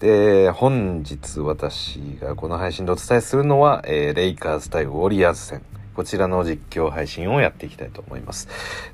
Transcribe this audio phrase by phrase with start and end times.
[0.01, 5.61] で、本日私がこの配信でお伝えするのは、えーレイカーズ対ウォリアーズ戦。
[5.95, 8.47] こちらの実況配信をやっていきたいと思います。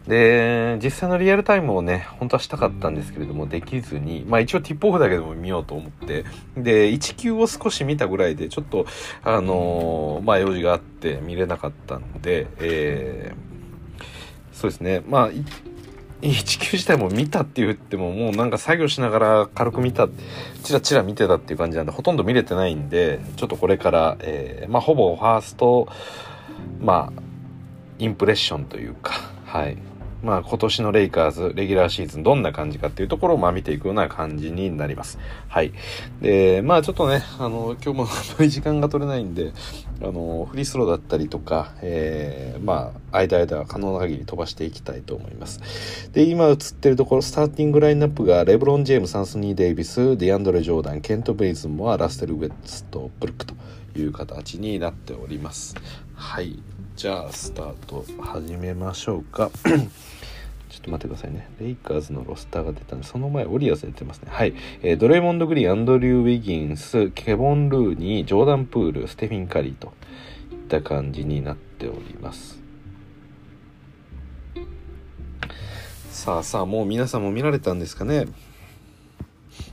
[0.07, 6.25] で、実際のリアルタイムをね、本当はしたかったんですけれども、できずに、まあ一応ティップオフだけでも見ようと思って、
[6.55, 8.85] で、1球を少し見たぐらいで、ちょっと、
[9.23, 13.51] あのーまあ用事があって見れなかったので、えー
[14.53, 15.31] そうですね、まあ、
[16.21, 20.07] 1球自体も見たって言っても、もうなんか作業しながら軽く見た、
[20.63, 25.87] チラチラ見てたっていう感じなんで、ほとんど見れてないんで、ちょっとこれから、えーまあほぼファースト、
[26.79, 27.21] まあ、
[27.99, 29.13] インプレッションというか、
[29.45, 29.77] はい。
[30.23, 35.17] まあ今年のレイカーズ、レギュラーシーズンどんな感じかっていうところをまあ見ていくような感じになります。
[35.47, 35.73] はい。
[36.21, 39.51] で、まあちょっとね、あの、今日も あまり時間が取れないんで、
[39.99, 46.09] あの、フリースローだったりとか、えー、まあ、間々可能な限り飛ばしていきたいと思います。
[46.11, 53.55] で、今映ってるところ、スターティングラインナップが、レブロン・ジェームス、アンソニー・デイビス、ディアンドレ・ジョーダン、ケント・ベイズモア、ラステル・ウェッツとブルックと
[53.95, 55.75] いう形になっております。
[56.21, 56.59] はい。
[56.95, 59.49] じゃあ、スタート始めましょうか。
[59.65, 61.49] ちょっと待ってくださいね。
[61.59, 64.27] レイカーズのロスターが出たんで、その前、オリアーズ出てますね。
[64.31, 64.53] はい。
[64.83, 69.93] えードレイモンド・グリーン、アンドリュー・ウィギンス、ケボン・ルーニー、ジョーダン・プール、ステフィン・カリーと
[70.51, 72.61] いった感じになっております。
[76.11, 78.27] さあさあ、もう皆さんも見られたんですかね？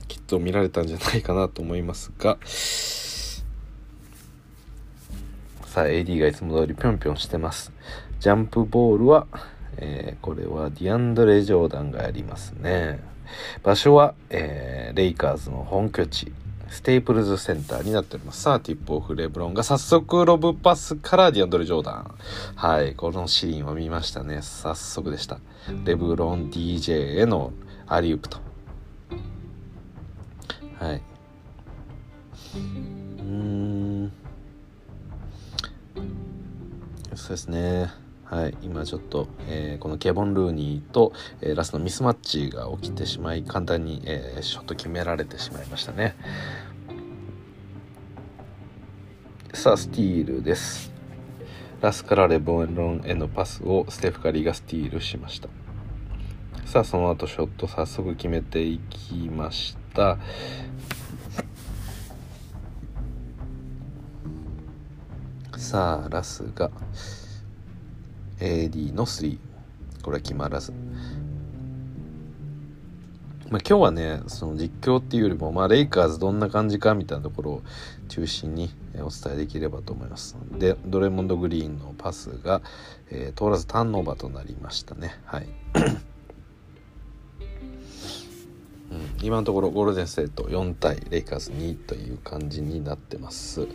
[0.07, 2.39] きっと見られたんじゃないかなと思いますが、
[5.69, 7.71] さあ AD がいつも通りぴょんぴょんしてます。
[8.19, 9.27] ジャンプボールは、
[9.77, 12.99] えーこれはディアンドレ・ジョーダンがやりますね。
[13.61, 16.33] 場所は、えーレイカーズの本拠地
[16.71, 18.41] ステイプルズセンターになっております。
[18.41, 22.11] さあティップオフレブロンが早速ロブパスからディアンドレ・ジョーダン。
[22.55, 24.41] はいこのシーンを見ましたね。
[24.41, 25.37] 早速でした。
[25.85, 27.53] レブロン DJ への
[27.85, 28.39] アリウープと。
[30.79, 31.01] はい。
[32.55, 33.78] うん。
[37.29, 37.91] そうですね。
[38.25, 46.15] はい、今ちょっと、えーこのケボン・ルーニーと、えーラスのミスマッチが起きてしまい簡単に、えーショット決められてしまいましたね。
[49.53, 50.91] さあスティールです。
[51.81, 55.49] ラスからレボンロンへのパスをステフ・カリーがスティールしました。
[56.65, 60.17] さあその後ショット早速決めていきました。
[65.55, 66.71] さあラスが
[68.39, 69.37] AD の3
[70.01, 70.71] これは決まらず、
[73.49, 77.61] まあ、今日はねその実況っていうよりも、まあ、レイカーズどんな感じかみたいなところを
[78.07, 80.35] 中心にお伝えできればと思います。
[80.57, 82.61] でドレモンド・グリーンのパスが、
[83.11, 85.19] えー通らずターンオーバーとなりましたね。
[85.25, 85.47] はい。
[88.91, 93.67] うん、今のところゴールデンステート4対レイカーズ2という感じになってます。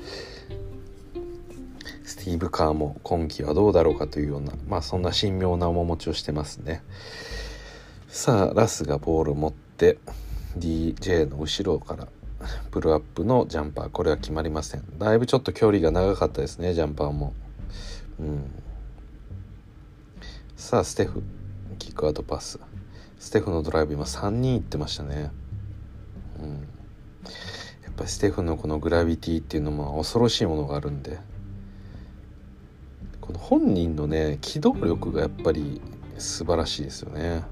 [2.05, 6.83] スティーブ・カーも今季はどうだろうかというようなまあそんな神妙な面持ちをしてますね。
[8.09, 9.99] さあラスがボールを持って
[10.59, 12.09] DJ の後ろから
[12.71, 13.89] プルアップのジャンパー。
[13.89, 14.99] これは決まりません。
[14.99, 17.33] だいぶちょっと距離が長かったですねジャンパーも。
[18.21, 18.51] うん。
[20.57, 21.23] さあステフ。
[21.79, 22.61] キックアウトパス。
[23.19, 25.31] ステフのドライブ今3人いってましたね。
[26.41, 26.51] うん。
[27.83, 31.19] やっぱりステフのこのグラビティっていうのも恐ろしいものがあるんで。
[33.25, 35.81] この本人のね機動力がやっぱり
[36.19, 37.43] 素晴らしいですよね、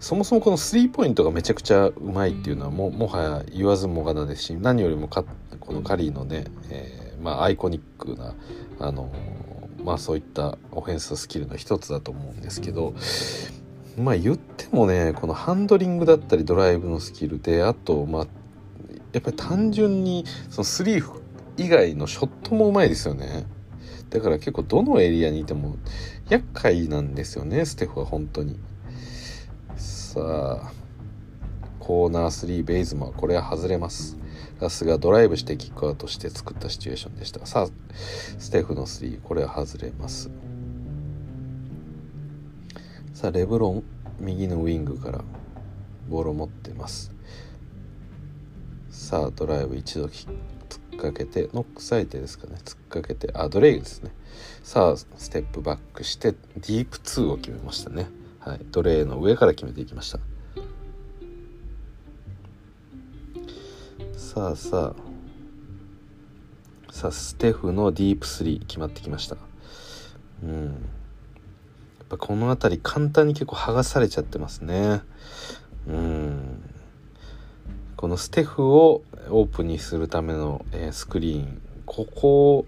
[0.00, 5.26] そもそもこのスリーポイントがめちゃくちゃうまいっていうのはももはや言わずもがなですし何よりもか
[5.60, 8.34] このカリーのね、えーまあ、アイコニックな
[8.80, 9.12] あの
[9.84, 12.94] まあそういったオフェンススキルの一つだと思うんですけど
[13.98, 18.26] まあ言ってもねこのハンドリングだったりドライブのスキルであとまあ
[19.12, 21.20] やっぱり単純にそのスリー
[21.58, 23.44] 以外のショットもうまいですよね。
[24.12, 25.76] だから結構どのエリアにいても
[26.28, 28.58] 厄介なんですよねステフは本当に。
[29.76, 30.72] さあ
[31.80, 34.18] コーナー3ベイズマンこれは外れます。
[34.60, 37.46] ラスがドライブしてキックアウトして作ったシチュエーションでした。
[37.46, 37.68] さあ
[38.38, 40.30] ステフの3これは外れます。
[43.14, 43.82] さあレブロン
[44.20, 45.24] 右のウィングから
[46.08, 47.10] ボールを持ってます。
[48.90, 50.28] さあドライブ一度突
[50.94, 52.56] っかけてノックサイテですかね。
[52.64, 54.10] 突っかけてあドレイグですね。
[54.62, 58.08] さあステップバックしてディープ2を決めましたね。
[58.40, 58.60] はい。
[58.70, 60.18] ドレイの上から決めていきました。
[64.16, 65.12] さあさあ。
[66.92, 69.36] さあステフのディープ3決まってきました。
[70.42, 70.64] うん。
[70.64, 75.00] やっぱこの辺り簡単に結構剥がされちゃってますね。
[75.88, 76.62] うん。
[77.96, 81.62] このステフをオープンにするための、えー、スクリーン。
[81.84, 82.66] ここを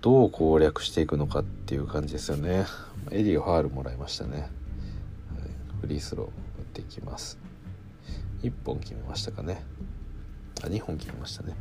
[0.00, 2.66] どう攻略していくのかっていう感じですよね。
[3.10, 4.48] エディがファールもらいましたね、はい、
[5.80, 7.38] フリースロー打っていきます。
[8.42, 9.64] 1本決めましたかね。
[10.62, 11.54] あ2本決めましたね。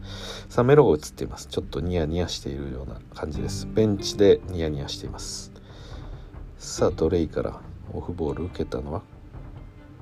[0.50, 1.48] さあメロが映っています。
[1.48, 3.68] ちょっとニヤニヤしているような感じです。
[3.72, 5.52] ベンチでニヤニヤしています。
[6.58, 7.60] さあドレイから
[7.92, 9.02] オフボール受けたのは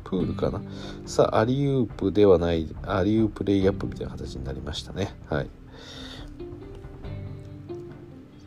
[0.03, 0.62] プールかな。
[1.06, 5.15] さあアリウープではないアリウープレイアップみたいな形になりましたね。
[5.30, 5.50] はい。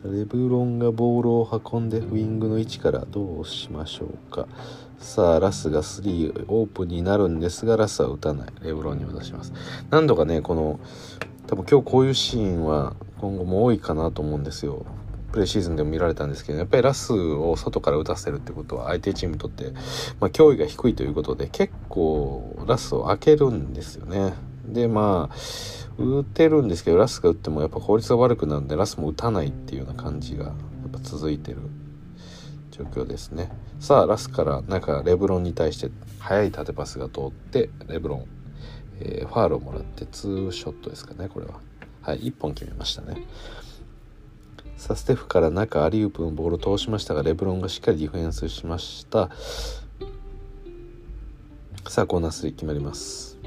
[0.03, 4.47] レブロンがボールを運んでウィングの位置からどうしましょうか。
[4.99, 8.47] さあラスが3オープンになるんですがラスは打たない。
[8.61, 9.53] レブロンに渡します。
[9.89, 10.79] 何度かねこの
[11.47, 14.85] 多分今日こういうシーンは今後も多いかなと思うんですよ。
[15.35, 19.73] プレシーズンでも見られたんですけどやっぱりラスを外から打たせるってことは相手チームにとって、
[20.21, 24.33] まあ、脅威が低いということで結構ラスを開けるんですよね。
[24.65, 25.35] でまあ
[26.01, 30.51] 打てるんですけどラスが打ってもやっぱ効率が悪くなるんでラスも打たないっていうような感じがや
[30.87, 31.57] っぱ続いてる
[32.71, 33.51] 状況ですね。
[33.81, 38.25] さあラスからなんかレブロンに対して速い縦パスが通ってレブロン、
[39.01, 41.59] えー、ファールをもらってツーショットですかねこれは。
[42.01, 43.17] はい1本決めましたね。
[44.77, 49.29] さあステフから中アリウープのボールを通しましたがレブロンがしっかりディフェンスしました。
[51.87, 53.37] さあコーナー3決まります。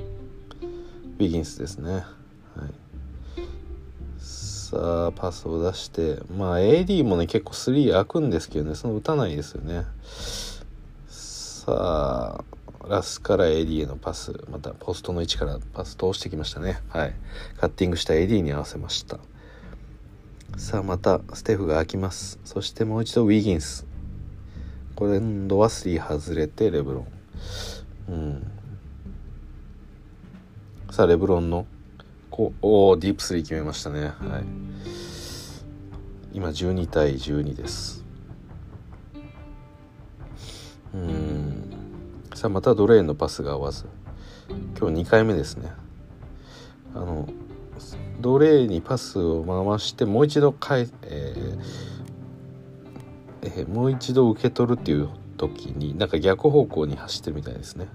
[1.17, 1.93] ビギンスですね。
[1.93, 2.05] はい、
[4.19, 9.85] さあパスを出してまあ AD もね結構3開くんですけどねその打たないですよね。
[11.09, 12.45] さあ
[12.89, 16.81] ラスから AD へのパスまたポストの位置からパス通してきましたね。
[16.89, 17.15] はい。
[17.61, 19.19] カッティングした AD に合わせました。
[20.56, 22.39] さあまたステフが開きます。
[22.45, 23.87] そしてもう一度ウィギンス。
[24.97, 27.06] これ今度は3外れてレブロン。
[28.09, 28.50] うん。
[30.91, 31.67] さあレブロンの
[32.31, 34.00] こおおディープ3決めましたね。
[34.00, 34.12] はい。
[36.33, 38.05] 今12対12です。
[40.95, 41.73] うん。
[42.35, 43.87] さあまたドレーンのパスが合わず。
[44.79, 45.73] 今日2回目ですね。
[46.95, 47.29] あの
[48.20, 51.88] ドレーにパスを回してもう一度かええー
[53.43, 57.87] え、もう一度受け取るっていう時になんか逆方向に走ってるみたいですね。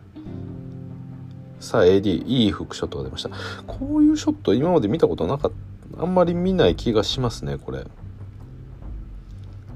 [1.60, 3.30] さあ AD いいフックショットが出ました。
[3.68, 5.52] こういうショット今まで見たことなかっ
[5.96, 6.04] た。
[6.04, 7.86] あんまり見ない気がしますねこれ。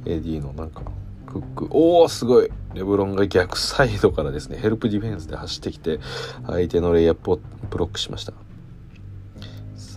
[0.06, 0.84] AD のなんか
[1.26, 1.68] クック。
[1.72, 2.50] おおすごい。
[2.74, 6.00] レブロンが逆サイドからですねヘルプディフェンスで走ってきて
[6.46, 7.40] 相手のレイアップを
[7.70, 8.34] ブロックしました。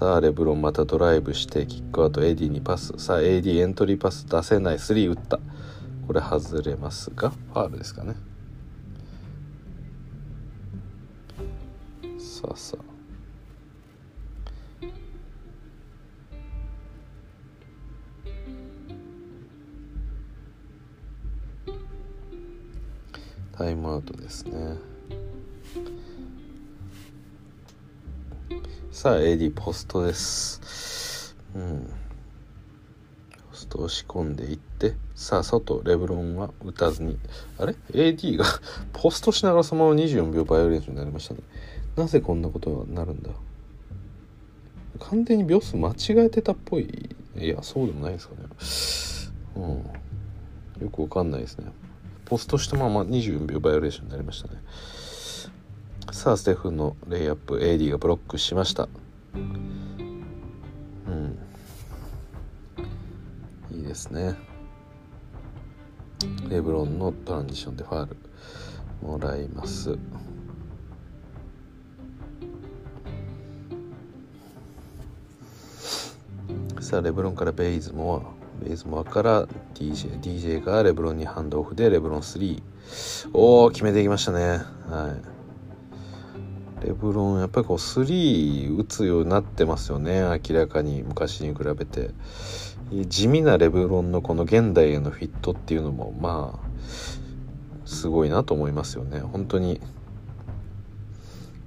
[0.00, 2.94] さあレブロンまたドライブしてキックアウト AD にパス。
[2.97, 4.76] さあ AD エントリーパス出せない。
[4.76, 5.38] 3打った。
[6.06, 8.14] これ外れますがファールですかね。
[12.19, 12.85] さあさあ。
[23.53, 24.90] タイムアウトですね。
[28.93, 31.37] さあ AD ポストです。
[31.55, 31.89] うん。
[33.51, 34.94] ポスト押し込んでいって。
[35.15, 37.17] さあ外レブロンは打たずに。
[37.59, 38.44] あれ？AD が
[38.93, 41.41] ポストしながらそのまま24秒バイオレーションになりましたね。
[41.94, 43.31] なぜこんなことになるんだ？
[44.99, 45.94] 完全に秒数間違
[46.27, 47.11] えてたっぽい。
[47.37, 48.35] いやそうでもないですか
[49.55, 49.69] ね。
[50.79, 50.85] うん。
[50.85, 51.70] よくわかんないですね。
[52.25, 54.61] ポストしたまま24秒バイオレーションになりましたね。
[56.13, 58.89] さあステフのレイアップ AD がブロックしました。
[59.35, 61.39] うん。
[63.71, 64.35] いいですね。
[66.49, 68.17] レブロンのトランジションでファール。
[69.03, 69.97] もらいます。
[76.81, 78.65] さあレブロンからベイズモア。
[78.65, 82.63] ベイズモアから DJ DJ がレブロンにハンドオフでレブロン3
[83.33, 84.61] おお決めていきましたね。
[84.89, 85.30] はい。
[86.82, 90.20] レブロンやっぱりこう3打つようになってますよね。
[90.20, 92.10] 明らかに昔に比べて。
[93.06, 99.20] 地味なレブロンのこの現代へのフィットっていうのもまあすごいなと思いますよね。
[99.20, 99.81] 本当に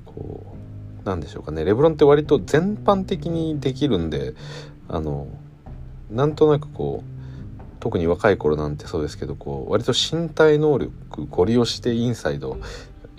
[0.06, 0.46] こ
[1.04, 1.64] うなんでしょうかね。
[1.64, 4.34] レブロンって割と全般的にできるんで
[4.90, 5.28] あの
[6.12, 7.14] なんとなくこう
[7.80, 12.58] 特に若い頃なんてそうですけどこう割と身体能力ご利用してインサイド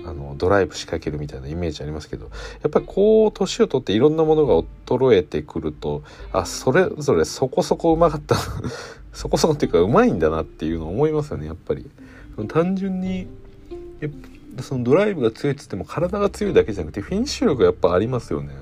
[0.06, 2.26] あのドライブ仕掛けるみたいなイメージありますけど
[2.62, 8.36] やっぱりこう年を取っていろんなものが衰えてくるとあそれぞれそこそこうまかった
[9.12, 11.90] そこそこっていうかうまいんだなっていうのを思いますよねやっぱり。
[12.48, 13.28] 単純に
[14.60, 18.52] そのドライブが強いっつっても体が強いだけじゃなくてフィニッシュ力がやっぱありますよね。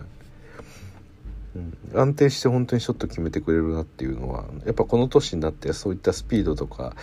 [1.54, 1.58] う
[1.96, 6.94] ん、安定して本当にショット決めてくれるなっていうのはやっぱこの年になってそういったスピードとか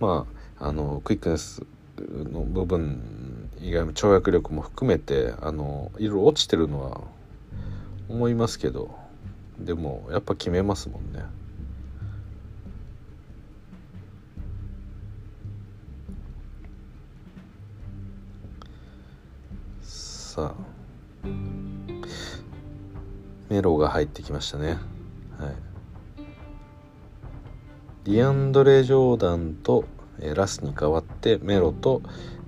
[0.00, 0.26] ま
[0.58, 1.62] ああのクイックネス
[1.98, 7.00] の部分以外も跳躍力も含めてあのいろいろ落ちてるのは
[8.08, 8.94] 思いますけど
[9.58, 11.24] でもやっぱ決めますもんね。
[19.82, 20.78] さあ。
[23.48, 24.68] メロが入ってきましたね。
[24.68, 24.78] はい。
[28.04, 29.84] ディアンドレ・ジョーダンと、
[30.20, 32.02] えー、ラスに代わってメロと、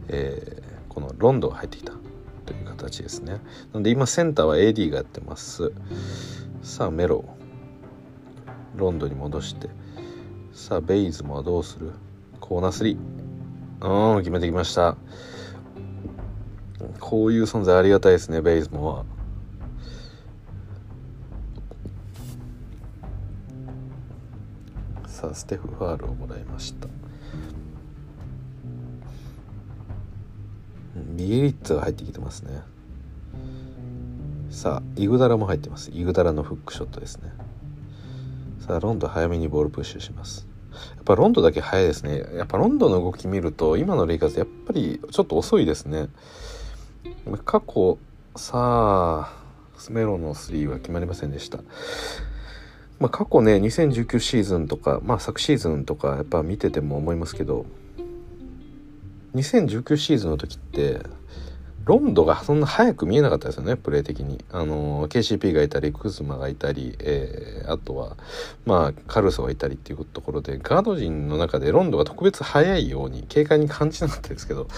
[0.08, 1.94] えー、このロンドが入ってきた
[2.44, 3.32] という形ですね。
[3.32, 3.40] な
[3.74, 5.72] ので今センターは AD がやってます。
[6.62, 7.24] さあメロ。
[8.76, 9.70] ロンドンに戻して。
[10.52, 11.92] さあベイズモはどうする？
[12.40, 12.96] コーナー
[13.80, 14.96] 3うん決めてきました。
[16.98, 19.04] こういう存在ありがたいですねベイズモは。
[25.06, 26.88] さあステフ・ファールをもらいました。
[31.16, 32.62] ビエリッツが入ってきてますね。
[34.50, 35.90] さあイグダラも入ってます。
[35.92, 37.32] イグダラのフックショットですね。
[38.66, 40.46] さあロンド早めにボールプッシュします。
[40.96, 42.24] やっぱロンドだけ早いですね。
[42.36, 46.08] やっぱロンドの動き見ると今のレイカーズやっぱりちょっと遅いですね。
[47.44, 47.98] 過去
[48.36, 49.40] さあ
[49.76, 51.58] スメロの3は決まりませんでした。
[52.98, 57.64] まあ、過去ね2019シーズンとか、まあ、昨シーズンとかやっぱ見てても思いますけど
[59.34, 61.00] 2019シーズンの時って
[61.84, 68.16] ロンドがそんな早く見えなかったですよねプレー的にあの KCP がいたりクズマがいたり、えー、あとは
[68.66, 74.68] まあカルソがいたりっていうところでガード陣の中でロンドが特別早いように軽快に感じなかったですけど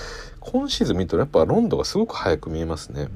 [0.41, 3.09] 今シーズン見るとやっぱロンドがすごく早く見えますね。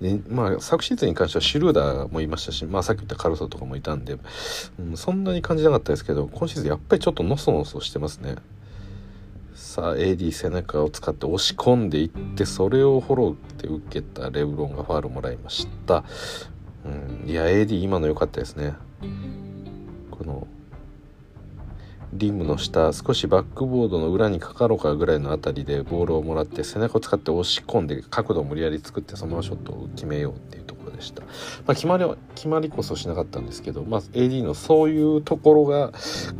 [0.00, 4.16] うん、でまあ昨シーズンに関してはシュルーダーもいましたし、まあ、さっき言ったカルソとかもいたんで、
[4.78, 8.36] うん、そんなに感じなかったですけど今シーズンやっぱりちょっとノソノソしてますね。
[9.68, 16.04] さあ AD 背中を使って押し込んでいってそれをフォローって受けたレブロンがファールもらいました、
[16.86, 18.72] うん、いや AD 今の良かったですね。
[20.10, 20.46] この
[22.14, 31.28] リムの下少しバックボードの裏にかかろうかぐらいのあたりでボールをもらって背中を使って押し込んで角度を無理やり作ってそのままショットを決めようっていうところでした、ま
[31.66, 35.92] あ、決まり決まりこそしなかったんですけど、まあ、AD のそういうところが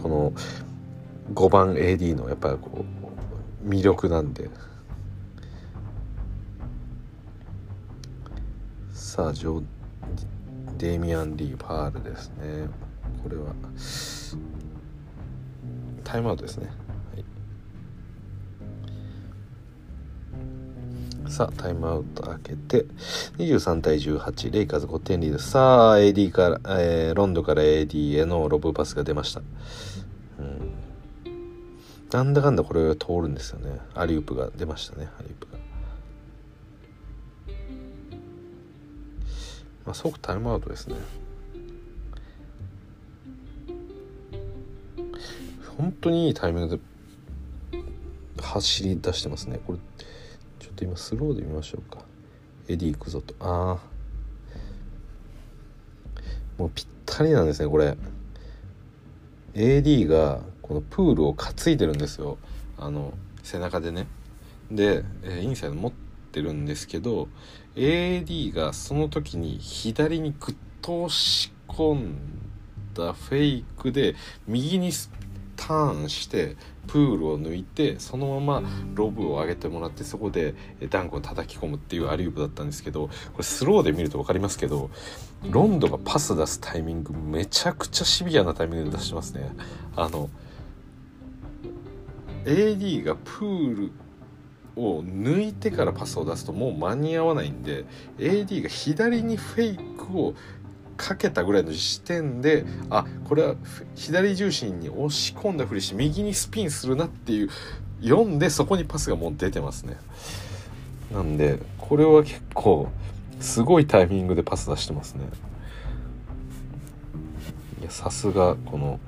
[0.02, 0.32] この
[1.34, 2.97] 5番 AD のやっぱりこう
[3.64, 4.50] 魅力なんで。
[8.92, 9.64] さあジョ
[10.76, 12.68] デミアン・リー・パールですね。
[13.22, 13.54] これは
[16.04, 16.68] タイムアウトですね、
[21.24, 22.86] はい、さあタイムアウト開けて
[23.38, 29.42] 23対18レイカーズ5点リードさあ AD から、えー、ロンドから AD へのロブパスが出ました。
[30.38, 30.67] うん。
[32.10, 33.78] なんだかんだこれ通るんですよね。
[33.94, 35.08] アリウープが出ましたね。
[35.18, 35.58] アリウープが。
[39.84, 40.96] まあ即タイムアウトですね。
[45.76, 46.82] 本当にいいタイミングで
[48.42, 49.60] 走り出してますね。
[49.66, 49.78] これ
[50.58, 52.00] ちょっと今スローで見ましょうか。
[52.68, 53.34] AD 行くぞと。
[53.38, 53.78] ああ
[56.56, 57.96] もうぴったりなんですねこれ。
[59.54, 62.38] AD がこのプールを担いでるんですよ
[62.76, 64.06] あの背中でね
[64.70, 65.92] で、えー、インサイド持っ
[66.30, 67.28] てるんですけど
[67.74, 72.14] AD がその時に左にぐっと押し込ん
[72.94, 74.14] だフェイクで
[74.46, 74.92] 右に
[75.56, 76.56] ターンして
[76.86, 80.54] プールを抜いてそのままロブを上げてもらってそこで
[80.88, 84.90] ダンクを叩き込むっていうアリウープだったんですけどこれスローで見ると分かりますけど
[85.50, 89.50] ロンドがパス出すタイミングめちゃくちゃシビアなタイミングで出してますね。
[89.96, 90.30] あの
[92.44, 93.92] AD がプール
[94.76, 97.84] を抜いてからパスを出すともう間に合わないんで
[98.18, 100.34] AD が左にフェイクを
[100.96, 103.54] かけたぐらいの時点であこれは
[103.94, 107.48] 左重心に押し込んだふりして右にスピンするなっていう
[108.02, 109.96] 読んでそこにパスがもう出てますね。
[111.12, 112.88] なんでこれは結構
[113.40, 115.24] すごいタイミングでパス出してますね。
[117.80, 119.00] いやさすがこの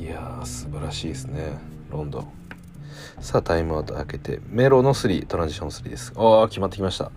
[0.00, 1.58] いやー素晴らしいですね。
[1.90, 2.32] ロンドン。
[3.20, 6.14] さあタイムアウト開けてメロの3トランジション3です。
[6.16, 7.12] ああ決まってきました。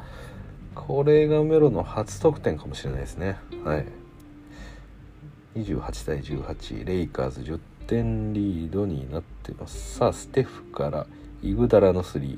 [0.75, 3.37] これがメロの初得点かもしれないですね。
[3.63, 3.85] はい。
[5.55, 9.95] 28対18レイカーズ10点リードになってます。
[9.95, 11.07] さあステフから
[11.41, 12.37] イグダラの3、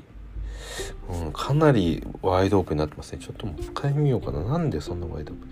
[1.24, 3.18] うん、かなりワイドオープンになってますね。
[3.20, 4.44] ちょっともう一回見ようかな。
[4.44, 5.50] なんでそんなワイドオープン？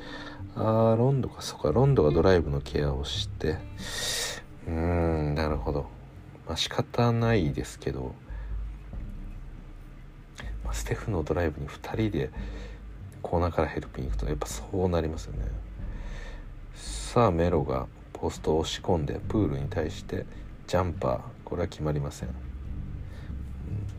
[0.54, 1.42] あーロンドか。
[1.42, 3.56] そっかロンドがドライブのケアをして。
[4.66, 5.86] うーんなるほど。
[6.46, 8.14] まあ仕方ないですけど、
[10.64, 12.30] まあ、ステフのドライブに2人で
[13.22, 15.46] コーナーからヘルプに行くとやっぱそうなりますよね。
[16.74, 20.26] さあメロがポストを押し込んでプールに対して
[20.66, 22.30] ジャンパーこれは決まりません、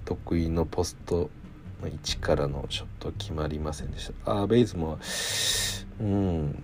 [0.04, 1.30] 得意のポスト
[1.82, 4.32] の位置からのショット決まりませんでした。
[4.32, 5.00] あーベイズも
[6.00, 6.64] うん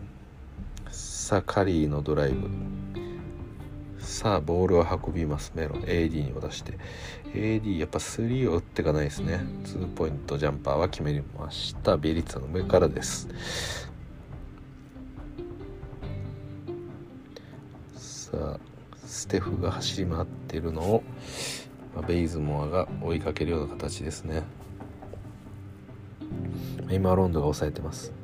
[0.90, 2.50] さあカリーのドライブ。
[4.12, 5.54] さあボールを運びます。
[5.56, 5.84] メロン。
[5.84, 6.74] AD に渡して。
[7.34, 9.40] AD やっぱ3を打っていかないですね。
[9.64, 11.96] 2ポイントジャンパーは決めました。
[11.96, 13.30] ビリッツの上からです。
[17.96, 18.60] さあ
[19.06, 21.04] ステフが走り回っているのを、
[21.96, 24.44] まあ、ベイズモアが追いかけるような形ですね。
[26.92, 28.21] 今ロンドが抑えてます。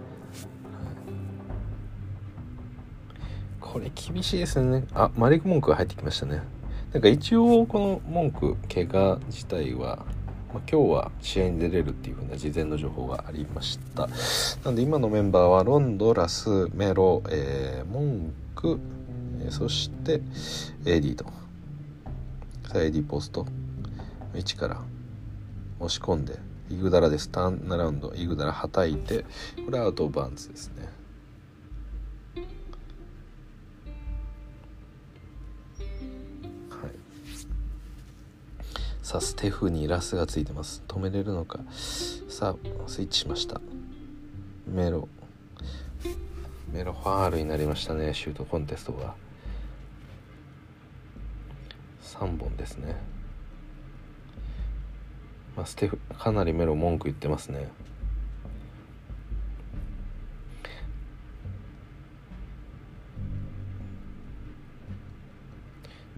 [3.74, 4.86] これ厳しいですね。
[4.94, 6.42] あマリック・モンクが入ってきましたね。
[6.94, 10.06] なんか一応この文句怪我自体は、
[10.54, 14.08] まあ、今日は試合に出れるっていう風な事前の情報がありました。
[14.64, 18.80] なんで今のメンバーはロンドラスメロ、えー、モンク、
[19.42, 20.22] えー、そして
[20.86, 21.26] AD と。
[21.26, 23.46] さあ AD ポスト。
[24.34, 24.82] 1から。
[25.80, 27.30] 押し込んでイグダラです。
[27.30, 28.14] ターンアラウンド。
[28.16, 29.26] イグダラはたいて。
[29.66, 30.77] これはアウトバウンズですね。
[39.08, 40.84] さあステフにラスがついてます。
[40.86, 41.60] 止めれるのか。
[41.72, 43.62] さあスイッチしました。
[44.68, 45.08] メロ。
[46.74, 48.14] メロファールになりましたね。
[48.14, 49.16] シュートコンテストが。
[52.02, 52.98] 3本ですね。
[55.56, 57.70] まあ、ステフかなりメロ文句言ってますね。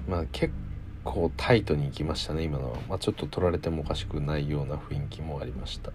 [0.07, 0.68] まあ結構
[1.37, 5.91] タイトにいきましたね今のは、まあ、ちょっと取られてもおかしくないような雰囲気もありました、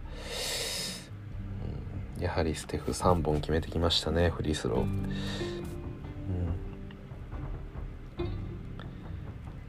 [2.16, 5.14] うん、やはりステフ3本決めてきましたねフリースロー、うん、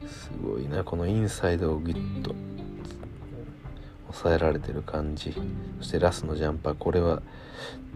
[0.08, 2.34] すごいなこのインサイドをギュッと
[4.16, 5.34] 抑えられてる感じ。
[5.78, 7.22] そしてラスのジャンパーこれは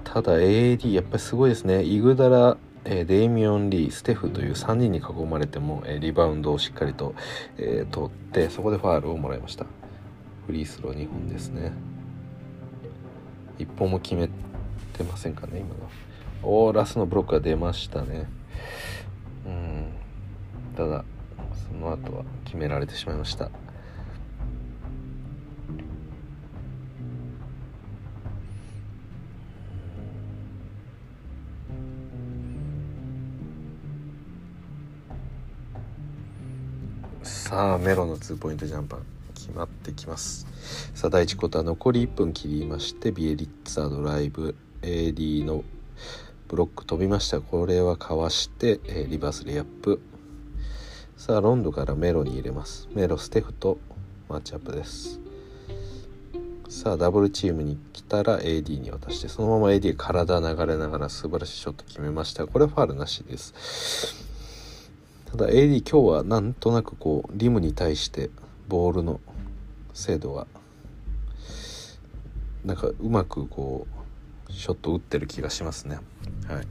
[0.05, 1.83] ただ AD やっぱりすごいですね。
[1.83, 7.15] イグダラえ、デイミオン・リーステフという3人に囲まれても、え、リバウンドをしっかりと、
[7.59, 9.67] えー、取ってそこでファールをもらいました。
[10.47, 11.73] フリースロー2本ですね。
[13.59, 14.29] 1本も決め
[14.95, 15.75] てませんかね今の。
[16.43, 18.27] おーラスのブロックが出ましたね。
[19.47, 19.93] うん。
[20.77, 21.05] ただ
[21.69, 23.51] その後は決められてしまいました。
[37.51, 39.01] さあメロの2ポイントジャンパー
[39.35, 40.47] 決まってきます。
[40.95, 45.65] さあ第1クォーター残り1分切りましてビエリッツァドライブ AD の
[46.47, 47.41] ブロック飛びました。
[47.41, 50.01] これはかわして、え、リバースレイアップ。
[51.17, 52.89] さあロンドからメロに入れます。
[52.95, 53.79] メロステフと
[54.29, 55.19] マッチアップです。
[56.69, 62.47] さあダブルチームに来たら AD に渡してそのまま AD 体流れながら素晴らしいショット決めました。
[62.47, 64.30] これファールなしです。
[65.31, 68.31] ただ AD 今日はなんとなくこうリムに対して
[68.69, 69.21] ボールの
[69.93, 70.47] 精度が
[72.65, 73.87] なんかうまくこ
[74.49, 75.99] うショット打ってる気がしますね。
[76.49, 76.67] はい。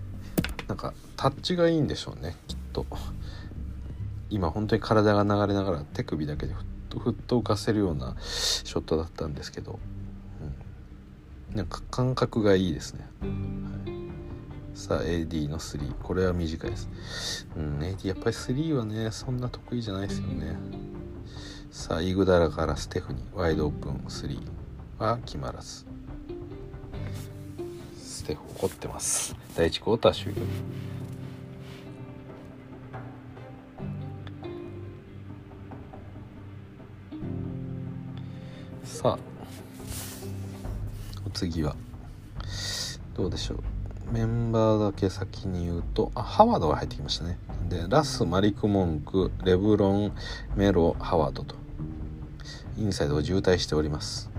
[0.68, 2.86] なんかタッチがいいんでしょうねきっと。
[4.30, 9.80] 今本当に体が流れながら手首だけでふっとふっと浮かせるようなショットだったんですけど、
[11.50, 13.30] うん、なんか感覚がいいですね、はい。
[14.74, 17.48] さあ AD の3これは短いです。
[17.56, 20.56] うん AD やっぱり3はねそんな得意じゃないですよね。
[21.70, 24.40] さあイグダラからステフにワイドオープン3
[24.98, 25.86] は決まらず
[27.98, 29.36] ステフ怒ってます。
[29.56, 30.42] 第1クォーター終了。
[38.84, 39.20] さあ
[41.26, 41.76] お次は。
[43.16, 43.79] どうでしょう。
[44.12, 47.38] メンバーだけ先に言うとあハワードが入ってきましたね。
[47.70, 50.12] でラスマリク・モンクレブロン
[50.56, 51.56] メロハワードと。
[52.78, 54.30] インサイドを渋滞しております。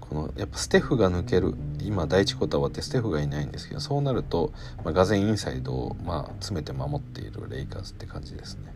[0.00, 4.52] このやっぱステフが抜ける今第1クォーター終わってステフがいないんですけどそうなると、
[4.84, 8.74] まあ、がぜインサイドを、まあ、詰めて守っているレイカーズって感じですね。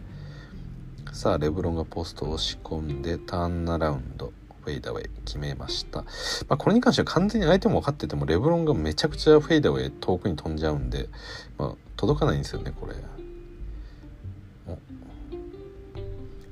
[1.13, 4.33] さあレブロンがポストを押し込んでターンアラウンド。
[4.67, 6.07] フェイダウェイ決めました、ま
[6.51, 11.09] あ、これに関しては完全に相手も分かっててもレブロンがめちゃくちゃフェイダウェイ遠くに飛んじゃうんで、
[11.57, 12.95] まあ、届かないんですよねこれ。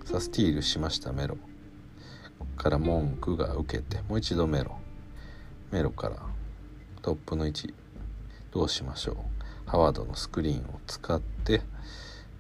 [0.05, 1.37] さあスティールしましたメロ。
[2.57, 4.79] から文句が受けてもう一度メロ。
[5.73, 6.17] メロから
[7.03, 7.75] トップの位置
[8.53, 9.17] どうしましょう。
[9.67, 11.63] ハワードのスクリーンを使って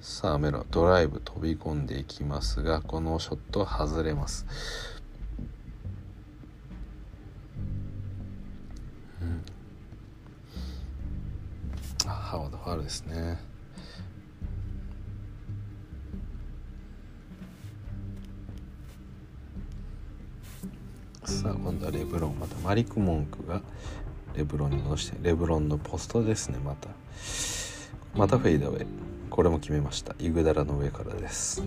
[0.00, 4.44] さあメロドライブ飛び込んでいきますがこのショットは外れます、
[12.34, 13.38] ハワードファールですね。
[21.22, 22.36] さあ今度はレブロン。
[22.40, 23.62] またマリク・モンクが
[24.34, 26.88] レブロンに戻してレブロンのポストですねまた。
[28.16, 28.86] またフェイダウェイ。
[29.30, 30.16] これも決めました。
[30.18, 31.62] イグダラの上からです。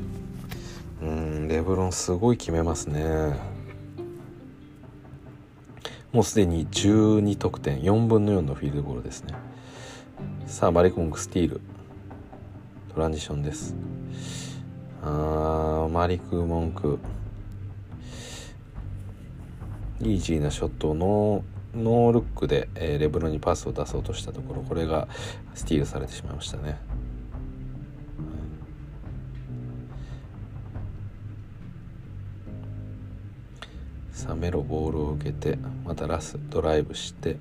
[1.02, 3.40] うんレブロンすごい決めますね。
[6.12, 7.80] もうすでに12得点。
[7.80, 9.34] 4分の4のフィールドゴールですね。
[10.48, 11.62] さあマリク・モンクスティール。
[12.94, 13.76] トランジションです。
[15.04, 17.00] あーマリク・モンク。
[20.00, 21.44] イージーなショットの
[21.76, 24.62] ノールックで、えー、レブロにパスを出そうとしたところ。
[24.62, 25.10] これが
[25.54, 26.80] スティールされてしまいましたね。
[34.14, 37.38] さあメロボールを受けてまたラスドライブして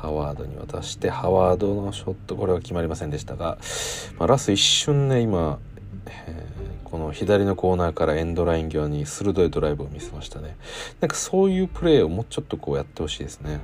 [0.00, 3.58] ハワードに渡してハワードのショットこれは決まりませんでしたが、
[4.18, 5.58] まあ、ラス一瞬ね今、
[6.06, 6.48] えー
[6.90, 10.56] この左のコーナーからエンドライン際に鋭いドライブを見せましたね。
[11.00, 13.60] なんかそういうプレーをもうちょっとこうやってほしいですね。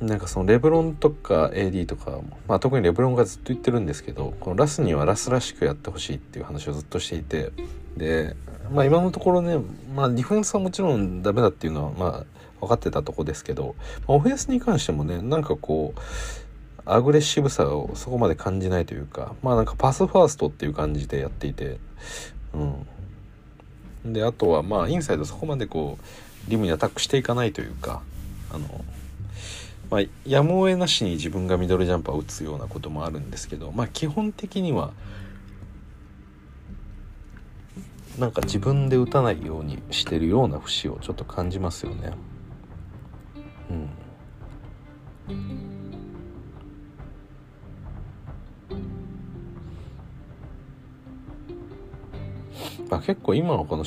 [0.00, 7.50] なんかそのレブロンとか AD とか、まあ、特にレブロンがずっと言ってるんですけどこのラスにはラスらしくやってほしいっていう話をずっとしていて
[7.96, 8.36] で、
[8.70, 9.56] まあ、今のところね、
[9.94, 13.74] まあ、ディフェンスはもちろんダメだっていうのはまあ分かってたとこですけど、
[14.06, 16.00] まあ、オフェンスに関してもねなんかこう
[16.84, 21.78] アグレッシブさをそこまで感じないというかまあなんかパスファーストっていう感じでやっていて
[22.54, 24.12] うん。
[24.12, 28.02] であとはまあインサイドそこまでこうリムにアタックしていかないというか
[28.52, 28.84] あの
[29.90, 34.92] まあやむを得なしに自分がミドルジャンパーを打つようなこともあるんですけどまあ基本的には
[38.18, 42.12] なんか自分で打たないようにしてるような節をちょっと感じますよね。
[43.70, 43.88] うん。
[52.88, 53.84] まあ、結構今のこの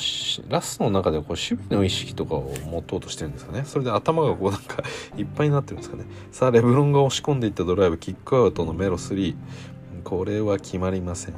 [0.48, 3.64] ラストの中でこう守備の意識とかを持とうとしてるんですかね。
[3.64, 4.82] それで頭がこうなんか
[5.16, 6.04] いっぱいになってるんですかね。
[6.30, 9.34] さあレブロンが押し込んでいったドライブキックアウトのメロ3
[10.04, 11.34] これは決まりません。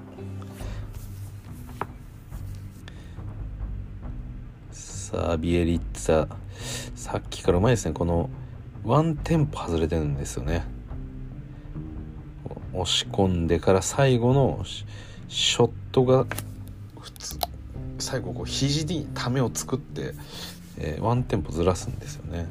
[4.72, 6.41] さあビエリッツァ。
[6.94, 7.92] さっきからうまいですね。
[7.92, 8.30] この
[8.84, 10.64] ワンテンポ外れてるんですよね。
[12.72, 14.64] 押し込んでから最後の
[15.28, 16.26] ショットが
[16.98, 17.38] 普通
[17.98, 20.14] 最後こう肘にためを作って、
[20.78, 22.46] えー、ワンテンポずらすんですよね。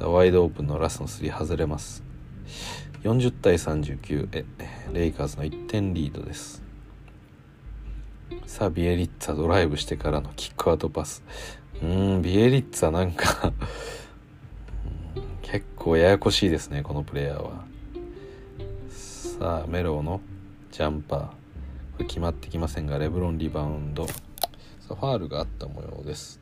[0.00, 2.02] ワイドオープンのラストの3外れます。
[3.02, 4.44] 40対39え
[4.92, 6.62] レイカーズの1点リードです。
[8.46, 11.22] さあビエリッツァドライブしてからのキックアウトパス。
[11.82, 13.52] うんビエリッツァなんか
[15.42, 17.64] 結構ややこしいですねこのプレイヤーは。
[18.90, 20.20] さあメローの
[20.70, 21.20] ジャンパー。
[21.20, 21.34] こ
[22.00, 24.06] れ決まってきませんがレブロンリバウンド。
[24.06, 24.14] さ
[24.90, 26.40] あファールがあった模様です。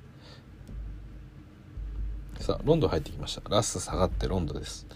[2.38, 3.48] さあロンド入ってきました。
[3.48, 4.86] ラス下がってロンドです。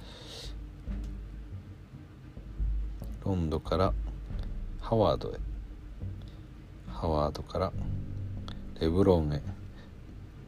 [3.24, 3.92] ロンドから
[4.80, 5.38] ハワードへ。
[6.88, 7.72] ハワードから
[8.80, 9.57] レブロンへ。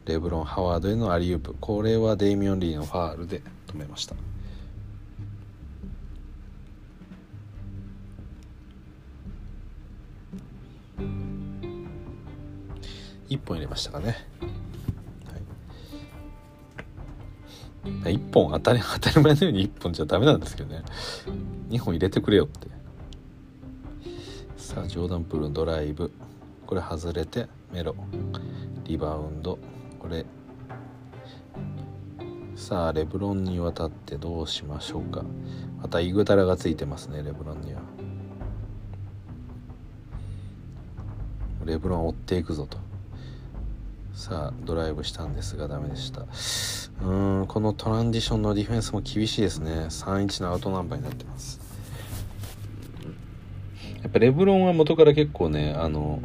[0.05, 1.55] レブロン・ハワードへのアリウープ。
[1.59, 4.15] これはデイミオン・リーのファールで止めました。
[13.29, 14.17] 1本入れましたかね、
[18.03, 20.83] はい、1本当たり 当たり前のように1本じゃダメなんですけどね。
[21.69, 22.67] 2本入れてくれよって。
[24.57, 26.11] さあジョーダンプールのドライブ。
[26.67, 27.95] これ外れてメロ
[28.83, 29.57] リバウンド。
[30.11, 30.25] れ。
[32.55, 35.23] さあレブロンに渡ってどうしましょうか。
[35.81, 37.81] またイグダラがついてますねレブロンには。
[41.65, 42.77] レブロン追っていくぞと。
[44.13, 46.25] さあドライブしたんですがダメでした。
[47.03, 49.85] うんこのトランジションのディフェンスも厳しいですね。
[49.89, 51.59] 3-1のアウトナンバーになってます。
[54.03, 56.19] やっぱレブロンは元から結構ねあの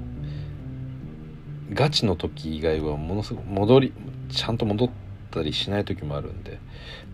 [1.72, 3.92] ガチの時以外はものすごく戻り
[4.30, 4.90] ちゃんと戻っ
[5.30, 6.58] たりしない時もあるんで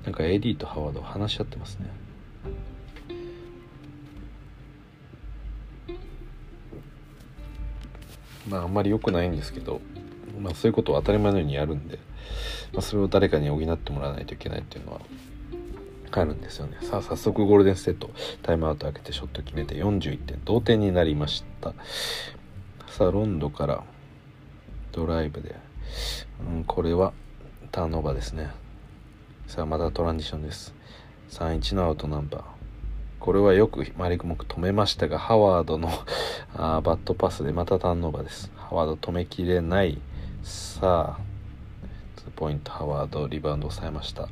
[0.04, 1.90] なんか AD とハワード話し合ってますね。
[8.48, 9.80] まああんまり良くないんですけど
[10.40, 11.98] まあそういうことを当たり前のようにやるんで、
[12.72, 15.00] まあ、それを誰かに補ってもらわないといけないっていうのは
[16.10, 16.76] あるんですよね。
[16.82, 18.10] さあ早速ゴールデンステート
[18.42, 21.72] タイムアウト開けてショット決めて41点同点になりました。
[22.88, 23.84] さあロンドから
[24.92, 25.56] ドライブで、
[26.46, 27.12] うん、これは
[27.70, 28.50] ターンオーバーですね。
[29.46, 30.74] さあまたトランジションです。
[31.30, 32.42] 3-1のアウトナンバー。
[33.18, 35.88] これはよくマリクモク止めましたがハワードの
[36.54, 38.52] あーバットパスでまたターンオーバーです。
[38.56, 39.98] ハワード止めきれない。
[40.42, 41.20] さあ
[42.28, 44.28] 2ポイントハワードリバウンド抑えました。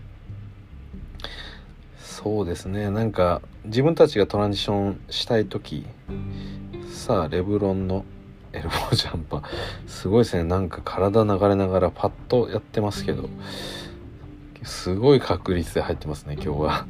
[1.98, 2.90] そうですね。
[2.90, 5.86] なんか自分たちがトランジションしたい時
[6.90, 8.04] さあレブロンの
[8.52, 9.44] エルボージャンパー。
[9.86, 10.44] すごいですね。
[10.44, 13.28] なんか体流れながらパッとやってますけど。
[14.62, 16.86] すごい確率で入ってますね今日は。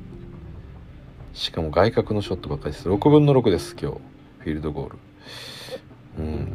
[1.32, 2.88] しかも外角のショットばっかりです。
[2.88, 3.98] 6分の6です今日。
[4.40, 4.98] フィールドゴール。
[6.18, 6.52] うん。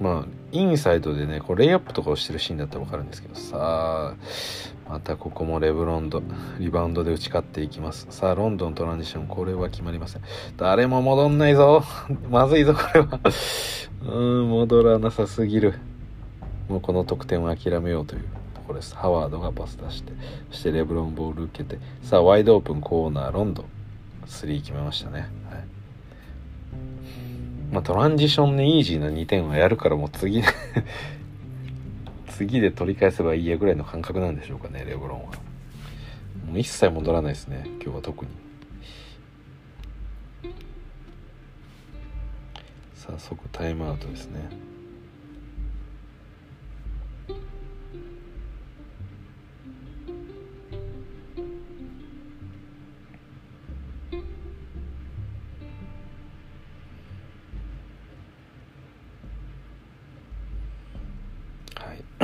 [0.00, 3.56] まあインサイドでねこうレイアップとかをしてるシーンだったら分かるんですけどさ。
[3.58, 4.14] あ
[4.88, 6.22] またここもレブロンド
[6.58, 8.06] リバウンドで打ち勝っていきます。
[8.10, 10.22] さあロンドントランジションこれは決まりません。
[10.56, 11.82] 誰も戻んないぞ。
[12.30, 13.20] まずいぞこれは。
[14.08, 15.74] うん戻らなさすぎる。
[16.68, 18.22] もうこの得点を諦めようという
[18.54, 18.94] ところです。
[18.94, 20.12] ハワードがパス出して
[20.50, 21.78] そしてレブロンボール受けて。
[22.02, 23.66] さあワイドオープンコーナーロンドン
[24.26, 25.20] 3決めましたね。
[25.20, 25.30] はい。
[27.72, 30.42] まあトランジションねイージーな2点はやるからもう次
[32.36, 35.32] 次で取り返せばいいやぐらいの感覚なんでしょうかねレブロンは。
[36.46, 38.30] もう一切戻らないですね今日は特に。
[42.94, 44.40] さあ即タイムアウトですね。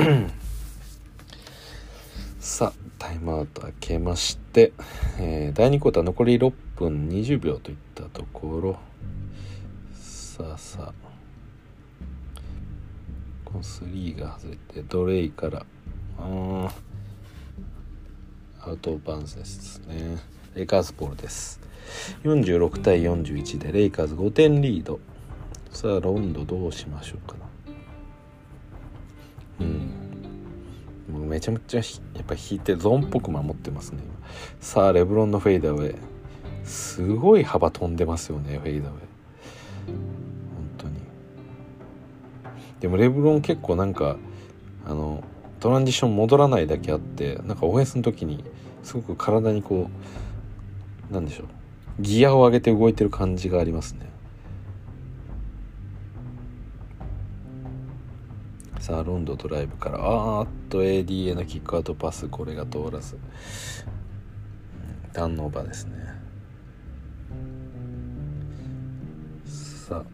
[2.39, 4.73] さあタイムアウト開けまして、
[5.19, 8.77] えー第2クォーター残り6分20秒といったところ。
[9.93, 10.93] さあさあ。
[13.45, 15.65] この3が外れてドレイから
[16.17, 16.69] あー。
[18.65, 20.17] アウトバンスですね。
[20.55, 21.59] レイカーズボールです。
[22.23, 24.99] 46対41でレイカーズ5点リード。
[25.71, 27.52] さあロンドどうしましょうかな。
[29.59, 31.29] うん。
[31.29, 31.81] めちゃめちゃ
[32.15, 34.03] やっぱ引いてゾーンっぽく守ってますね。
[34.59, 35.95] さあレブロンのフェイダーウェイ。
[36.63, 39.01] すごい幅飛んでますよねフェイダーウェイ。
[39.87, 39.95] 本
[40.77, 40.95] 当に。
[42.79, 44.17] でもレブロン結構なんか
[44.85, 45.23] あの
[45.59, 48.43] トランジション戻らないだけあってなんかオフェンスの時に
[48.83, 49.89] すごく体にこ
[51.09, 51.47] うなんでしょう。
[51.99, 54.09] ギアを上げて動いてる感じがありますね。
[58.83, 63.21] さあロンドドライブからあーっと AD へのキックアウトパスこれが通らず、うん
[65.13, 65.93] ターンオーバーですね。
[69.45, 70.05] さあ。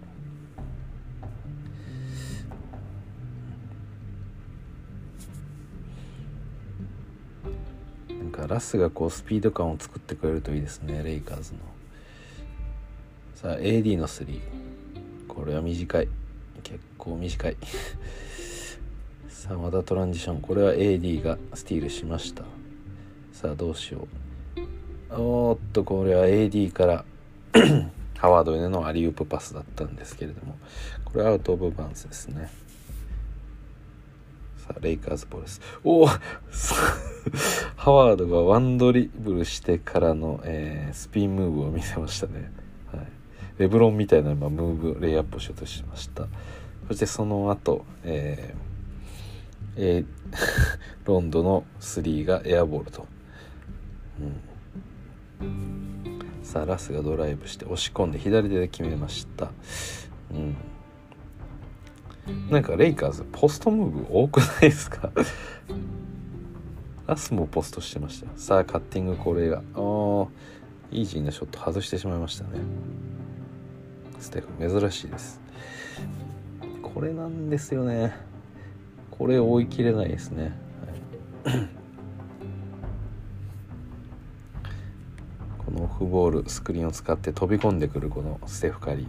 [8.13, 11.59] なんかラスがこうスピード感を作ってくれるといいですねレイカーズの。
[13.33, 14.39] さあ AD の3
[15.27, 16.07] これは短い。
[16.61, 17.57] 結構短い。
[19.39, 20.41] さあまたトランジション。
[20.41, 22.43] これは AD がスティールしました。
[23.31, 24.05] さあどうしよ
[25.09, 25.13] う。
[25.15, 27.05] おっとこれは AD から
[28.19, 30.57] ハワードへのアリウープパスだったんですけれども。
[31.05, 32.51] これはアウト・オブ・バウンスですね。
[34.57, 36.05] さあレイカーズボールですおお
[37.77, 42.51] ハワードがワンドリブルしてからの、えースピンムーブを見せましたね、
[42.91, 43.07] はい、
[43.57, 46.27] レブロンみたいな今ムーブレイアップをしようとしました。
[46.89, 48.68] そしてその後、えー
[49.81, 50.05] えー
[51.05, 53.07] ロンドの3がエアボールと、
[55.41, 59.51] うん、さあラスがドライブして押し込んで左手で決めました、
[60.31, 60.55] うん、
[62.51, 65.09] なんかレイカーズポストムーブ多くないですか？
[67.07, 68.27] ラスもポストしてました。
[68.35, 69.63] さあカッティングこれが。
[69.73, 70.27] あ
[70.91, 72.49] イージーなショット外してしまいましたね。
[74.19, 74.47] ステフ
[74.79, 75.41] 珍しいです。
[76.83, 78.13] これなんですよね。
[79.19, 80.53] これ追い切れないですね、
[85.57, 89.07] このオフボールスクリーンを使って飛び込んでくるこのステフカリー。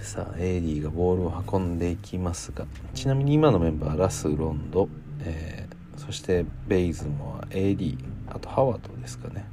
[0.00, 2.64] さあ AD がボールを運んでいきますが。
[2.94, 7.98] ちなみに今のメンバーラスロンド、えー、そしてベイズモア AD
[8.28, 9.46] あとハワードですかね、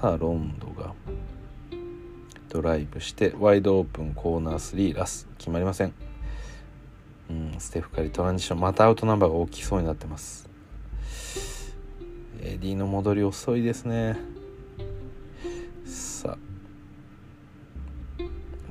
[0.00, 0.94] さあロンドが
[2.48, 5.92] ドライブしてワイドオープンコーナー3ラス決まりません。
[7.28, 10.48] うんステフカリトランジションまたアウトナンバーが大きそうになってます。
[12.40, 14.16] AD の戻り遅いですね。
[15.84, 16.38] さ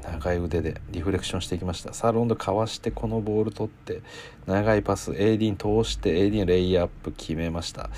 [0.03, 1.93] あ長い腕でリフレクションしていきました。
[1.93, 4.01] さあロンドかわしてこのボール取って
[4.47, 7.91] 長いパス AD に通して AD のレイアップ決めました。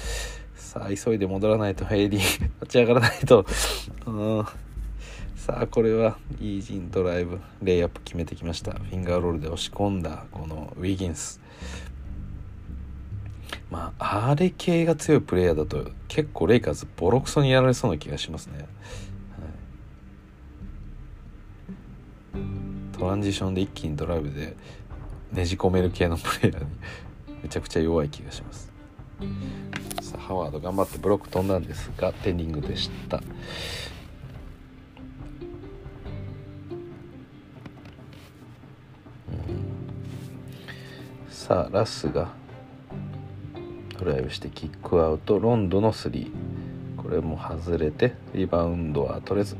[0.71, 3.45] さあ急いで戻らないと AD 立ち上がらないと。
[4.05, 4.45] うん。
[5.35, 8.71] さあこれはイージンドライブレイアップ決めてきました。
[8.71, 11.41] フィンガーロールで押し込んだこのウィギンス。
[13.69, 18.65] まああれ系が強いプレイヤーだと結構レイカーズボロクソにやられそうな気がしますね。
[22.97, 24.55] トランジションで一気にドライブで
[25.33, 26.69] ねじ込める系のプレイヤーに
[27.43, 28.70] めちゃくちゃ弱い気がします。
[30.01, 33.21] さあハワード頑張ってブロック飛んだんですがテンディングでした。
[41.29, 42.29] さあラスが
[43.99, 46.31] ドライブしてキックアウトロンドの3
[46.97, 49.55] これも外れてリバウンドは取れず。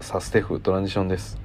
[0.00, 1.38] サステフトランジションです。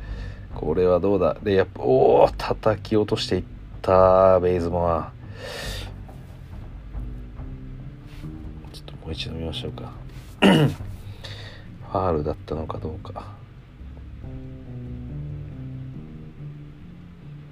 [0.55, 1.37] これはどうだ？
[1.43, 1.81] レイアップ。
[1.81, 3.43] おお叩き落としていっ
[3.81, 5.11] たベイズモア。
[9.03, 9.91] もう一度見ましょうか。
[10.41, 13.33] ファールだったのかどうか。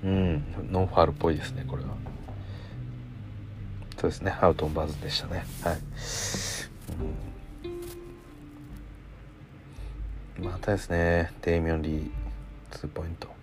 [0.03, 1.89] うんノンファールっぽいですねこれは。
[3.97, 5.45] そうですねアウトンバズでしたね。
[5.63, 5.77] はい、
[10.39, 12.09] うん、またですねデイミョン・リー
[12.71, 13.40] ツーポイント。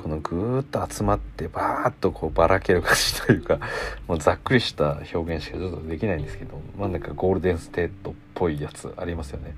[0.00, 3.58] このぐーっと集まってバーッとこうばらける感じというか
[4.06, 9.56] もうざっくりした表現しかちょっとできないんですけど真ん中ゴールデンステートっぽいやつありますよね。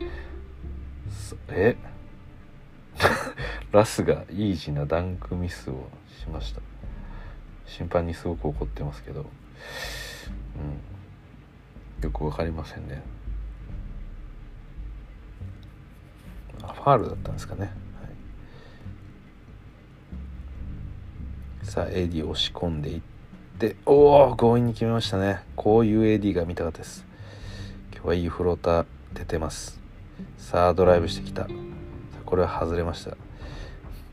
[1.51, 1.77] え？
[3.71, 6.63] ラスがイージーなダンクミスをしました。
[7.67, 9.21] 審判にすごく怒ってますけど。
[9.21, 9.25] う
[12.01, 12.03] ん。
[12.03, 13.03] よく分かりませんね。
[16.61, 17.71] ファールだったんですかね。
[21.63, 23.01] さあ AD 押し込んでいっ
[23.59, 25.41] ておお強引に決めましたね。
[25.57, 27.05] こういう AD が見たかったです。
[27.93, 29.79] 今日はいいフローター出てます。
[30.39, 31.47] さあドライブしてきた。
[32.25, 33.17] これは外れました。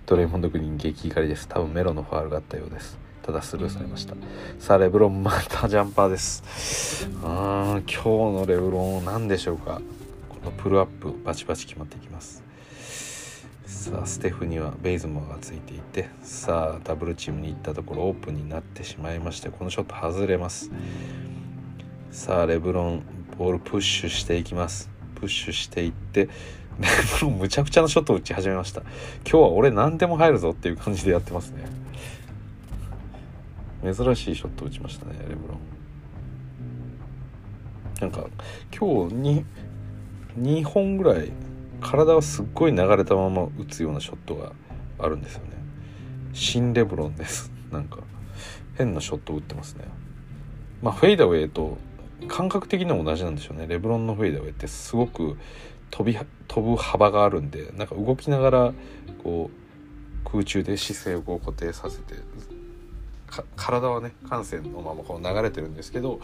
[0.06, 1.48] ドレイモンド・グリーン激怒りです。
[1.48, 2.98] 多分メロのファールがあったようです。
[3.24, 4.16] ただスルーされました。
[4.60, 7.10] さあレブロンまたジャンパーです。
[7.24, 9.82] あー今日のレブロン何でしょうか。
[10.30, 12.47] このプルアップバチバチ決まっていきます。
[13.68, 20.72] さあステフにはベイズモアがついていてさあダブルチームに行ったところオープンになってしまいましてこのショット外れます。
[22.10, 23.04] さあレブロン
[23.38, 24.90] ボールプッシュしていきます。
[25.16, 26.30] プッシュしていってレ
[27.20, 28.84] ブロンむちゃくちゃなショット打ち始めました。
[28.84, 28.92] 今
[29.32, 31.66] 日は俺何でも入るぞっていう感じでやってますね。
[33.84, 35.60] 珍しいショット打ちましたねレブロン。
[38.00, 38.30] なんか
[38.74, 39.46] 今日に
[40.40, 41.34] 2本ぐらい
[41.82, 44.52] 体はすっごい流れたまま打つようなショットが
[45.00, 45.52] あるんですよね。
[46.34, 47.52] 新レブロンです。
[47.72, 48.00] なんか
[48.76, 49.86] 変なショット打ってますね。
[50.82, 51.78] まあフェイダウェイと
[52.28, 53.68] 感覚的にも同じなんでしょうね。
[53.68, 55.38] レブロンのフェイダウェイってすごく
[55.92, 58.74] 飛び飛ぶ幅があるんでなんか動きながら
[59.24, 62.16] こう空中で姿勢をこう固定させて
[63.56, 66.20] 体はね感性のままこう流れてるんですけど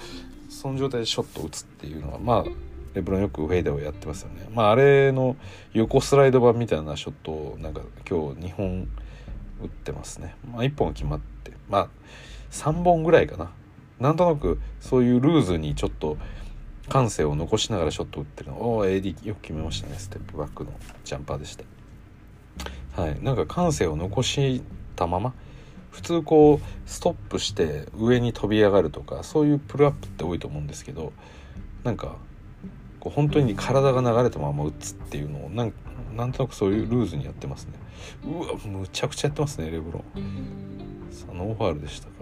[0.49, 2.45] その状態でショットを打つっていうのはまあ
[2.93, 4.47] レブロンよくフェイダーをやってますよね。
[4.53, 5.35] まああれの
[5.73, 8.87] 横スライド版みたいなショットをなんか今日2本
[9.61, 10.35] 打ってますね。
[10.51, 11.87] まあ1本決まって、まあ
[12.51, 13.51] 3本ぐらいかな。
[13.99, 16.17] なんとなくそういうルーズにちょっと
[16.89, 20.71] 感性を残しながらショット打ってるのおお AD よく決めましたねステップバックの
[21.03, 24.61] ジャンパーでしたはいなんか感性を残し
[24.95, 25.33] たまま
[25.91, 31.13] 普通こうストップして上に飛び上がるとかそういうプルアップって多いと思うんですけど
[31.83, 32.17] なんか
[33.03, 35.73] こう本当に体が流れたまま打つっていうのをなん
[36.15, 37.73] なんとなくそういうルーズにやってますね。
[38.23, 40.03] うわむちゃくちゃやってますねレブロン。
[41.11, 42.13] さあノーファールでしたか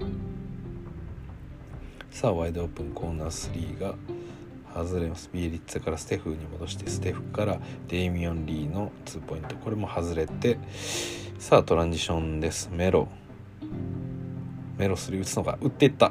[0.00, 0.06] ら。
[2.10, 3.94] さあワイドオープンコーナー3が
[4.74, 5.30] 外れます。
[5.32, 9.54] ビエリッツェからステフに戻してステフからデイミオン・リーの2ポイント。
[9.54, 10.58] これも外れて
[11.38, 12.68] さあトランジションです。
[12.72, 13.06] メロ。
[14.76, 15.56] メロ3打つのか。
[15.60, 16.10] 打っていった。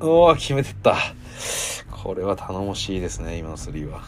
[0.00, 0.96] おお決めてった。
[1.90, 4.04] これは頼もしいですね今の3は。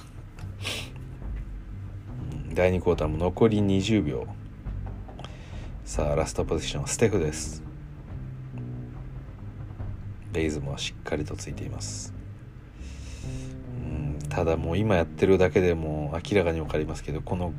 [2.55, 4.27] 第2クォーターも残り20秒。
[5.85, 7.65] さあラストポジションステフです。
[10.33, 12.15] レイズもしっかりとついています。
[14.29, 17.53] ただもう今やってるだけでも明らかに分かりますけどこの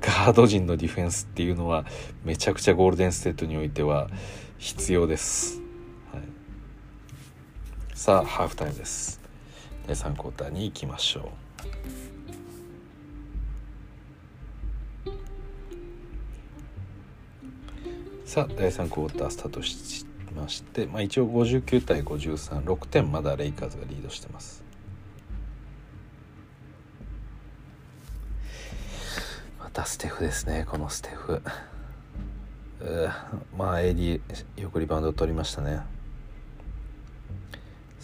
[0.00, 1.86] ガード陣のディフェンスっていうのは
[2.24, 4.10] めちゃくちゃゴールデンステートにおいては
[4.58, 5.62] 必要です、
[7.96, 9.18] さあハーフタイムです。
[9.86, 11.30] 第3クォーターに行きましょ
[18.24, 18.28] う。
[18.28, 20.04] さあ第3クォータースタートし
[20.36, 24.62] まして、まあ、一応59対536点まだレイカーズがリードしてます。
[29.58, 31.40] またステフですねこのステフ。
[33.56, 34.20] まあ AD
[34.60, 35.95] よくリバウンド取りましたね。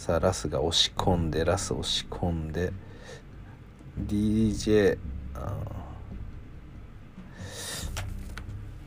[0.02, 2.72] さあラスが押し込んでラス押し込んで。
[4.04, 4.98] DJ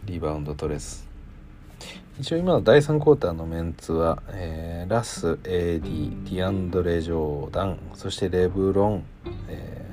[0.03, 1.05] リバウンド取れず。
[2.20, 9.05] 一応今の第3クォーターのメンツは、えー、ラス AD ディアンドレ・ジョーダンそしてレブロン、
[9.47, 9.86] え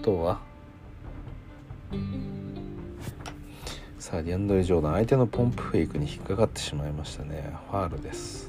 [0.00, 0.40] ー、とは。
[3.98, 7.58] さあディアンドレ・ジョーダン相手のポンプフェイクに引っかかってしまいましたね。
[7.72, 8.47] ファールです。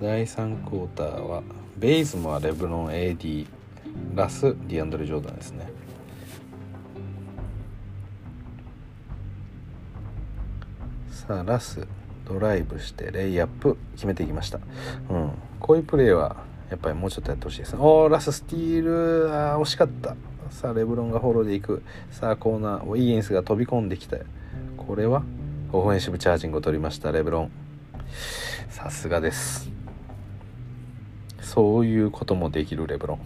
[0.00, 1.42] 第3クォーターは
[1.76, 3.46] ベイズもレブロン AD
[4.14, 5.68] ラスディアンドレ・ジョーダンですね。
[11.10, 11.86] さあラス
[12.26, 14.60] ドライブしてレイアップ決めていきました。
[15.10, 15.30] うん。
[15.60, 16.36] こういうプレーは
[16.70, 17.78] やっぱりもうちょっとやってほしいですね。
[17.80, 20.16] おーラススティールあー惜しかった。
[20.50, 21.82] さあレブロンがフォローでいく。
[22.10, 24.22] さあコーナーウィギンスが飛び込んできて。
[24.76, 25.22] これは
[25.72, 27.50] オフェンシブチャージングを取りましたレブロン。
[28.68, 29.70] さすがです。
[31.40, 33.20] そういうこともできるレブロン。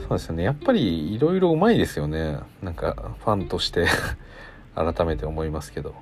[0.00, 0.42] そうですよね。
[0.42, 2.38] やっぱりいろいろうまいですよね。
[2.62, 3.86] なんかファンとして
[4.74, 5.94] 改めて思いますけど。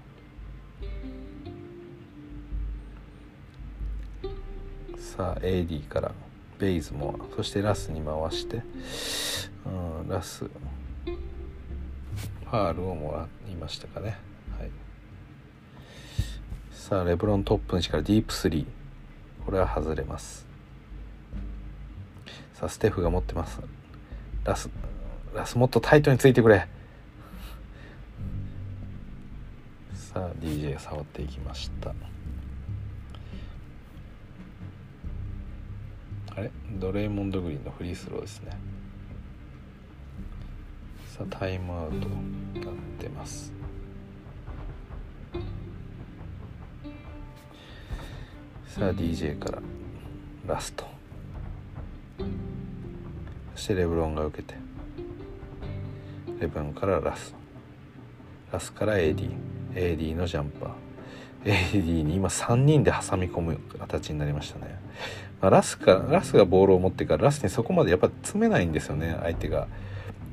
[4.97, 6.13] さあ AD から
[6.59, 8.63] ベイズもそしてラスに回して、
[9.67, 14.17] うん、ラスファールをもらいましたかね、
[16.83, 18.67] さあレブロントップの位置からディープスリー。
[19.47, 20.49] これは外れます。
[22.55, 23.61] さあステフが持ってます。
[24.43, 24.69] ラス
[25.33, 26.67] ラスもっとタイトについてくれ。
[29.95, 31.95] さあ DJ 触っていきました。
[36.35, 36.51] あれ？
[36.81, 38.59] ドレイモンド・グリーンのフリースローですね。
[41.17, 43.53] さあタイムアウトになってます。
[48.73, 49.59] さあ DJ から。
[50.47, 50.87] ラスト。
[53.55, 54.55] そしてレブロンが受けて。
[56.41, 57.35] レブロンからラス
[58.51, 59.29] ラスから AD
[59.75, 61.71] AD のジャンパー。
[61.75, 64.81] AD に今3人で挟み込む形になりましたね。
[65.43, 69.69] まあ、ラスかラスがボールを持ってからラスにそこまでやっぱ詰めないんですよね相手が。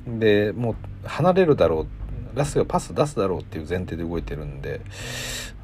[0.07, 0.75] でもう
[1.05, 2.37] 離れるだろう。
[2.37, 4.79] ラスがパス出すだろうっていう前提で動いてるんで、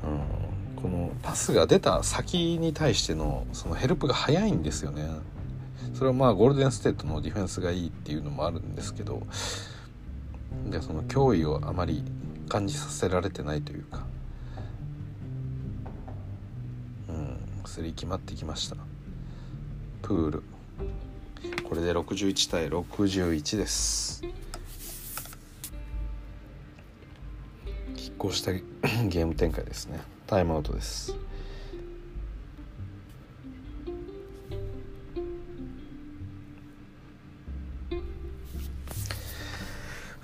[0.03, 0.54] うん、
[0.85, 5.09] このパスが出た先に対してのそのヘルプが早いんですよね。
[5.95, 9.23] それはまあゴールデンステートのディフェンスがいいっていうのもあるんですけど。
[10.69, 12.03] でその脅威をあまり
[12.47, 14.05] 感じさせられてないというか、
[17.09, 18.77] うん、スリー決まってきました。
[20.03, 20.43] プール。
[21.67, 24.21] これで61対61です。
[27.95, 30.14] 拮抗したゲーム展開ですね。
[30.27, 31.15] タイムアウトです。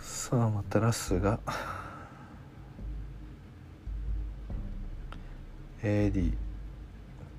[0.01, 1.39] さあまたラスが。
[5.83, 6.33] AD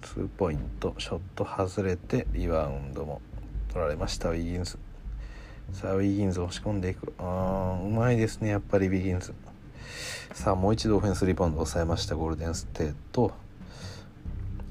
[0.02, 0.94] 2ポイント。
[0.98, 3.20] ショット外れてリバウンドも
[3.68, 4.30] 取られました。
[4.30, 4.78] ウィギンズ
[5.72, 7.12] さあウィギンズ押し込んでいく。
[7.18, 9.34] あうまいですねやっぱりウィギンズ
[10.32, 12.14] さあもう一度オフェンスリバウンドを抑えました。
[12.16, 13.32] ゴールデンステート。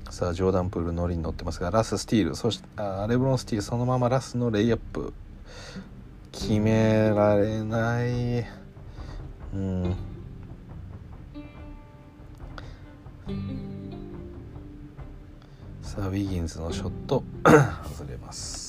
[0.10, 2.36] さあジョーダンプールノリに乗ってますがラススティール。
[2.36, 3.62] そしてあレブロンスティール。
[3.62, 5.14] そのままラスのレイアップ。
[6.32, 8.46] 決められない。
[9.54, 9.96] うん。
[15.82, 17.24] さあウィギンズのショット。
[17.44, 18.61] 外れます。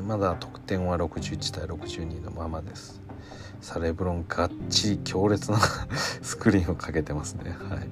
[0.00, 3.00] まだ得点は61対62のままです。
[3.60, 5.58] さあレブロンがっちり強烈な
[6.22, 7.50] スクリーンをかけてますね。
[7.50, 7.88] はい。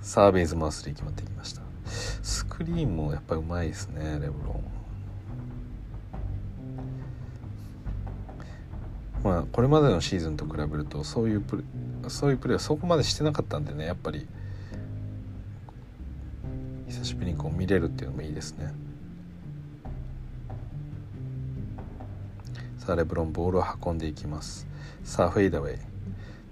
[0.00, 1.62] サーベイズマウスで決まってきました。
[2.22, 4.76] スクリーンもやっぱうまいですねレブロン。
[9.24, 11.62] まあこれまでのシーズンと比べるとそういうプレ
[12.08, 14.26] そういうプレーはそこまでしてなかったんでねやっぱり
[16.88, 18.72] 久しぶりにこう見れるっていうのもいいですね。
[22.86, 24.64] さあレブロンボールを運んでいきます。
[25.02, 25.78] さあフェイダウェイ。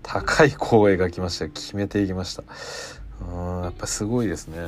[0.03, 1.49] 高い光栄が来ました。
[1.49, 2.43] 決めていきました。
[3.25, 4.59] うんやっぱすごいですね。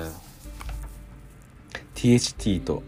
[1.96, 2.84] THT と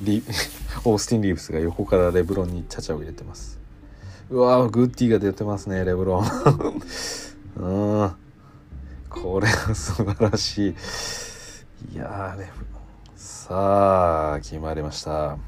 [0.00, 0.24] リ
[0.84, 3.60] オースティン・リーブスが横からレブロンにチャチャを入れてます。
[4.30, 6.24] うわグッディが出てますねレブロン。
[7.54, 8.12] うん。
[9.08, 11.94] これは素晴らしい。
[11.94, 13.16] いやレブロン。
[13.16, 15.38] さあ決まりました。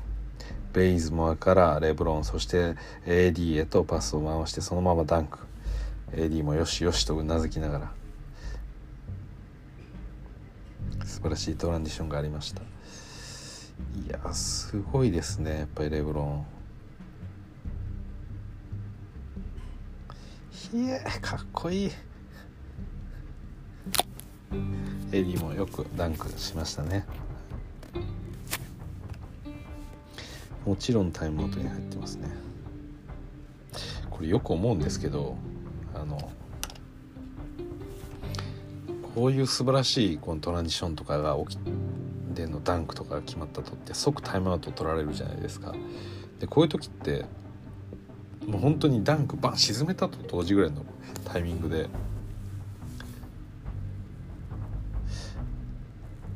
[0.73, 5.39] ベイズモアからレブロンそして AD へとパスを回してそのままダンク。
[6.13, 7.93] AD もよしよしとうなずきながら。
[11.05, 12.63] 素晴らしいトランジションがありました。
[12.63, 12.65] い
[14.09, 16.47] やすごいですねやっぱりレブロン。
[20.73, 21.91] いえかっこいい。
[25.13, 27.05] エディもよくダンクしましたね。
[30.65, 32.29] もちろんタイムアウトに入ってますね。
[34.11, 35.37] これよく思うんですけど
[35.95, 36.31] あの
[39.15, 41.61] こういう素晴らしいこのトランジションとかが起き
[42.35, 45.75] でのダンクとかが決まったとって即タイムアウト取られるじゃないですか。
[46.39, 47.25] でこういう時って
[48.47, 50.85] もう本当にダンクバン沈めたと同時ぐらいの
[51.25, 51.89] タイミングで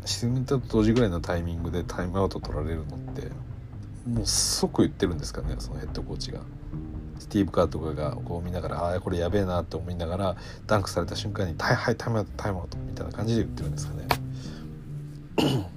[0.04, 3.30] 沈めたと同時ぐらいのタイミングでタイムアウト取られるのって
[4.06, 6.40] もう即言ってるんですかねそのヘッドコーチが。
[7.18, 10.36] スティーブ・カーとかがこう見ながらああこれやべえなって思いながら
[10.66, 14.04] ダンクされた瞬間に「はいはいタイムアウトタイムアウト」みたいな感じで言ってるんですかね。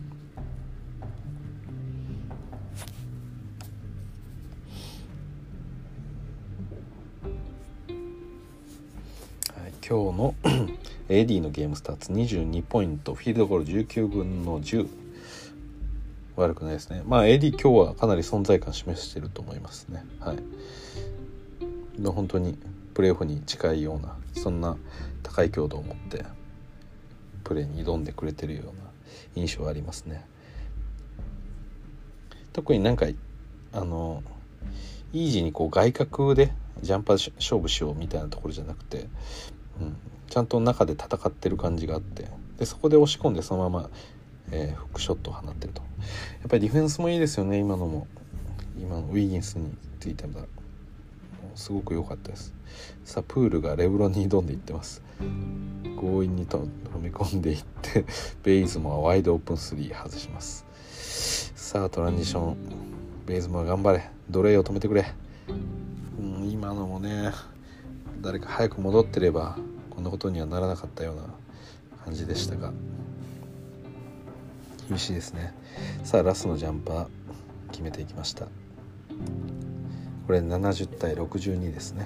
[9.88, 10.36] 今日の
[11.08, 14.86] AD のゲームスターツ22ポイントフィールドゴール19分の10
[16.42, 17.04] 悪くないですね。
[17.06, 20.06] まあ AD 今日はかなり存在感示してると思いますね。
[20.20, 20.38] はい。
[22.04, 22.58] 本当に
[22.94, 24.78] プレーオフに近いようなそんな
[25.24, 26.24] 高い強度を持って
[27.44, 28.72] プレーに挑んでくれてるような
[29.36, 30.26] 印象はありますね。
[32.54, 33.08] 特になんか
[33.74, 34.24] あの
[35.14, 39.08] イージーにこう外角でジャンパー勝負しようみたいなところじゃなくて
[39.82, 39.98] うん、
[40.30, 42.28] ちゃんと中で戦ってる感じがあって
[42.58, 43.90] でそこで押し込んでそのまま、
[44.52, 45.87] えー、フックショットを放ってると。
[46.46, 48.08] っぱりディフェンスもいいですよね今のも。
[48.80, 50.48] 今のウィギンスについても。
[51.56, 52.54] すごく良かったです。
[53.04, 55.02] さあプールがレブロンに挑んでいってます。
[56.00, 56.60] 強引にと
[56.94, 58.06] 踏み込んでいって
[58.44, 60.66] ベイズモはワイドオープン3外します。
[61.56, 62.58] さあトランジション。
[63.26, 64.10] ベイズモは頑張れ。
[64.30, 65.06] 奴隷を止めてくれ、
[66.20, 67.32] うん、今のもね
[68.22, 69.58] 誰か早く戻ってれば
[69.90, 71.24] こんなことにはならなかったような
[72.06, 72.72] 感じでしたが。
[74.88, 75.54] 厳しいですね。
[76.04, 77.08] さあラストのジャンパー
[77.72, 78.46] 決めていきました。
[78.46, 82.02] これ70対62ですね。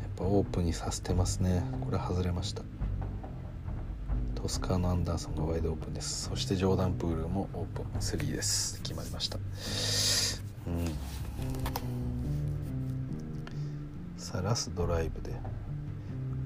[0.00, 1.62] やっぱオープンにさせてますね。
[1.84, 2.62] これ外れました。
[4.34, 6.28] トスカーのアンダーソンがワイドオープンです。
[6.28, 7.84] そしてジョーダン・プールもオープン。
[7.98, 8.80] 3です。
[8.82, 9.38] 決まりました。
[9.38, 9.42] うん。
[14.16, 15.34] さあラスドライブで。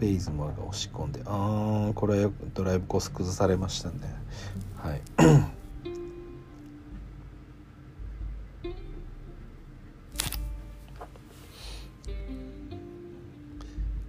[0.03, 3.99] ベイズモアが押し込んでああこれドライブコース崩されましたね。
[4.77, 5.01] はい。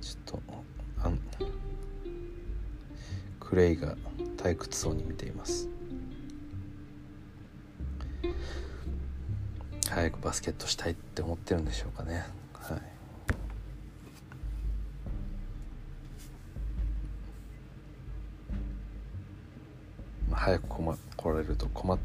[0.02, 0.42] ちょっと
[1.04, 1.12] あ
[3.40, 3.96] クレイが
[4.38, 5.70] 退屈そうに見ています。
[9.88, 12.26] 早くバスケットしたいって思ってるんでしょうかね。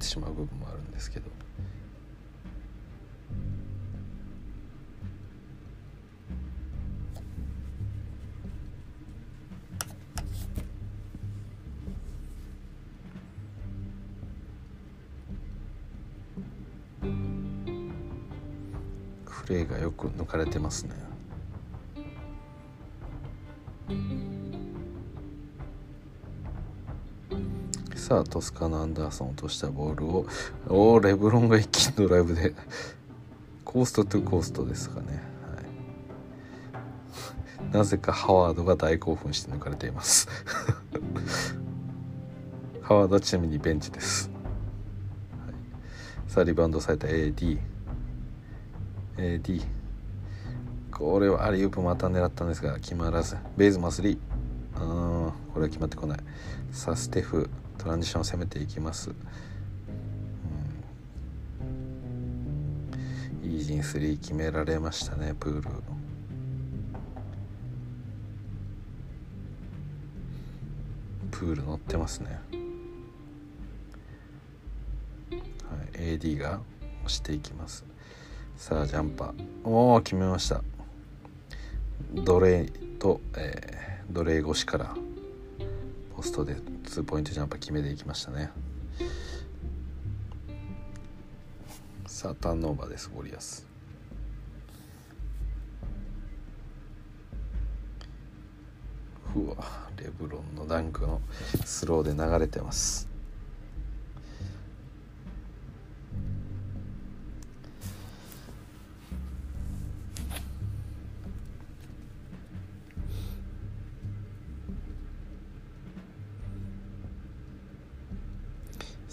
[0.09, 1.30] てしまう部分もあるんですけど。
[19.26, 21.18] フレーがよく抜かれてますね。
[28.09, 30.26] さあトスカのアンダーソン落としたボールを
[30.66, 32.54] おおレブロンが一気にドライブで。
[33.66, 35.22] コーストトゥコーストですかね、
[37.61, 40.26] はい、なぜかハワードが大興奮して抜かれています。
[42.80, 44.30] ハワードはちなみにベンチです、
[45.46, 45.54] はい、
[46.32, 47.59] さあリバウンドされた AD
[49.18, 49.66] AD
[50.92, 53.36] これはアリウープまた狙ったんですが決まらず。
[53.59, 54.28] ベイズマスリー。
[55.69, 56.19] うんこれは決まってこない。
[56.73, 59.12] さあステフトランジションを攻めていきます、う
[63.47, 65.69] ん、イージン3決められましたねプール。
[71.31, 72.41] プール乗ってますね。
[75.31, 75.37] は
[75.95, 76.19] い。
[76.19, 76.61] AD が
[77.05, 77.85] 押していきます。
[78.57, 79.35] さあジャンパー。
[79.62, 80.62] おお決めました。
[82.12, 82.64] 奴隷
[82.99, 84.97] と、えー、奴隷越しから。
[86.19, 88.51] ポストでツーポイントジャンパー決めていきましたね。
[92.09, 93.64] さあターンオーバーですウォリアス。
[99.37, 99.57] うわ
[99.97, 101.21] レブロンのダンクの
[101.64, 103.09] スローで流れてます。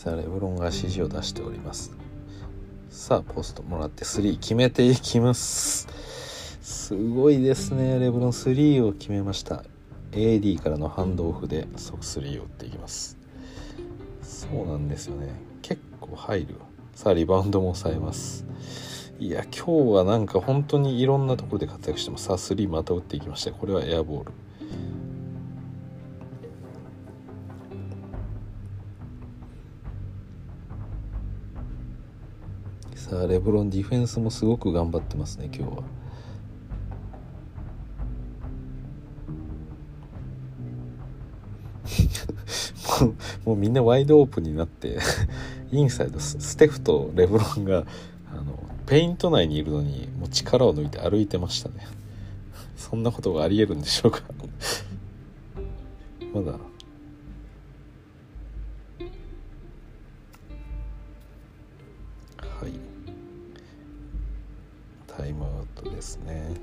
[0.06, 1.92] さあレブロンが指示を出しております。
[2.92, 5.88] さあポストもらって3決めていきます。
[6.62, 7.98] すごいですね。
[7.98, 9.64] レブロン3を決めました。
[10.12, 13.18] AD からのハンドオフで即3を打っていきます。
[14.22, 15.42] そうなんですよね。
[15.64, 16.56] 結構入る
[16.94, 18.46] さあリバウンドも抑えます。
[19.20, 22.26] いや今日はなんか本当にいろんなところで活躍してます。
[22.26, 24.32] さあ3また打っていきましたこれはエアボール。
[33.08, 35.78] さあレブロンディフェンスもすごく頑張ってますね今日は。
[43.06, 43.14] も
[43.46, 44.98] うもうみんなワイドオープンになって
[45.72, 47.86] インサイドステフとレブロンが
[48.34, 51.88] あのペイント内にいるのにもう力を抜いて歩いてましたね。
[52.76, 54.22] そんなことがありえるんでしょうか。
[56.34, 56.58] まだ
[65.90, 66.54] ですね。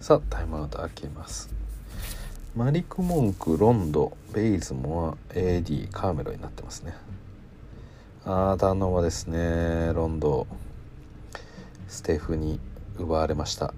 [0.00, 1.48] さあタイムアウト開けます。
[2.56, 6.94] マリク・モンクロンドベイズモア AD カーメロになってますね。
[8.24, 10.46] あーターンオーバーですねロンド。
[11.92, 12.58] ステフに
[12.98, 13.74] 奪われました。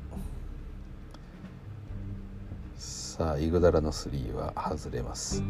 [2.79, 5.43] さあイグダラの3は外れます。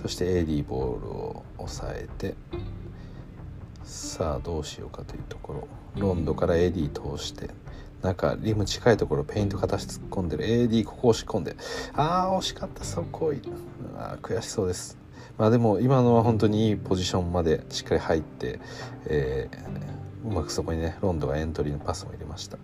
[0.00, 2.34] そして AD ボールを抑えて
[3.84, 5.68] さあどうしようかというところ。
[5.98, 7.50] ロンドから AD 通して
[8.00, 10.46] 中リム近いところペイント形突っ込んでる。
[10.46, 11.56] AD ここ押し込んで
[11.92, 13.42] ああ惜しかったそこい
[13.98, 14.96] あ悔しそうです。
[15.36, 18.60] まあでも今のは本当にいいポジションまでしっかり入って、
[19.04, 22.58] えー、うまくそこにねロンドがエントリーのパスも入れました。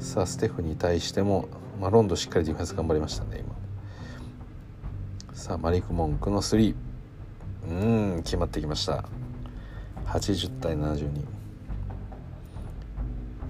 [0.00, 1.48] さあステフに対しても、
[1.80, 3.54] まあ、ロンドしっかりディフェンス頑張りましたね今。
[5.34, 6.74] さあマリク・モンクの3
[7.68, 7.72] う
[8.18, 9.04] ん決まってきました。
[10.06, 11.08] 80対72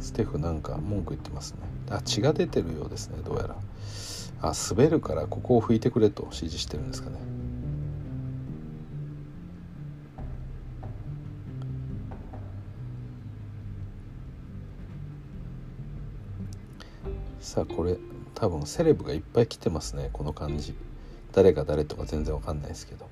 [0.01, 1.59] ステフなんか文句言ってますね。
[1.91, 3.57] あ血が出てるようですねどうやら。
[4.43, 7.17] あ滑るからここを拭いてくれと指示してるんですかね。
[17.53, 17.99] さあこれ
[18.35, 20.75] 多分セレブがいっぱい来てますねこの感じ。
[21.33, 23.07] 誰が誰とか全然わかんないですけど。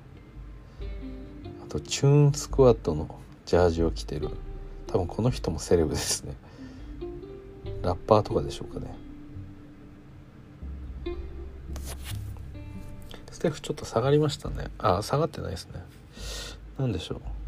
[1.63, 4.29] あとチューンスクワットのジャージを着てる。
[4.87, 6.33] 多分この人もセレブですね。
[7.83, 8.95] ラッパーとかでしょうかね。
[13.29, 14.71] ステフちょっと下がりましたね。
[14.79, 15.83] あ下がってないですね。
[16.79, 17.40] 何でしょう。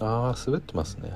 [0.00, 1.12] ああ滑ってますね。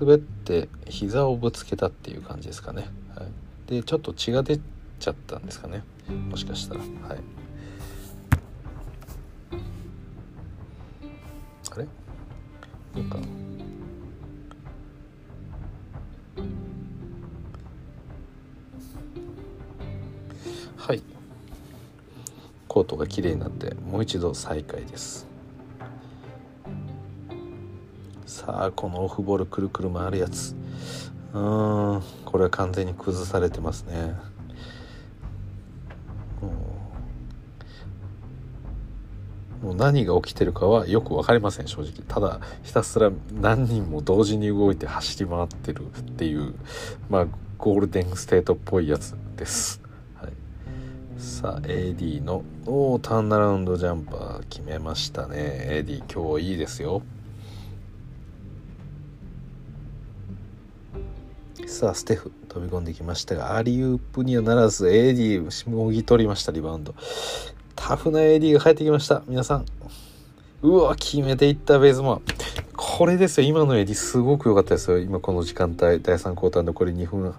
[0.00, 4.58] 滑って膝をぶつけたっていう感じですかね、はい、でちょっと血が出
[4.98, 5.84] ちゃったんですかね。
[6.30, 6.80] もしかしたら。
[6.80, 6.90] はい。
[11.72, 11.86] あれ？
[12.94, 13.18] なんか
[22.70, 25.26] コートが綺麗になってもう一度再開です。
[28.26, 30.54] さあこのオフボールくるくる回るやつ。
[31.34, 34.14] うーんこれは完全に崩されてますね。
[39.60, 41.90] もう何が起きてるかはよく分かりません正直。
[42.06, 46.54] ただひたすら何人も同時に動いて走り回ってるっていう
[47.08, 47.26] まあ
[47.58, 49.82] ゴールデンステートっぽいやつです、
[51.20, 55.84] さあ AD のおターンアラウンドジャンパー決めましたね。
[55.84, 57.02] AD 今日いいですよ。
[61.66, 66.94] さあステフ飛び込んできましたがアリウープにはならず AD もぎ取りましたリバウンド。
[67.76, 69.22] タフな AD が帰ってきました。
[69.26, 69.66] 皆さん。
[70.62, 72.22] うわ決めていったベーズマン
[72.74, 73.46] これですよ。
[73.46, 74.98] 今の AD すごく良かったですよ。
[74.98, 77.34] 今この時間帯第3クォーター残り2分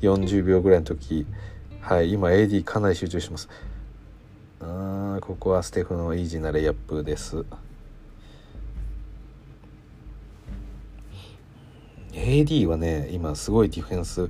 [0.00, 1.26] 40秒ぐらいの時。
[1.86, 3.48] はい今 AD かなり集中します。
[4.60, 7.44] あここはステフのイージーなレイアップです。
[12.10, 14.22] AD はね今すごいディフェンス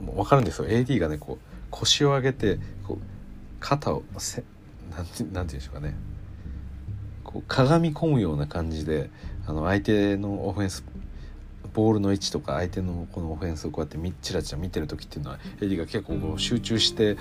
[0.00, 0.66] もう分かるんですよ。
[0.66, 2.98] AD がねこう腰を上げてこう
[3.60, 4.42] 肩をせ
[4.90, 5.94] なんてなんて言うんでしょうかね。
[7.22, 9.10] こうかがみ込むような感じで
[9.46, 10.84] あの相手のオフェンス
[11.72, 17.16] ボールの位置とか相手のこのオフェンスをこうやってチラチラ見てる時っていうのは AD が結構こう集中して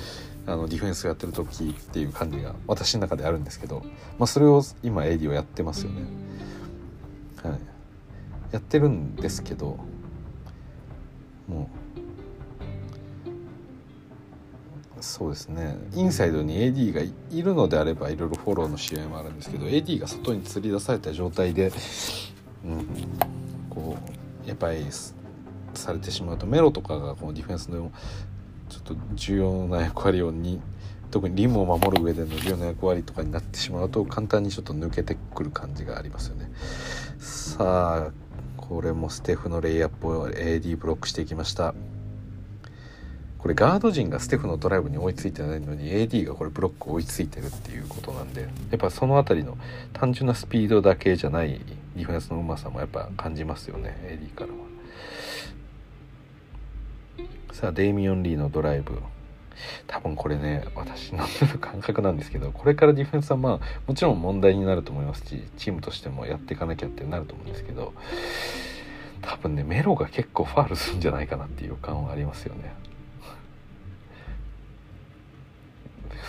[0.46, 3.84] あのディフェンスをやってる時っていう感じが私の中であるんですけど、
[4.18, 6.02] まあ、それを今 AD はやってますよね。
[7.44, 7.60] はい、
[8.52, 9.80] やってるんですけど
[11.48, 11.80] もう
[15.02, 15.78] そうですね。
[15.94, 21.72] インサイドに AD がいるのであればいろいろフォローの試合もあるんですけど AD が外に釣り出された状態で、
[22.66, 22.86] うん、
[23.70, 24.19] こう
[24.50, 24.86] やっぱり
[25.74, 27.92] されてしまうとメロとかがこのディフェンスの
[28.70, 30.62] ちょっと重要な役割をに
[31.12, 36.52] 特にリムを守る上での重要な役割とかになってしまうと簡単にちょっと抜けてくる感じがありますよね。
[37.20, 38.12] さあ
[38.56, 41.74] これもステフのレイアップを AD ブロックしていきました
[43.40, 49.58] これガード陣がステフのドライブに追いついてないのに AD がこれブロック追いついてるっていうことなんでやっぱその辺りの
[49.92, 51.60] 単純なスピードだけじゃない
[52.00, 54.56] ディフェンスのうまさもやっぱ感じますよね AD からは。
[57.52, 59.00] さあデイミオン・リーのドライブ。
[59.88, 61.26] 多分これね私の
[61.60, 67.92] 感覚なんですけどこれからディフェンスはまあもちろん問題になると思いますしチームとしてもやっていかなきゃってなると思うんですけど
[69.22, 72.74] 多分ねメロが結構ファールするんじゃないかなっていう予感はありますよね。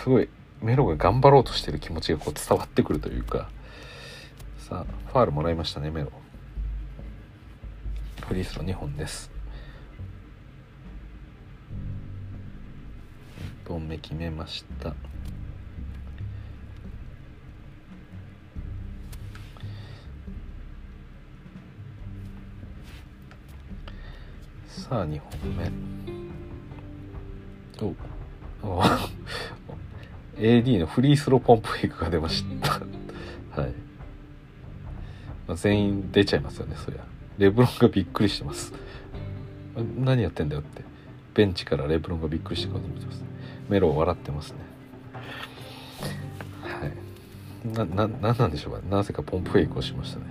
[0.03, 0.27] すごい
[0.61, 3.49] メロが頑張ろうとしてる気持ちがこう伝わってくるというか。
[4.71, 6.09] さあファールもらいましたねメロ。
[8.25, 9.29] フリースロー2本です。
[13.67, 14.91] 本目決めました。
[24.69, 25.69] さあ2本目。
[28.61, 28.83] おお
[30.39, 32.71] AD のフリースローポンプフェイクが出ました。
[33.61, 33.90] はい、
[35.51, 37.03] まあ、全員出ちゃいますよねそりゃ。
[37.37, 38.71] レブロンがびっくりしてます。
[39.97, 40.81] 何やってんだよって。
[41.33, 43.21] ベンチからレブロンがびっくりして顔を見てます。
[43.67, 44.59] メロ笑ってますね。
[46.61, 47.67] はい。
[47.67, 48.79] なななんなんでしょうか。
[48.89, 50.25] なぜかポンプフェイクをしましたね。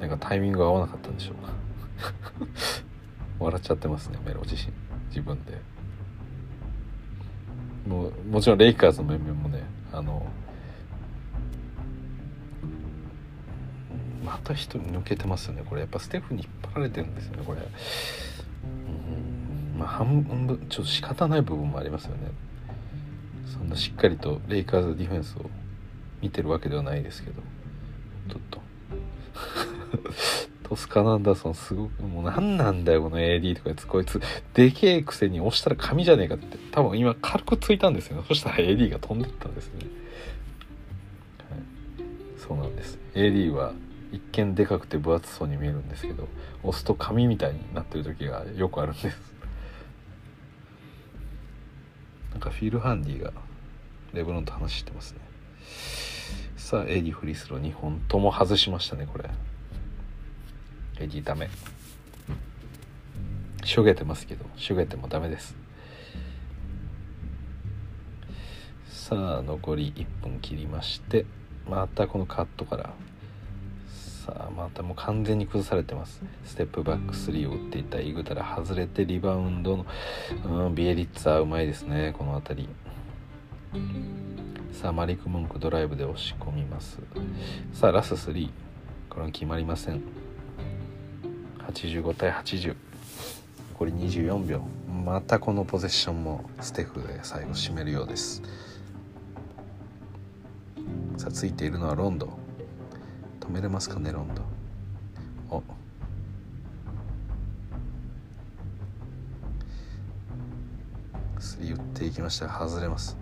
[0.00, 1.52] なんかタイミングが合わなかったんでしょうか。
[3.40, 4.72] 笑っちゃってますねメロ自身。
[5.08, 5.60] 自分で。
[7.88, 10.24] もうもちろんレイカーズの面々もねあの
[14.24, 15.62] また一人抜けてますよね。
[15.68, 17.60] これやっぱステフに引っ張られてるんですよねこれ。
[17.60, 19.78] うん。
[19.78, 22.30] まあ、半分ちょっと仕方ない部分もありますよね。
[23.52, 25.50] そんなしっかりとレイカーズディフェンスを
[26.22, 27.42] 見てるわけではないですけど。
[28.30, 28.62] ちょっと。
[30.64, 34.18] トスカナンダーソンすごくもう何なんだよこの AD とかやつこいつ
[34.54, 36.56] でけえくせに押したら紙じゃねえかって。
[36.72, 38.24] 多分今軽くついたんですよね。
[38.26, 39.86] そしたら AD が飛んでったんですね、
[41.50, 41.60] はい、
[42.38, 42.98] そうなんです。
[43.14, 43.74] AD は
[44.14, 46.28] 一見でかくて分厚そうに見えるんですけど
[46.62, 49.18] 押すと紙みたいになってる時がよくあるんです。
[52.30, 53.32] なんかフィール・ハンディが
[54.12, 55.18] レブロンと話してますね。
[56.56, 59.28] さあ AD フリスロー2本とも外しましたねこれ。
[60.98, 61.50] AD ダメ。
[63.64, 65.56] しょげてますけどしょげてもダメです。
[68.86, 71.26] さあ残り1分切りまして
[71.68, 72.94] またこのカットから
[74.24, 76.22] さあまたもう完全に崩されてます。
[76.46, 79.76] ステップバック3を打っていたイグタラ外れてリバウンド
[80.46, 82.68] の、うん、ビエリッツァうまいですねこの辺り。
[84.72, 87.00] さあマリク・モンクドライブで押し込みます。
[87.74, 88.50] さあラス3
[89.10, 90.00] これは決まりません。
[91.68, 92.74] 85対80
[93.74, 94.62] 残り24秒。
[95.04, 98.40] またこのポゼッションもステフで最後締めるようです。
[101.18, 102.43] さあついているのはロンドン。
[103.48, 104.42] 止めれますかねロンド
[105.50, 105.62] お。
[111.38, 112.46] スリー打っていきました。
[112.46, 113.16] が外れます。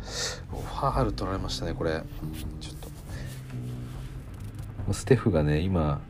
[0.50, 2.02] ファール取られましたねこれ。
[2.60, 2.76] ちょっ
[4.86, 4.92] と。
[4.92, 6.00] ステフがね今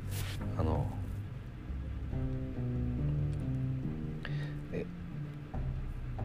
[0.58, 0.86] あの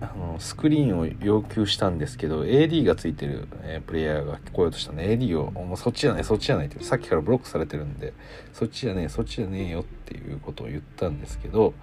[0.01, 8.13] あのスクリーンを要求したんですけど AD がついてる、えー、プレイヤーが聞こえようとしたんで AD をもうそっちじゃないそっちじゃないってさっきからブロックされてるんで
[8.53, 11.73] そっちじゃねえそっちじゃねえよっていうことを言ったんですけど、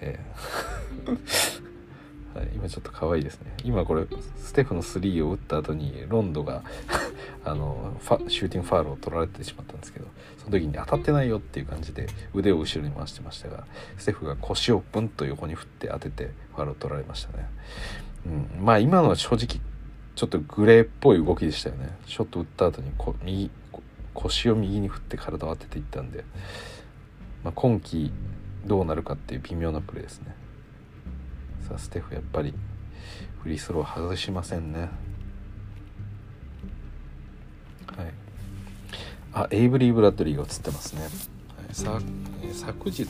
[0.00, 1.18] えー、
[2.54, 3.52] 今ちょっと可愛いですね。
[3.64, 4.06] 今これ
[4.36, 6.62] ステフの3を打った後にロンドが
[7.44, 7.96] あの
[8.28, 10.06] シューティングファールを取られてしまったんですけど
[10.38, 13.66] その時に当たってないよっていう感じで腕を後ろに回してましたが
[13.98, 17.48] ステフが腰をブンと横に振って当ててファールを取られましたね、
[18.26, 19.60] うん、まあ今のは正直
[20.14, 21.88] ちょっとグレーっぽい動きでしたよね。
[22.06, 23.50] ショット打った後にこ右
[24.14, 26.24] 腰を右に振って体を当てていったんで、
[27.42, 28.12] まあ、今季
[28.64, 30.34] どうなるかっていう微妙なプレーですね。
[31.66, 32.52] さあステフやっぱり
[33.42, 34.80] フリースロー外しませんね。
[34.80, 34.90] はい。
[39.32, 42.00] あエイブリー・ブラッドリーが映ってますね、はい、さ
[42.52, 43.06] 昨日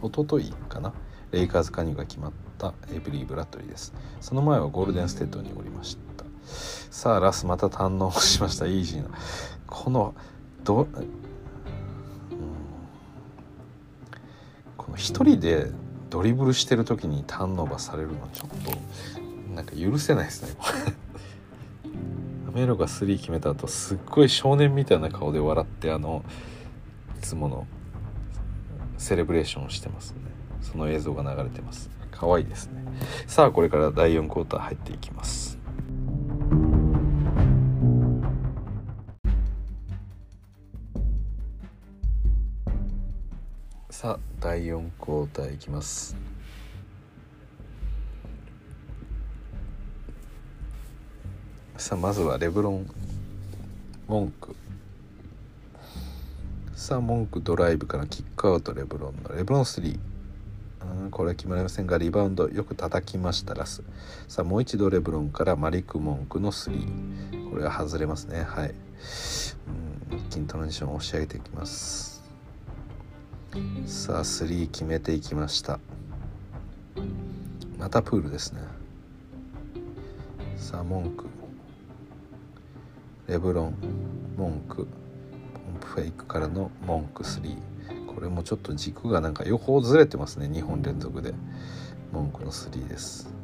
[0.00, 0.92] おとといかな？
[1.32, 3.94] レイカーズ加入が決まったエイブリー・ブラッドリーです。
[4.20, 6.24] その前はゴールデンステートにおりました。
[6.90, 8.66] さあラスまた堪能しました。
[8.66, 9.10] イージーな。
[9.66, 10.14] この
[10.64, 10.86] ど、うん、
[14.76, 15.70] この一人で
[16.10, 20.60] ドリブルしてる時にターンオーバーされるのちょっとなんか許せないですね。
[22.48, 26.24] アメロが3決めた後すっごい少年みたいな顔で笑ってあの
[27.16, 27.66] いつもの
[28.98, 30.18] セレブレーションをしてますね。
[30.60, 31.88] その映像が流れてます。
[32.10, 32.82] 可愛いですね。
[33.28, 35.58] さあこれから第4クォーター入っていきます。
[44.00, 46.16] さあ第4クォーターいきます。
[51.76, 52.86] さあまずはレブロン
[54.08, 54.56] 文句
[56.74, 59.98] さあ文句ドライブからキックアウトレブロンのレブロン3
[61.02, 61.86] うんこれは決まりません。
[61.86, 63.82] がリバウンドよく叩きましたラス。
[64.28, 68.44] さあもう一度レブロンからマリック・モンクの3これは外れますね。
[68.44, 68.70] はい。
[68.70, 72.09] うん一気にトランジションを押し上げていきます。
[73.84, 75.80] さあ3決めていきました。
[77.78, 78.60] またプールですね。
[80.56, 81.26] さあ文句。
[83.26, 83.74] レブロン
[84.36, 84.76] 文句。
[84.76, 84.86] ポン
[85.80, 87.56] プフェイクからの文句3
[88.14, 90.46] これもちょっと軸がなんか横ずれてますね。
[90.46, 91.34] 2本連続で。
[92.12, 93.34] 文句の3です。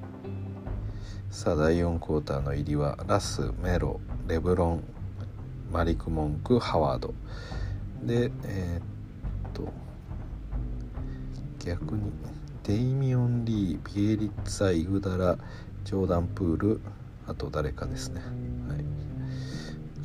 [1.32, 4.84] さあ第4クォーターの入りはラスメロレブロン
[5.72, 7.12] マリク・モンクハワード。
[8.04, 9.85] でえー、っと
[11.66, 12.12] 逆に。
[12.62, 15.36] デイミオン・リービエリッツァイグダラ
[15.84, 16.80] ジョーダン・プール。
[17.26, 18.20] あと誰かですね、
[18.68, 18.84] はい、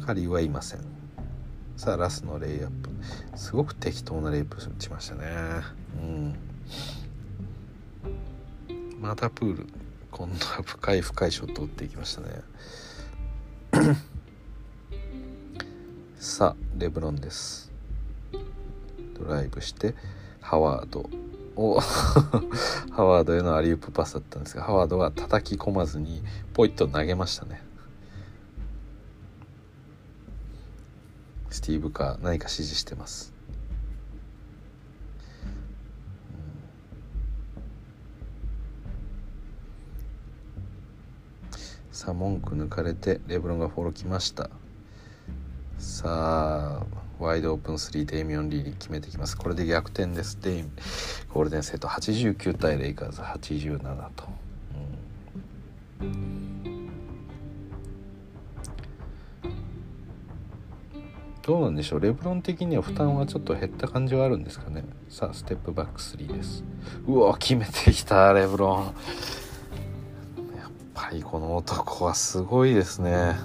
[0.04, 0.80] カリーはいません。
[1.78, 2.90] さあラスのレイアップ。
[3.38, 5.22] すごく適当なレイプ打ちましたね。
[6.02, 6.36] うん。
[9.00, 9.68] またプール。
[10.10, 12.42] 今度は深い深いショット打っていきましたね。
[16.18, 17.72] さあレブロンです。
[19.20, 19.94] ドライブして
[20.40, 21.08] ハワード。
[21.56, 21.80] お
[22.92, 26.24] ハワードへのアリウープパスだったんですがハワードは叩き込まずに
[26.54, 27.64] ポイッと投げましたね。
[31.50, 33.34] スティーブか何か指示してます。
[41.92, 44.50] さあモンク抜かれてレブロンがフォロー来ました。
[45.78, 49.38] さあワイドオープン3デイミオン・リーに決めてきます。
[49.38, 50.40] これで逆転です。
[50.42, 50.64] デイ
[51.30, 53.80] ゴールデンステート89対レイカーズ87
[54.16, 54.26] と、
[56.02, 56.90] うん。
[61.44, 62.00] どうなんでしょう。
[62.00, 64.84] レブロン的には負担はちょっと減った感じはあるんですかね。
[65.10, 66.64] さあステップバック3です。
[67.08, 68.86] うわ決めてきたレブロン。
[68.86, 68.94] やっ
[70.94, 73.36] ぱりこの男はすごいですね、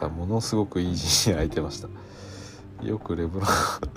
[0.00, 1.88] さものすごくいい陣に空いてました。
[2.84, 3.48] よくレブロン。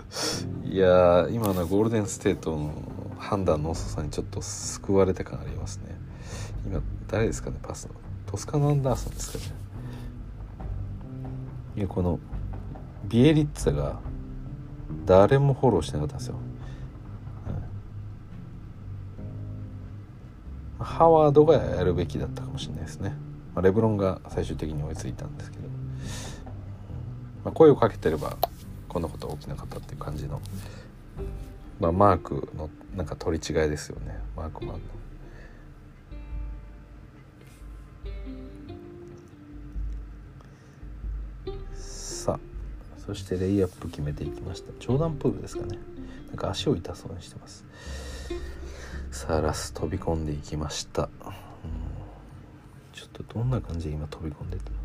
[0.70, 2.74] いや今のゴールデンステートの
[3.18, 5.98] 判断の遅さにちょっと救われた感ありますね。
[6.66, 7.96] 今誰ですかねパスの。
[8.26, 9.64] トスカノ・アンダーソンですかね。
[11.76, 12.20] いやこの
[13.06, 14.00] ビエリッツァが
[15.06, 16.36] 誰もフォローしてなかったんですよ、
[20.80, 23.16] うん、ハワードがやるべきだったかもしれないですね、
[23.56, 25.63] まあ、レブロンが最終的に追いついたんですけど、
[27.44, 28.38] まあ、声をかけてれば
[28.88, 30.42] こんなことは起きなかったっていう感じの、
[31.80, 34.20] まあ、マークのなんか取り違いですよね。
[34.36, 34.82] マークマンの。
[43.06, 44.72] そしてレイアップ決めていきました。
[44.80, 45.78] ジョーダンプールですかね。
[46.30, 47.66] なんか足を痛そうにしてます。
[49.12, 51.10] さあラス飛び込んでいきました、うん、
[52.94, 54.83] ちょっとどんな感じで今飛び込んでたの？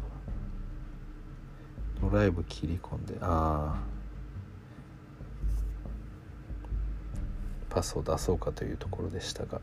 [2.00, 3.82] ドライブ切り込んでああ
[7.70, 9.60] パスを出そうかというところでしたが。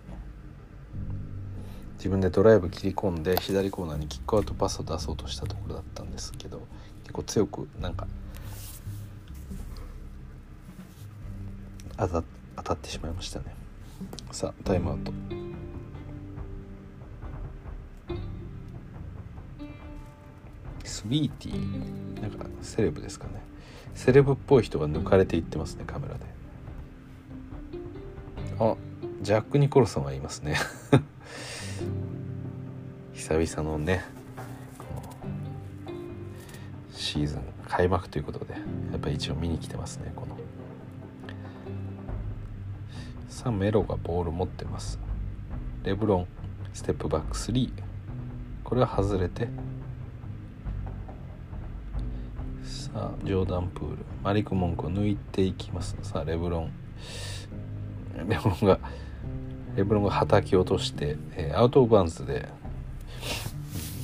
[1.98, 6.62] 自分でドライブ切り込んで左コーナーにキックアウトパスを出そうとしたところだったんですけど
[7.02, 8.06] 結構強くなんか
[11.98, 12.24] 当た
[12.58, 13.46] 当たってしまいましたね。
[14.32, 15.45] さあタイムアウト。
[20.86, 22.22] スウィーティー。
[22.22, 23.42] なんかセレブですかね。
[23.94, 26.20] セレブっぽい人が抜かれていってますねカメラで。
[28.60, 28.76] あ
[29.22, 30.56] ジャック・ニコルソンはいますね。
[33.14, 34.04] 久々のね
[36.92, 38.60] シーズン開幕ということでや
[38.98, 40.36] っぱり一応見に来てますねこの。
[43.30, 45.00] さあメロがボール持ってます。
[45.84, 46.28] レブロン
[46.74, 47.72] ステップバック3
[48.64, 49.48] これは外れて
[52.86, 53.98] さあジョーダンプール。
[54.24, 55.98] マリク・モンクを抜いていきます。
[56.04, 56.72] さあレブロン。
[58.30, 58.80] レブロンが
[59.76, 62.48] レブロンがはたき落として、えー、アウト・オブ・バンズで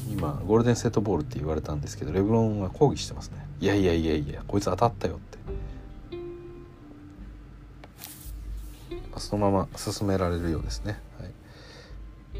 [0.10, 3.46] 今ゴールデンセットボールって言われたんですけどレブロンは抗議してますね。
[3.60, 5.38] いやいやいやいやこいつ当たったよって。
[9.18, 11.32] そのまま進められるようですね、はい、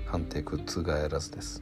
[0.08, 1.62] 判定覆らずです。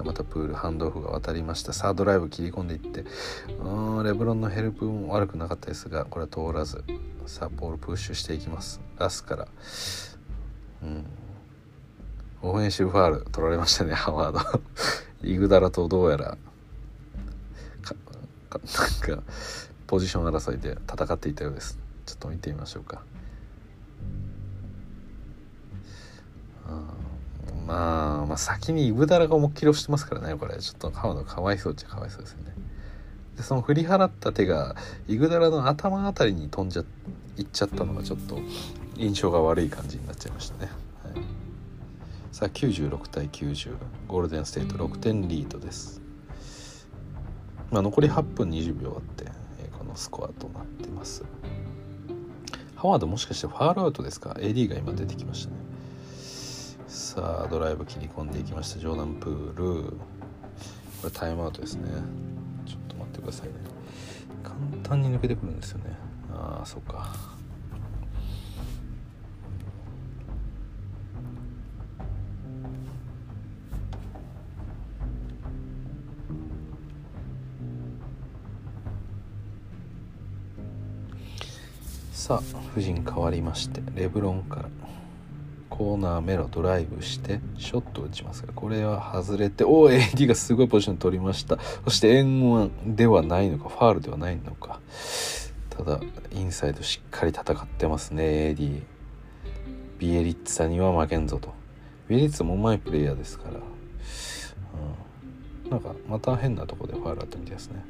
[0.00, 1.74] さあまたプールハンドオフが渡りました。
[1.74, 3.04] サードライブ切り込んでいって。
[3.62, 6.82] うんレブロンのヘルプも悪くなかったですがこれは通らず
[7.26, 8.80] さあボールプッシュしていきます。
[8.96, 9.48] ラスから。
[10.82, 11.04] うん。
[12.40, 14.62] オフェンシブファール取られましたねハワード。
[15.22, 16.24] イグダラとどうやら。
[16.24, 16.38] なん
[19.18, 19.22] か
[19.86, 21.78] ポジション争いで戦っていたようです。
[22.06, 23.02] ちょっと見てみましょうか。
[27.70, 30.58] まあ、まあ先にイブダラが思いっきり押してますからねこれ。
[30.58, 32.52] ちょっと川野かわいそうっちゃかわいそうですよね。
[33.36, 34.74] でその振り払った手が
[35.06, 36.82] イグダラの頭あたりに飛んじゃ
[37.36, 38.38] いっちゃったのがちょっと
[38.96, 40.70] 印象が悪い感じになっちゃいましたね、
[41.04, 41.24] はい、
[42.32, 43.76] さあ96対90
[44.08, 46.02] ゴールデンステート6点リードです。
[47.70, 49.30] まあ残り8分20秒あって、
[49.62, 51.24] え、このスコアとなってます。
[52.74, 55.69] ハワードもしかしてファールアウトですか？AD が今出てきましたね。
[56.90, 58.80] さあドライブ切り込んでいきました。
[58.80, 59.90] ジョーダンプール。
[59.90, 59.96] こ
[61.04, 61.88] れタイムアウトですね。
[62.66, 63.54] ちょっと待ってくださいね。
[64.42, 65.96] 簡単に抜けてくるんですよね。
[66.32, 67.14] ああそうか。
[82.12, 84.68] さあ布陣変わりましてレブロンから。
[85.70, 91.58] コーナーメロドライブしてショット打ちますがこれは外れておお AD がすごいポジション取りました。
[91.84, 94.80] そして円1ではないのかファールではないのか。
[95.70, 96.00] ただ
[96.32, 98.82] インサイドしっかり戦ってますね AD
[99.98, 101.54] ビエリッツァには負けんぞと。
[102.08, 103.60] ビエリッツァもうまいプレイヤーですから、
[105.64, 107.84] うん、なんかまた変なとこでファールあったみたいですね。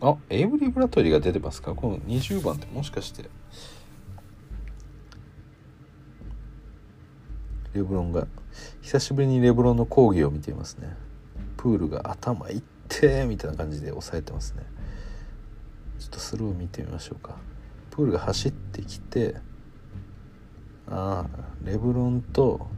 [0.00, 1.74] あエイブリー・ブラトリーが出てますか？
[1.74, 3.24] この20番ってもしかして
[7.72, 8.26] レブロンが
[8.82, 10.96] 久しぶりにレブロンの講義を見ていますね。
[11.56, 14.64] プールが頭いってみたいな感じで抑えてますね。
[15.98, 17.36] ちょっとスロー見てみましょうか。
[17.90, 19.36] プールが走ってきて
[20.88, 22.68] ああレブロンと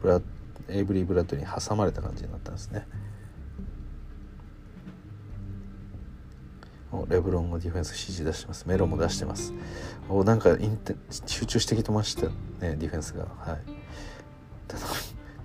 [0.00, 0.20] ブラ
[0.68, 2.86] エイブリー・ブラッドに挟まれた感じになったんですね。
[7.08, 8.66] レブロンもディフェンス指示出してます。
[8.66, 9.52] メロも出してます。
[10.08, 10.96] おなんかインテ
[11.26, 13.26] 集中してきてましたねディフェンスが。
[13.38, 13.79] はい。
[14.70, 14.86] ただ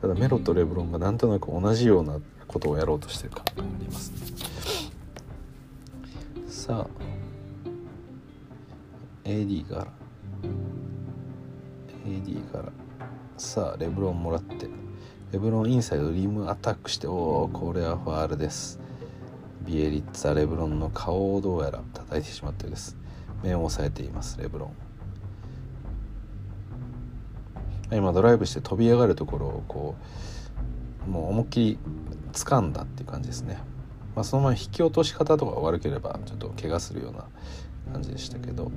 [0.02, 4.18] ただメロとレブロンがなんとなく同じようなことをやろうとしてる感がありますね。
[6.48, 6.88] さあ
[9.28, 9.88] AD から。
[12.06, 12.72] AD から。
[13.38, 14.68] さあレブロンもらって。
[15.32, 18.80] レブロンインサイドリムアタックしておおこれはファールです。
[19.66, 22.96] ビエリッツァレブロンの顔をどうやら叩いてしまったようです。
[23.44, 24.85] 目を押さえていますレブロン
[27.92, 29.96] 今ドライブして飛び上がるところをこ
[31.08, 31.78] うもう思いっきり
[32.34, 33.60] 掴んだっていう感じですね、
[34.16, 37.26] まあ、そのまま引き落とし方とか悪ければちょっと怪我するような
[37.94, 38.72] 感じでしたけど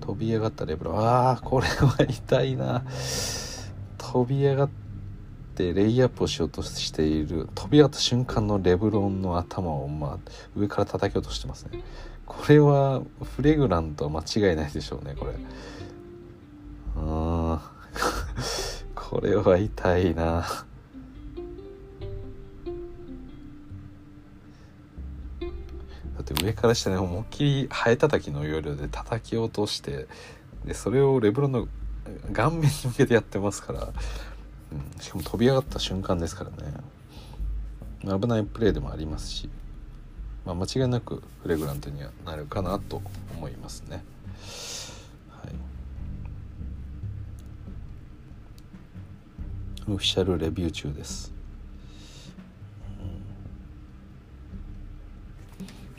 [0.00, 2.82] 飛び上がったレブロンああこれは痛いな。
[4.12, 4.70] 飛び上がっ
[5.54, 11.82] てレイアップをしようとしている飛び上がった瞬間のレブロンの頭を、まあ、上から叩き落としてますね。
[12.26, 13.02] これは
[13.36, 15.34] フレグラントは間違いないでしょうねこれ。
[19.10, 20.60] これは痛いなだ
[26.20, 30.06] って上から下に思いっきりハエ叩きの要領で叩き落として
[30.64, 31.66] でそれをレブロンの
[32.32, 33.88] 顔面に向けてやってますから、
[34.72, 36.74] うん、しかも飛び上がった瞬間ですからね
[38.04, 39.50] 危ないプレーでもありますし、
[40.46, 43.02] まあ、間違いなくフレグラントにはなるかなと
[43.36, 44.04] 思いますね。
[49.92, 51.32] オフィシャルレビュー中です。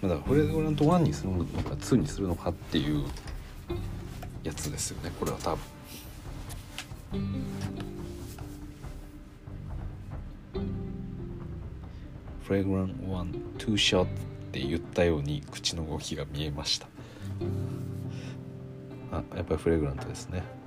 [0.02, 3.04] うん、だからフレグラント1にするのか2にするのかっていう
[4.44, 5.60] やつですよねこれは多分。
[12.44, 14.10] フレグラント1、2ショット
[14.52, 16.88] って言ったように口の動きが見えました。
[19.12, 20.61] あ、やっぱりフレグラントですね。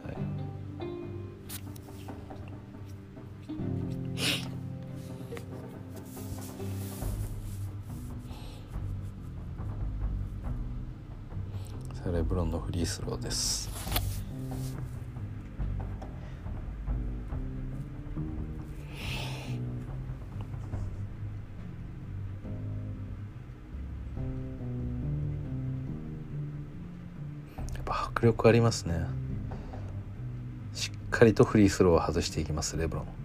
[12.25, 13.69] レブロンのフリースローです。
[27.75, 29.05] やっぱ迫力ありますね。
[30.73, 33.24] しっかりとフリースローを外していきますレブロン。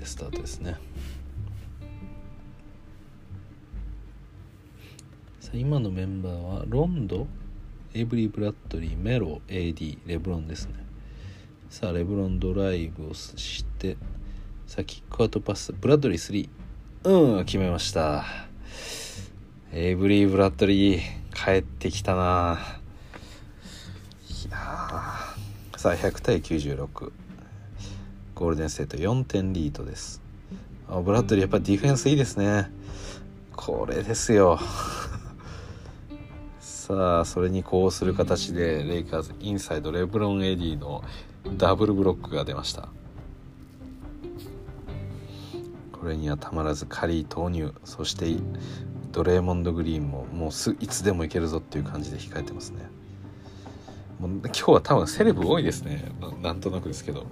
[0.00, 0.76] でスタートですね。
[5.38, 7.26] さあ今のメンバーはロンド
[7.92, 10.74] エブリー・ブラッドリーメロ AD レブロンですね。
[11.68, 13.98] さあレブロンドライブをして
[14.66, 16.48] さあキックアウトパスブラッドリー
[17.04, 18.24] 3うん決めました。
[19.72, 21.00] エブリー・ブラッドリー
[21.32, 22.58] 帰ってきたな。
[24.46, 24.56] いや
[25.76, 27.12] さあ100対96
[28.40, 30.22] ゴールデンステート4点リードです。
[30.88, 32.70] あブラッドリーやっぱディフェンスいいですね。
[33.54, 34.58] これですよ。
[36.58, 41.04] さあそれにこうする形でレイカーズインサイドレブロン・ AD の
[41.58, 42.88] ダブルブロックが出ました。
[45.92, 48.34] これにはたまらずカリー投入そして
[49.12, 52.88] ドレーモンド・グリーンももうすいつでもいけるぞっていう感じで控えてますね。
[54.18, 56.10] もう今日は多分セレブ多いですね。
[56.40, 57.26] なんとなくですけど。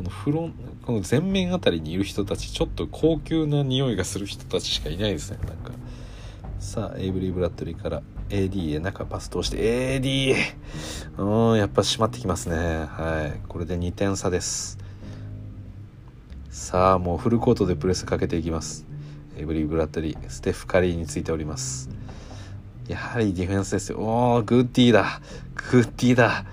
[0.00, 0.54] このフロン
[0.86, 5.38] この前面あたりにいる人たちちょっと高級な匂いがする人たちしかいないですね。
[5.46, 5.72] なんか
[6.58, 10.34] さあエイブリー・ブラッドリーから AD へ中パス通して AD
[11.18, 12.56] うんやっぱ閉まってきますね。
[12.56, 13.40] はい。
[13.46, 14.78] これで2点差です。
[16.48, 18.86] さあもうフルコートでプレスかけていきます。
[19.36, 21.90] エイブリー・ブラッドリーステフ・カリーについております。
[22.88, 23.98] やはりディフェンスですよ。
[23.98, 25.20] おお good D だ。
[25.70, 26.46] good D だ。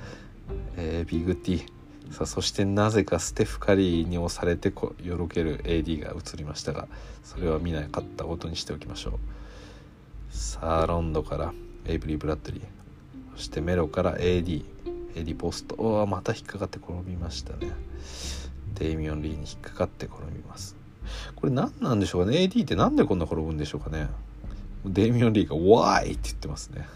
[0.76, 1.77] えー、ビ good D。
[2.18, 6.88] さあそしてなぜかステフ・カリーに押されてこよろける AD が映りましたが
[7.24, 10.36] それは見なかったことにしておきましょう。
[10.36, 11.54] さあロンドから
[11.86, 12.64] エイブリー・ブラッドリー
[13.36, 14.66] そしてメロから AD
[15.14, 17.72] AD ポストおまた引っかかって転びましたね。
[18.74, 20.76] デイミオン・リーに引っかかって転びます。
[21.36, 24.08] これ何なんでしょうかね？AD ってなんでこんな転ぶんでしょうかね？
[24.88, 26.88] デイミオン・リーが「ワイ!」って言ってますね。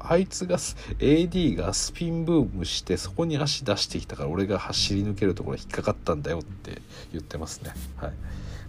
[0.00, 6.80] あいつが AD がスピンムーブしてそこに足出してきたから俺が走り抜けるところ引っかかったんだよって
[7.12, 7.72] 言ってますね。
[7.96, 8.12] はい。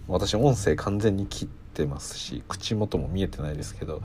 [0.08, 4.02] 私音声完全に切ってますし口元も見えてないですけど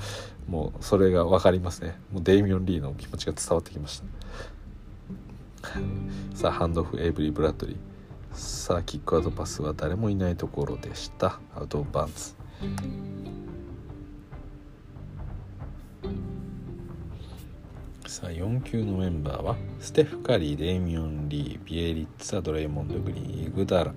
[0.48, 2.00] もうそれが分かりますね。
[2.12, 4.06] もうデイミオン・リーの気持ちが伝わってきました。
[6.36, 7.78] さあハンドオフエイブリー・ブラッドリー。
[8.34, 11.40] さあキックアウトパスは誰もいないところでした。
[11.56, 12.36] アウト・オブ・バンズ。
[18.08, 23.94] さあ4級のメンバーはステフ・カリーデイミオン・リービエリッツァドレイモンド・グリーンイグダラ。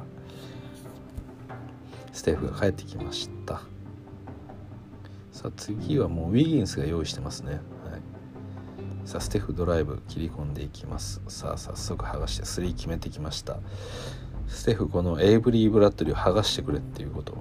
[2.13, 3.63] ステフが帰ってきました。
[5.33, 7.61] さあ次はもうウィギンスが用意してますね、はい、
[9.05, 11.23] さあステフドライブ切り込んでいきます。
[11.29, 13.59] さあ早速剥がして3決めてきました。
[14.49, 17.35] ステフこのエイブリー・ブラッドリーを剥がしてくれっていうこと。
[17.35, 17.37] を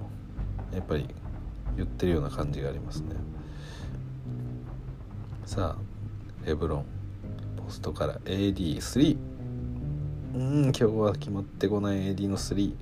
[0.72, 1.08] やっぱり
[1.76, 3.16] 言ってるような感じがありますね。
[5.44, 5.89] さあ
[6.50, 6.84] レブロン
[7.64, 9.16] ポストから AD3
[10.34, 12.74] うん今日は決まってこない AD の3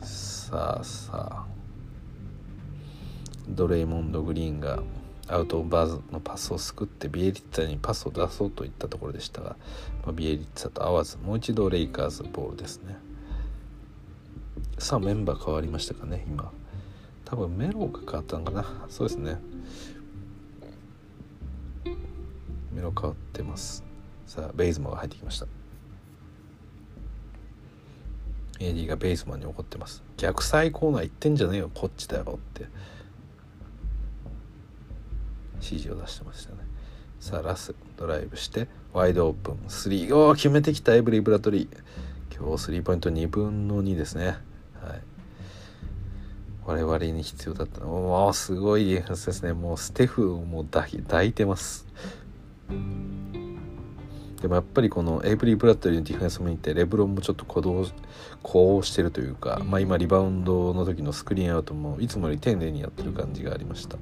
[0.00, 1.46] さあさあ。
[3.50, 4.82] ドレイモンド・グリーンが
[5.28, 9.56] アウト・オブ・バウンズのパスを救ってビエリッツァにパスを出そうといったところでしたが、
[10.02, 12.96] まあ、ビエリッツァと合わずもう一度レイカーズボールですね。
[14.78, 16.50] さあメンバー変わりましたかね今。
[17.26, 18.86] 多分メロが変わったのかな。
[18.88, 19.36] そうですね。
[22.72, 23.84] メロ変わってます。
[24.26, 25.46] さあベイズマが入ってきました。
[28.60, 30.02] AD がベイズマンに怒ってます。
[30.16, 32.66] 逆サイコーナー行ってんじゃねえよこっちだよって。
[35.56, 36.58] 指示を出してましたね。
[37.18, 39.54] さあラスドライブしてワイドオープン。
[39.68, 42.36] 3を決めてきたエイブリー・ブラッドリー。
[42.36, 44.26] 今日スリーポイント2分の2ですね。
[44.26, 44.36] はい。
[46.64, 47.88] 我々に必要だったの。
[47.88, 49.52] おおすごいディフェンスですね。
[49.52, 51.86] もうステフをもう抱いてます。
[54.40, 57.86] でもやっぱりこのエイブリー・ブラッドリーのディフェンスも見てレブロンもちょっと鼓動
[58.42, 63.98] こうしてるというか、まあ、今リバウンドの時のスクリーンアウトもいつもより丁寧にやってる感じがありました。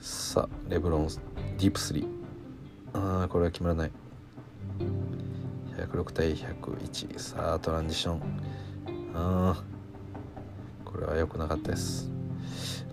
[0.00, 2.06] さあレブロンディープスリー。
[2.94, 3.90] あーこれは決まらない。
[5.76, 8.22] 106対101さあトランジション。
[9.14, 9.62] あ
[10.84, 12.10] これは良くなかったです。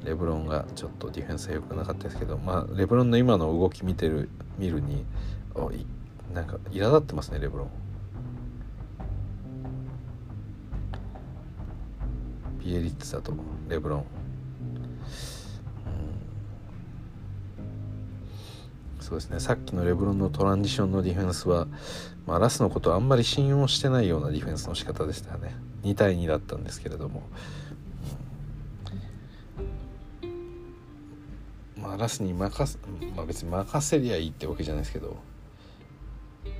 [0.04, 5.06] レブロンがちょっとディフェンスは良くなかったですけどまあレブロンの今の動き見てる見るに
[5.74, 5.86] い
[6.34, 7.70] なんか苛立ってますねレブロン。
[12.64, 13.34] ビエリッツだと
[13.68, 14.06] レブロン。
[19.00, 21.68] そうですねさっきのレブロンのトランジションのディフェンスは、
[22.26, 25.56] まあ、ラスのことをあんまり信用してないようなディフェンスの仕方でしたよね。
[25.84, 27.24] 2対2だったんですけれども、
[31.84, 32.80] まあラスに任す、
[33.14, 35.18] まあ、別に任せりゃいいってわけじゃないですけど、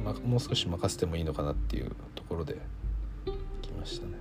[0.04, 2.58] まあ、もう少し任せてもいいのかなっていうところで
[3.62, 4.14] 来ましたね。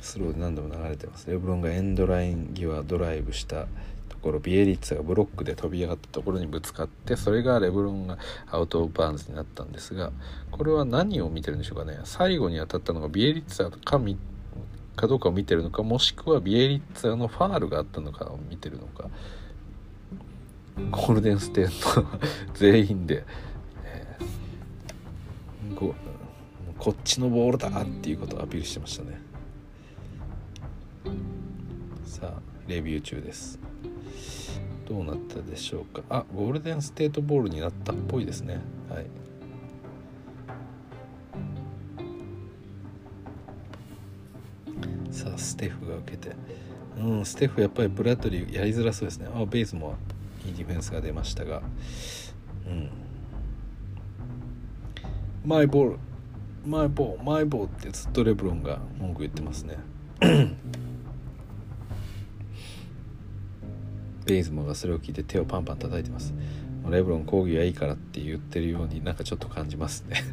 [0.00, 1.30] スローで何度も流れてます。
[1.30, 3.66] レブロンがエンドライン際ドライブした
[4.26, 8.18] ところビエリッツァがブロックで飛び上がったところにぶつかってそれがレブロンが
[8.50, 10.10] アウト・オブ・バーンズになったんですが
[10.50, 12.00] これは何を見てるんでしょうかね。
[12.02, 14.00] 最後に当たったのがビエリッツァか
[14.96, 19.08] かどうかを見てるのかもしくはビエリッツァのファールがあったのかを見てるのか。
[20.90, 22.04] ゴールデンステート
[22.52, 23.24] 全員で、
[23.84, 25.94] えー、こ
[26.78, 29.20] こっちのボールだっていうことをアピールしてましたね。
[32.04, 33.60] さあレビュー中です。
[34.88, 36.02] どうなったでしょうか？
[36.08, 38.60] あゴールデンステートボールになったっぽいですね。
[38.88, 39.06] はい。
[45.10, 46.36] さあステフが受けて。
[46.98, 49.28] うんステフやっぱりブラッドリーやりづらそうですね。
[49.34, 49.96] あベースも
[50.46, 51.62] いいディフェンスが出ましたが。
[52.66, 52.88] うん。
[55.44, 55.98] マイボール
[56.64, 59.76] マイボールマイボールってずっとレブロンが文句言ってますね。
[64.26, 66.34] ベイズモがそれを聞いて手をパンパン叩いてます。
[66.90, 70.24] レブロン講義はいいからって言ってるようになんかちょっと感じますね。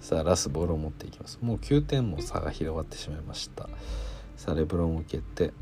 [0.00, 1.38] さあラスボールを持っていきます。
[1.40, 3.68] もう9点も差が広がってしまいました。
[4.36, 5.52] さあレブロンを受けて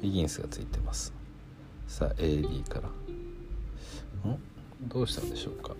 [0.00, 1.12] ウィギンスがついてます。
[1.88, 2.88] さあ AD から。
[4.30, 4.38] ん？
[4.88, 5.74] どうしたんでしょうか。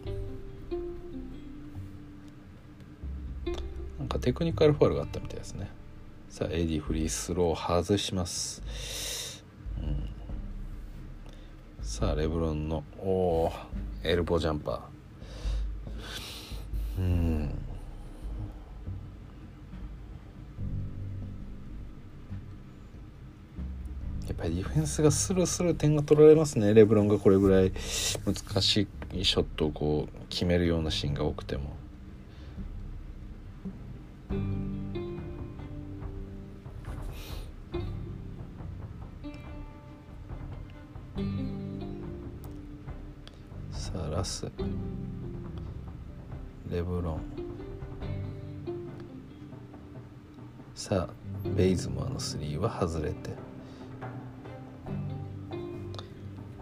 [3.99, 5.71] なんかテクニカルファウルがあったみたいですね。
[6.29, 9.43] さあ AD フリースロー外します、
[9.79, 10.11] うん、
[11.81, 13.51] さあレブロンのお
[14.05, 17.01] エルボージャンパー。
[17.01, 17.55] うん。
[24.27, 26.75] やっぱりディフェンスがスルスル点が取られますね。
[26.75, 27.73] レブロンがこれぐらい
[28.25, 31.75] 難しいショットをこう決めるようなシーンが多くても。
[34.29, 34.35] さ
[43.95, 44.53] あラス。
[46.71, 47.21] レブロン。
[50.75, 53.31] さあベイズモアのスリーは外れて。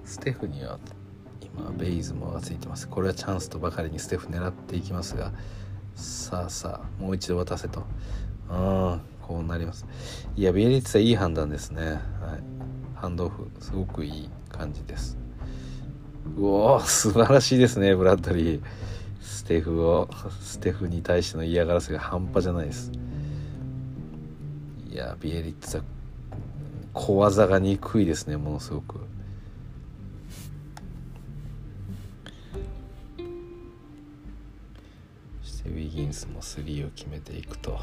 [0.04, 0.78] ステフには
[1.40, 2.86] 今ベイズモアがついてます。
[2.88, 5.32] これはチャンスとばかりにステフ狙っていきますが
[5.96, 7.80] さあさあもう一度渡せと。
[8.50, 9.86] ああこうなります。
[10.36, 11.82] いやビエリッツはいい判断ですね。
[11.84, 12.00] はい。
[12.94, 15.16] ハンドオフすごくいい感じです。
[16.36, 18.62] うお素晴らしいですねブラッドリー。
[19.22, 20.08] ステフを
[20.40, 22.92] ステフに対しての嫌がらせが半端じゃないです。
[24.90, 25.82] いやビエリッツは
[26.92, 29.00] 小技が憎いですねものすごく。
[35.66, 37.78] ウィギンスも3を決めていくと。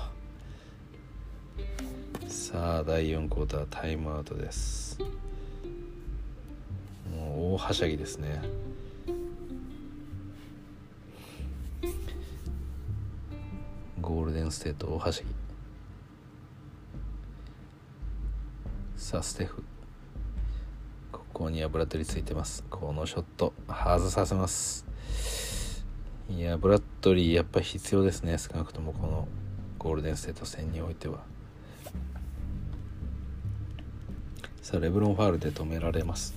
[2.28, 5.00] さあ第4クォータータイムアウトです。
[7.12, 8.42] もう大はしゃぎですね。
[14.02, 15.30] ゴールデンステート大はしゃぎ。
[18.98, 19.64] さあステフ。
[21.12, 22.64] ここにはブラッドリーついてます。
[22.70, 24.83] このショット外させます。
[26.30, 28.38] いやブラッドリーやっぱり必要ですね。
[28.38, 29.28] 少なくともこの
[29.78, 31.20] ゴールデンステート戦においては。
[34.62, 36.34] さあレブロンファールで止められます。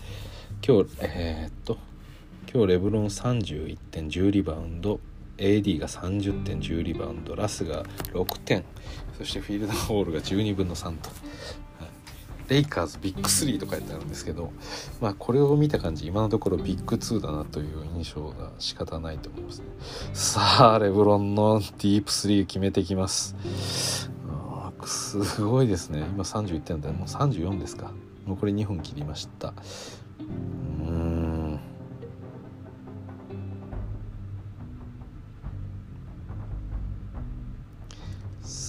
[0.67, 1.79] 今日えー、っと
[2.53, 4.99] 今日レブロン31点10リバウンド。
[5.39, 7.37] AD が30点10リバウンド。
[7.37, 8.65] ラスが6点。
[9.19, 11.11] そしてフィールドホールが12分の3と、
[12.49, 14.53] レイカーズビッグ3と書いてあるんですけど、
[15.01, 19.67] まあ、これを見た感じ今のところビッグ2だなという印象が仕方ないと思いますね。
[20.13, 23.37] さあレブロンのディープ3決めてきます。
[24.85, 26.01] すごいですね。
[26.01, 26.93] 今31点だ。
[26.93, 27.91] もう34ですか。
[28.27, 29.53] 残り2分切りました。
[30.21, 31.26] うん。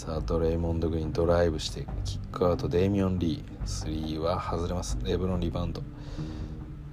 [0.08, 4.98] さあドレイモンド・グリーンドライブしてキックアウトデイミオン・リー3は外れます。
[5.04, 5.82] レブロンリバウンド。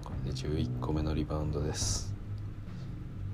[0.03, 2.13] これで11個目のリバウンドです。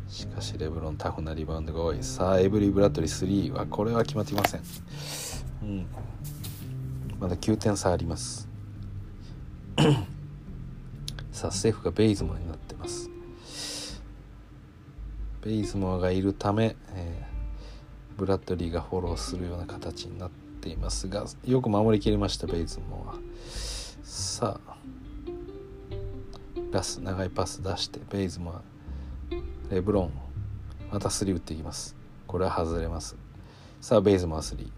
[0.06, 2.02] しかしレブロンタフなリバウンドが多い。
[2.02, 4.60] さあエブリー・ブラッドリー3はこれは決まっていません。
[5.62, 5.86] うん。
[7.18, 8.50] まだ9点差あります。
[11.32, 13.08] さあステフがベイズモアになってます。
[15.40, 17.29] ベイズモアがいるため、えー
[18.20, 20.30] ブラッドリーがフォローするような形になっ
[20.60, 23.14] ていますがよく守りきりましたベイズモア。
[24.04, 24.76] さあ
[26.70, 28.62] ラス長いパス出してベイズモア
[29.70, 30.12] レブロン
[30.92, 31.96] また3打っていきます。
[32.26, 33.16] これは外れます。
[33.80, 34.68] さあベイズモア3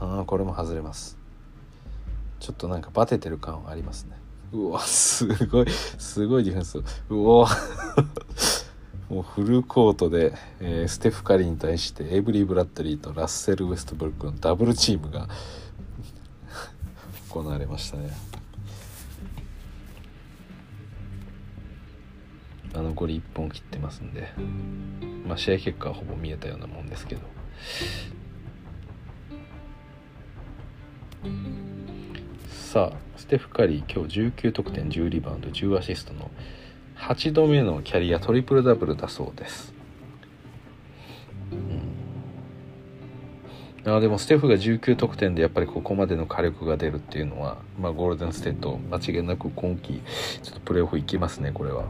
[0.00, 1.16] ああこれも外れます。
[2.40, 4.16] ちょっとなんかバテてる感はありますね。
[4.52, 6.78] うわすごいすごいディフェンス。
[7.08, 7.48] うわ。
[9.12, 15.28] もうフルコートで、えーステフ・カリーに対してエイブリー・ブラッドリーとラッセル・ウェストブルックのダブルチームが
[17.28, 18.08] 行われましたね。
[22.72, 24.32] あ残り1本切ってますんで、
[25.28, 27.20] まあ、試合結果はほぼ見えたようなもんですけど。
[32.48, 36.30] さあステフ・カリー今日19得点10リバウンド10アシストの
[37.02, 39.74] 8度目のキャリアトリプルダブルだそうです、
[43.84, 50.00] うん、あでもステフが19得点でやっぱりここまでの火力が出るっていうのは、まあ、ゴールデンステート間違いなく今季
[50.44, 51.86] ちょっとプレーオフいきますねこれは。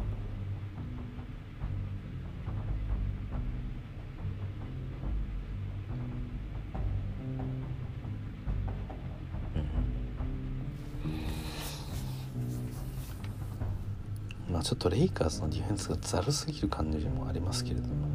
[14.52, 18.06] まあちょっとレイカーズのディフェンスがざるすぎる感じもありますけれども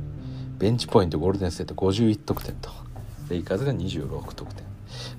[0.58, 2.70] ベンチポイントゴールデンステート51得点と。
[3.30, 4.66] レイカーズが26得点。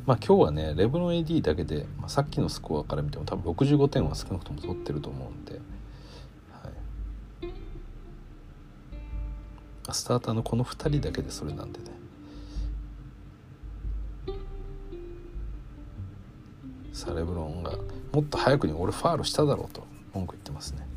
[0.07, 5.59] まあ今日はねレブロン AD だけで、まあ、さっきのスコアから見ても多分65点は少なくとも取ってると思うんで、は
[7.43, 7.53] い、
[9.93, 11.87] スターターのこの2人だけでそれなんでね。
[16.93, 17.73] さあレブロンが
[18.13, 20.88] もっと早くに俺ファールしただろうと文句言ってますね。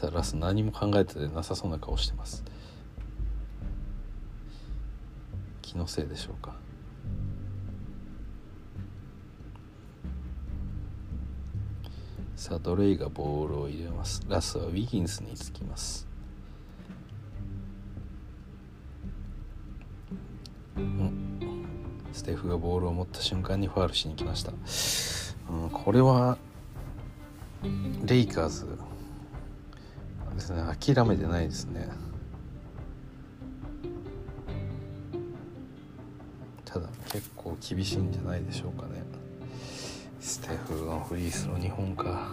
[0.00, 2.42] さあラス何も考えてなさそうな顔してます。
[5.60, 6.54] 気のせいでしょうか。
[12.34, 14.22] さあドレイがボールを入れます。
[14.26, 16.08] ラスはウィギンスにつきます。
[20.78, 21.30] うん。
[22.14, 24.52] ステフがボールを持った瞬間にファールしに来ました、
[25.50, 26.38] うん、これは
[28.06, 28.66] レイカーズ
[30.34, 30.62] ですね。
[30.78, 31.88] 諦めてないですね。
[36.64, 39.02] ただ結構厳しいんじゃないでしょうかね。
[40.20, 42.32] ステフのフリースロー2本か、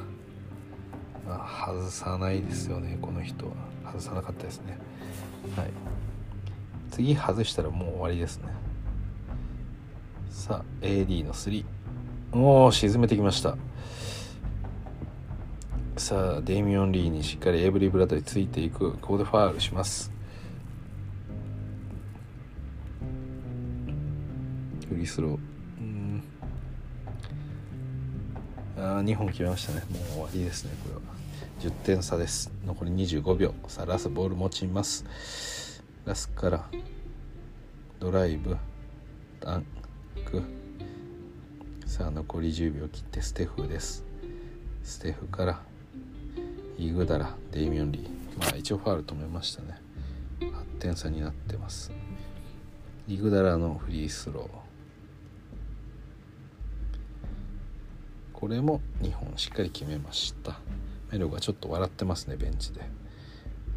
[1.27, 3.53] まあ、外さないですよねこの人は。
[3.85, 4.77] 外さなかったですね。
[5.55, 5.71] はい。
[6.91, 8.49] 次外したらもう終わりですね。
[10.29, 11.65] さあ AD の3
[12.33, 13.57] おお沈めてきました。
[15.97, 18.91] さあデイミオン・リーにしっかりエイブリー・ブラッドリーついていく。
[18.93, 20.11] ここでファールします。
[24.87, 25.31] フリースロー。
[25.79, 26.23] うん。
[28.77, 29.81] あ2本決めましたね。
[29.89, 31.01] もう終わりですねこれは。
[31.59, 32.51] 10点差です。
[32.63, 33.55] 残り25秒。
[33.67, 35.83] さあラスボール持ちます。
[36.05, 36.69] ラスから
[37.99, 38.55] ドライブ。
[39.39, 39.65] ダン
[40.23, 40.43] ク。
[41.87, 44.05] さあ残り10秒切ってステフです。
[44.83, 45.59] ステフから
[46.77, 49.81] イグダラデイミオン・リーまあ一応ファール止めましたね。
[50.39, 51.91] 8点差になってます。
[53.07, 54.67] イグダラのフリースロー。
[58.31, 60.59] これも2本しっかり決めました。
[61.11, 62.81] メロがちょっと笑ってますねベンチで。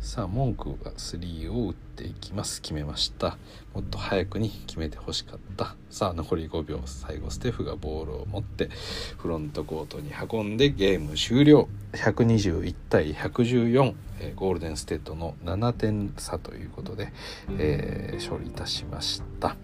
[0.01, 2.63] さあ文句が3を打っていきます。
[2.63, 3.37] 決めました。
[3.75, 5.77] もっと早くに決めてほしかった。
[5.91, 8.71] さあ残り5秒最後ステフがボールを持って
[9.19, 11.69] フロントコートに運んでゲーム終了。
[11.93, 17.13] 121対114、えー、ゴールデンステートの7点差ということで、
[17.59, 19.49] えー、勝利いたしました。
[19.49, 19.57] ま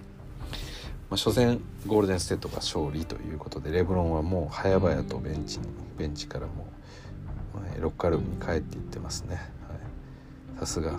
[1.13, 6.69] あ、初戦ゴールデンステートが勝利ということでレブロンはもう早々とベンチにベンチからも
[7.79, 9.56] うロッカールームに帰っていってますね。
[10.59, 10.99] さすが。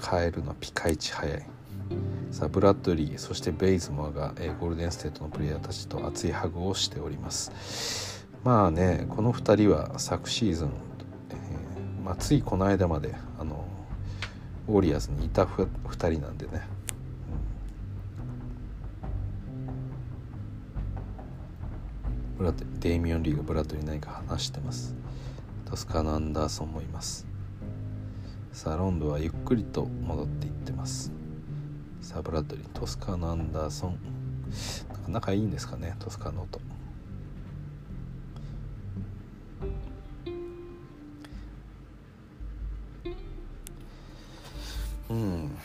[0.00, 1.46] 帰るのピカイチ早い。
[2.30, 8.26] さあブラッドリーそしてベイズモアが、えー、ゴールデンステートのプレイヤーたちと熱いハグをしております。
[8.44, 10.68] まあねこの2人は昨シーズン、
[11.30, 13.66] えー、まあ、ついこの間まであの
[14.68, 15.66] ウォリアーズにいた2
[16.10, 16.62] 人なんでね、
[22.30, 24.94] うん、ブラデイミオン・リーがブラッドリー何か話してます。
[25.64, 27.27] トスカーのアンダーソンもいます。
[28.58, 31.12] サロンドはゆっくりと戻っていってます。
[32.00, 33.98] サブラッドリートスカーのアンダーソン。
[35.06, 36.60] 仲いいんですかねトスカーの音。
[45.10, 45.56] うん。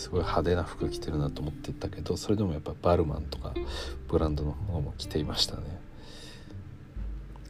[0.00, 3.52] すごい派手な服着てるなと思ってたけどそれでもやっぱバルマンとか
[4.08, 5.62] ブランドの方も着ていましたね。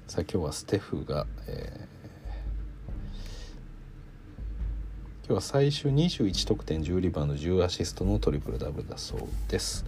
[0.09, 9.85] さあ今日はステフが、えー、今日は最終21得点10リバウンド10アシストのトリプルダブルだそうです。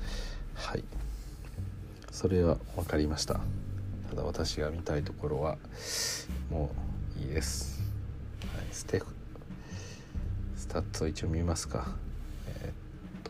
[0.55, 0.85] はい。
[2.13, 3.41] それは分かりました。
[4.09, 5.59] ただ私が見たいところは
[6.49, 6.71] も
[7.19, 7.83] ういいです、
[8.55, 9.07] はい、ステフ
[10.55, 12.12] スタッツを一応見ますか。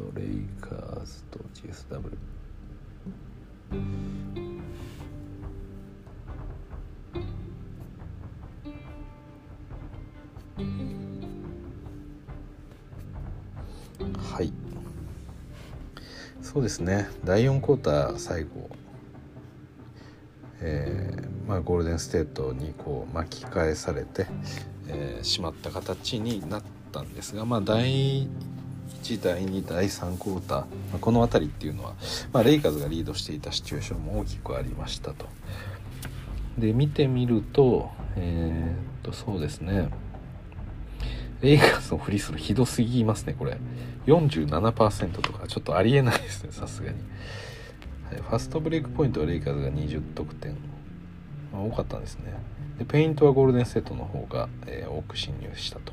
[0.03, 2.17] とレイカーズと GSW
[14.35, 14.53] はい。
[16.41, 17.09] そうですね。
[17.25, 18.69] 第4クォーター最後。
[20.61, 24.27] えーまあ、ゴールデンステートにこう巻き返されて、
[24.89, 26.63] えー、しまった形になっ
[26.93, 28.29] たんですが、まあ、第
[29.03, 31.95] 1第2第3クォーター、ま、この辺りっていうのは、
[32.33, 35.27] まあ、レイカーズがリードしていたシチュエーションも大きくありましたと。
[36.59, 39.89] で見てみるとえー、っとそうですね。
[41.41, 43.59] レイカーズのフリースローひどすぎますねこれ。
[44.07, 46.99] 47%とかちょっとありえないですねさすがに、
[48.11, 50.57] はい、ファストブレイクポイントはレイカーズが20得点、
[51.53, 52.33] まあ、多かったんですね。
[52.79, 55.93] でペイントはゴールデンステートの方が、えー、多く侵入したと、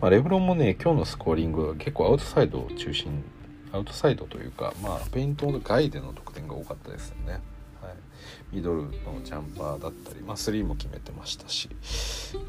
[0.00, 3.24] まあ、レブロンもね今日のスコーリングは結構アウトサイドを中心
[3.72, 7.42] アウトサイドというか、まあ、ペイントの外での得点が多かったですよね、はい、
[8.52, 8.90] ミドルの
[9.24, 11.70] ジャンパーだったり、まあ、スリーも決めてましたし、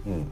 [0.05, 0.31] うん、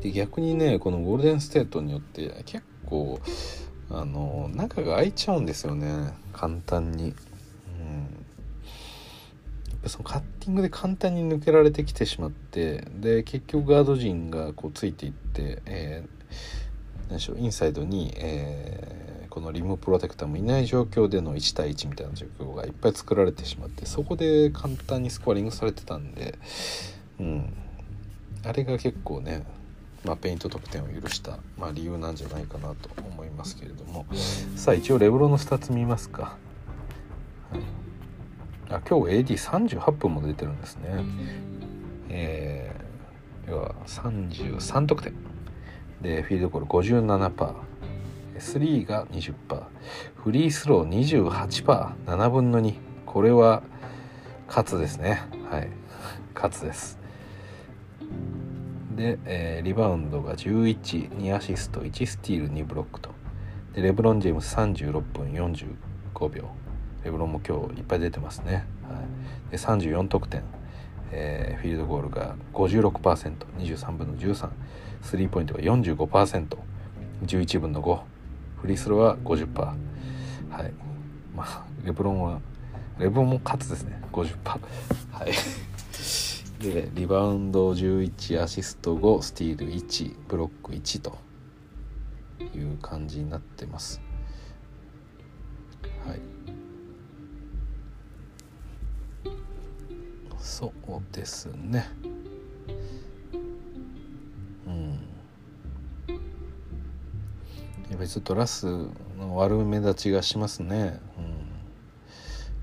[0.00, 3.20] で逆にねこのゴールデンステートによって結構
[3.90, 6.14] あの中が開いちゃうんですよね。
[6.32, 7.12] 簡単に。
[9.86, 26.38] そのカッティングで簡単に抜けられてきてしまってで結局ガード陣がこうついていって、えー、何でしょうインサイドに、えー、このリムプロテクターもいない状況での1対1みたいな状況がいっぱい作られてしまってそこで簡単にスコアリングされてたんで、
[27.18, 27.54] うん、
[28.44, 29.44] あれが結構ね
[30.04, 34.06] まあ、ペイント得点を許した、まあ、理由なんじゃないかなと思いますけれども。
[34.56, 36.38] さあ一応レブロンのスタッツ見ますか、
[37.52, 37.60] はい、
[38.70, 41.04] あ今日 AD38 分も出てるんですね。
[42.08, 45.14] えー、要は33得点。
[46.00, 47.54] でフィールドゴール57%
[48.38, 49.34] スリーが20%
[50.14, 52.74] フリースロー 28%7 分の2
[53.04, 53.62] これは
[54.46, 55.22] 勝つですね。
[55.50, 55.68] はい。
[56.34, 56.98] 勝つです。
[58.94, 63.10] で、えー、リバウンドが112アシスト1スティール2ブロックと。
[63.74, 66.50] でレブロン・ジェームス36分45秒
[67.04, 69.00] レブロンも今日いっぱい出てますね、は
[69.48, 70.42] い、で34得点、
[71.12, 74.48] えー、フィールドゴールが 56%23 分の13
[75.02, 78.00] スリーポイントが 45%11 分の5
[78.60, 79.74] フリースローは50%は
[80.64, 80.72] い。
[81.34, 82.40] まあレブロンは
[82.98, 84.02] レブロンも勝つですね。
[84.12, 84.58] 50%は
[85.26, 85.32] い。
[86.62, 91.30] でリバウンド11アシスト5スティール1ブロック1と。
[92.54, 94.00] いう感じになってます。
[96.06, 96.20] はい。
[100.40, 101.86] そうですね。
[104.66, 104.98] うん。
[107.98, 108.66] 別にドラス
[109.18, 111.50] の悪目立ちがしますね、うん。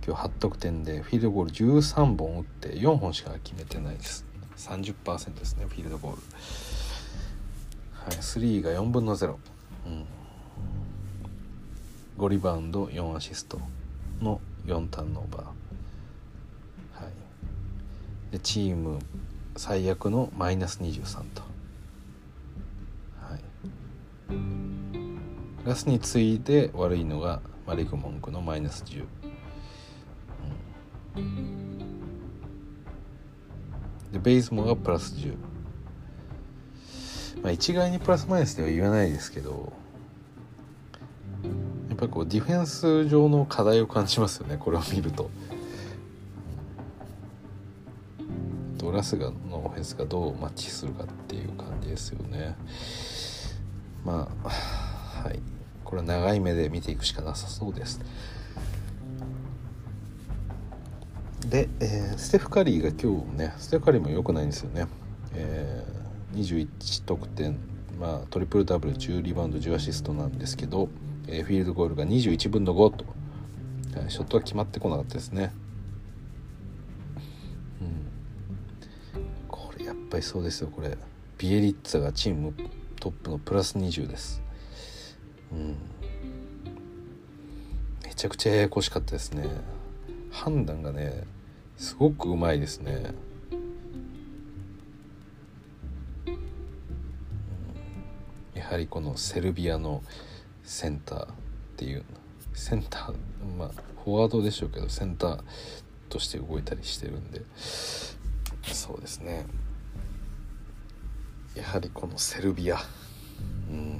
[0.06, 4.26] 今日8得点でフィールドゴール13本打って4本しか決めてないです。
[4.58, 6.22] 30%ですねフィールドゴール。
[7.94, 9.36] はい3が4分の0、
[9.86, 10.06] うん、
[12.18, 13.60] 5リバウンド4アシスト
[14.22, 15.57] の4ターンオーバー。
[18.32, 19.00] でチーム
[19.56, 21.42] 最悪のマイナス23と。
[23.22, 23.42] はい。
[25.66, 29.06] ラスに次いで悪いのがマリク・モンクのマイナス10
[34.14, 35.36] でベイズモがプラス10
[37.44, 39.74] まあ一概にプラスマイナスでは言わないですけど
[41.90, 45.30] やっぱりこうディフェンス上の課題を感じますよねこれを見ると。
[48.78, 52.56] ドラスガのオフェンスがどうマッチするかっていう感じですよね。
[54.06, 55.40] まあはい
[55.84, 58.02] これは長い目で見ていくしかなさそうです。
[61.50, 64.88] で、えー、ステフ・カリーが今日ねステフ・カリーも良くないんですよね、
[65.34, 67.58] えー、21得点、
[68.00, 70.90] まあ、トリプルダブル10リバウンド10アシストなんですけど、
[71.28, 73.06] えー、フィールドゴールが21分の5と、
[74.10, 75.54] ショットは決まってこなかったですね、
[80.10, 80.98] ぱりそうですよこれ。
[81.38, 82.54] ビエリッツァがチーム
[83.00, 84.42] トップのプラス20です、
[85.52, 85.78] うん、
[88.04, 89.48] めちゃくちゃややこしかったですね。
[90.32, 91.24] 判断がね
[91.78, 93.14] すごくうまいですね。
[98.56, 100.02] やはりこのセルビアの
[100.64, 101.28] センターっ
[101.78, 102.04] ていう
[102.54, 103.16] センター
[103.58, 103.72] まあ
[104.04, 105.40] フォワードでしょうけどセンター
[106.10, 107.42] として動いたりしてるんで。
[108.64, 109.46] そうですね。
[111.58, 112.78] やはりこのセルビア
[113.70, 114.00] うん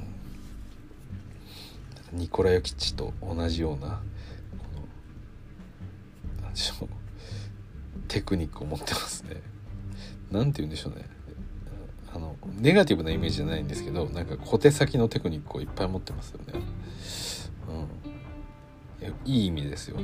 [2.14, 4.66] ニコラヨキッチと同じようなこ
[6.40, 6.88] の何でしょう
[8.08, 9.42] テクニックを持ってますね。
[10.32, 11.06] 何て言うんでしょうね。
[12.14, 16.62] あのネガティブなイメージじゃないんですけどなんか小手先のテクニックをいっぱい持ってますよね。
[17.70, 19.98] うん、いい意味ですよ。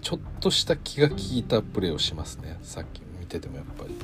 [0.00, 3.94] ちょっとした気が利いたプレーをしますねさっき見ててもやっぱり。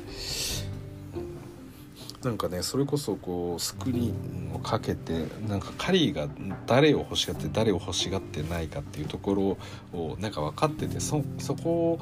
[2.25, 6.27] なんかねそれこそこうスクリーンをかけてなんかカリーが
[6.65, 9.57] 誰を欲しがって誰を欲しがってないかっていうとこ
[9.93, 11.21] ろをなんか分かっててそ
[11.63, 11.99] こを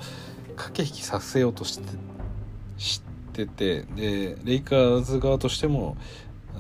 [0.56, 1.84] 駆け引きさせようとして
[2.78, 3.02] し
[3.32, 5.98] っててでレイカーズ側としても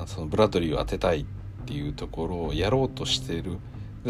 [0.08, 1.26] そのブラッドリーを当てたいっ
[1.66, 3.60] ていうところをやろうとしてる。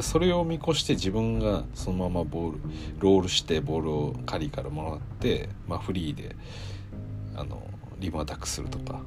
[0.01, 2.59] それを見越して自分がそのままボール
[2.97, 6.35] ロールしてボールをカリーからもらって、まあ、フリーで
[7.35, 7.61] あの
[7.99, 9.01] リムアタックするとか、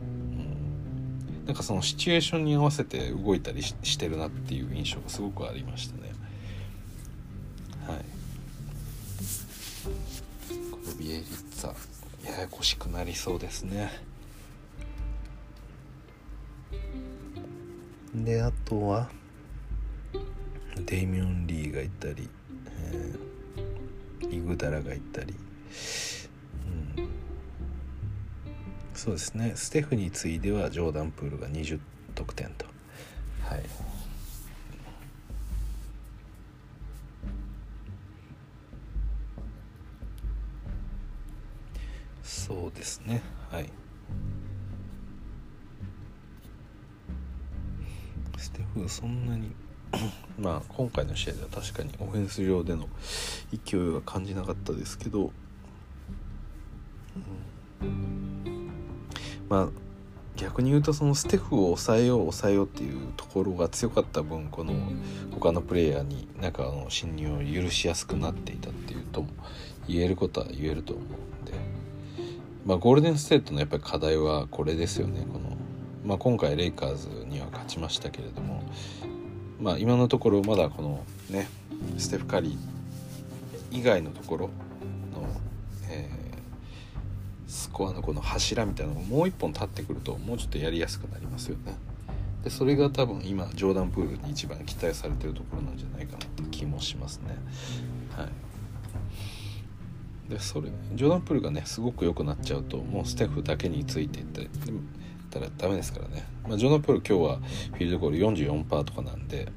[1.47, 6.13] なんかそのシチュエーションに合わせて動いたりしてるなっていう印象がすごくありましたね。
[7.87, 8.05] はい
[10.73, 11.75] このビエリッツァ
[12.29, 13.93] ややこしくなりそうですね。
[18.13, 19.09] であとは
[20.85, 22.29] デイミョン・リーがいたり、
[22.67, 25.35] えー、イグダラがいたり、
[28.97, 29.53] そうですね。
[29.55, 31.79] ステフに次いではジョーダン・プールが20
[32.15, 32.65] 得点と。
[33.43, 33.63] はい。
[42.23, 43.21] そうですね。
[43.51, 43.71] はい。
[48.39, 49.51] ステフそんなに
[50.41, 52.89] まあ今回の試合では確かにオフェンス上での
[53.53, 55.33] 勢いは感じなかったですけど、
[57.83, 58.56] うん、
[59.49, 59.69] まあ
[60.37, 64.75] 逆に言うとそのステフを抑えよう抑えようっていうところが強かった分この
[65.33, 69.25] 他のプレイヤーに中の侵入を許しやすくなっていたっていうと
[69.89, 71.53] 言えることは言えると思うんで、
[72.67, 75.57] まあ、ゴールデンステートのやっぱり課題はこれですよねこの、
[76.05, 78.63] まあ、今回レイカーズには勝ちましたけれども。
[79.61, 81.49] まあ、今のところまだこのね
[81.97, 82.57] ステフ・カリー
[83.71, 84.53] 以外のところの、
[85.89, 86.16] えー、
[87.57, 91.75] スコアのこの柱みたいなのがもう一本立ってくるともうちょっとやりやすくなりますよね。
[92.45, 97.35] でそれが多分今ジョーダンプールに一番期待されてるところなんじゃないかなって気もしますね。
[98.15, 98.29] はい
[100.29, 104.27] でそれジョーダンプールがねすごく良くなっちゃうともうステフだけについていっ
[105.31, 109.49] たらダメですからね、まあ、ジョナ・プール今日はフィールドゴール44%とかなんで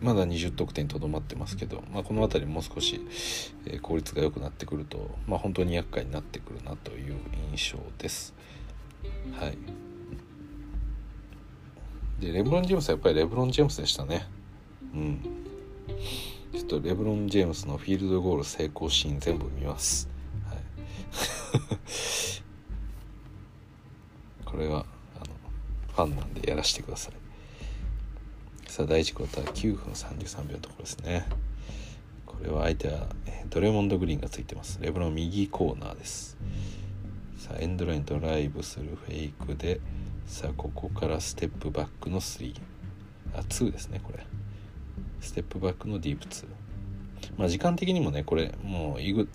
[0.00, 3.00] まだ20得点とどまってますけど、まあ、この辺りもう少し、
[3.66, 7.16] え、効率が良くなってくると、まあ、本当に厄介になってくるなという
[7.50, 8.34] 印象です。
[9.32, 9.56] はい、
[12.20, 14.26] でレブロン・ジェームスはやっぱりレブロン・ジェームスでしたね。
[14.94, 15.20] うん、
[16.52, 20.08] ちょっとレブロン・ジェームスのフィールドゴール成功シーン全部見ます。
[20.46, 20.58] はい
[24.44, 24.86] これは
[25.16, 25.26] あの
[25.94, 27.25] ファンなんでやらせてください
[28.76, 31.26] さあ第1クォーター9分33秒のところですね。
[32.26, 33.06] これは相手は
[33.48, 34.78] ドレモンド・グリーンがついてます。
[34.82, 36.36] レブロン右コーナーです。
[37.38, 39.80] さあエンドラインドライブするフェイクで
[40.26, 42.54] さあここからステップバックの3
[43.34, 44.26] あ2ですねこれ。
[45.22, 46.44] ステップバックのディープ2
[47.38, 49.26] まあ時間的にもねこれもうイグ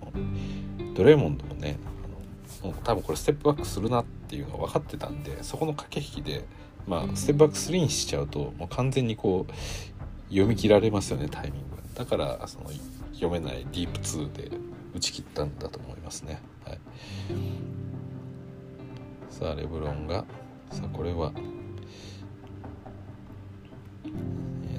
[0.00, 1.78] このドレモンドもね
[2.62, 6.44] もう多分これステップバックするなっていうのが分かってたんでそこの駆け引きで、
[6.88, 9.52] まあ、ステップバック3にしちゃうともう完全にこう
[10.28, 11.78] 読み切られますよねタイミング。
[11.94, 12.70] だからその
[13.12, 14.50] 読めないディープ2で
[14.94, 16.78] 打ち切ったんだと思いますね、はい、
[19.30, 20.24] さあレブロンが
[20.70, 21.32] さあこれは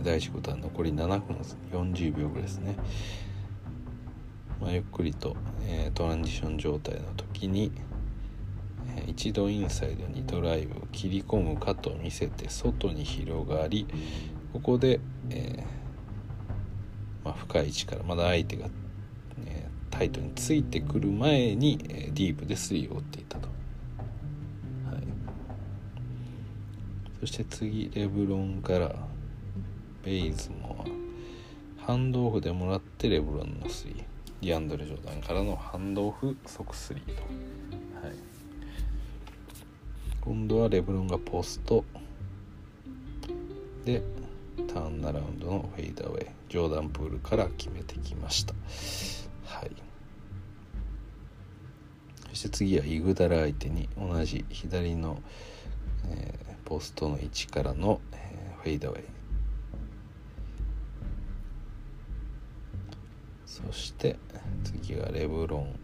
[0.03, 1.35] 第1クォーター残り7分
[1.71, 2.75] 40秒ぐらいですね。
[4.61, 5.35] まあ、ゆっくりと、
[5.67, 7.88] えー、トランジション状態の時に、えー、
[9.07, 13.87] 一度インサイドにドライブを切り込むかと見せて外に広がり
[14.53, 14.99] ここで、
[15.29, 18.67] えー、まあ、深い位置からまだ相手が、
[19.45, 23.47] えタイトについてくる前に、えディープでスリーを打っていたと。
[23.47, 25.03] はい、
[27.19, 28.95] そして次レブロンから
[30.03, 30.85] ベイズも
[31.77, 34.03] ハンドオフでもらってレブロンのスリー。
[34.41, 37.23] ディアンドレ・ジョーダンからのハンドオフ即スリーと、
[40.21, 41.83] 今度はレブロンがポスト。
[43.85, 44.03] で
[44.67, 46.27] ターンアラウンドのフェイダーウェイ。
[46.49, 48.53] ジョーダンプールから決めてきました。
[49.45, 49.71] はい。
[52.29, 55.21] そして次はイグダラ相手に同じ左の、
[56.07, 59.03] えー、ポストの位置からの、えー、フェイダーウェイ。
[63.45, 64.17] そして
[64.63, 65.79] 次がレブロン。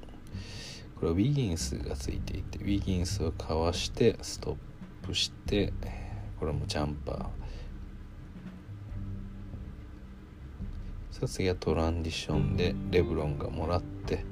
[0.96, 4.58] これはウィギンスがついていてウィギンスをかわしてスト
[5.04, 5.74] ップして
[6.40, 7.18] これもジャンパー。
[11.12, 14.26] さあ次はトランディションでレブロンがもらって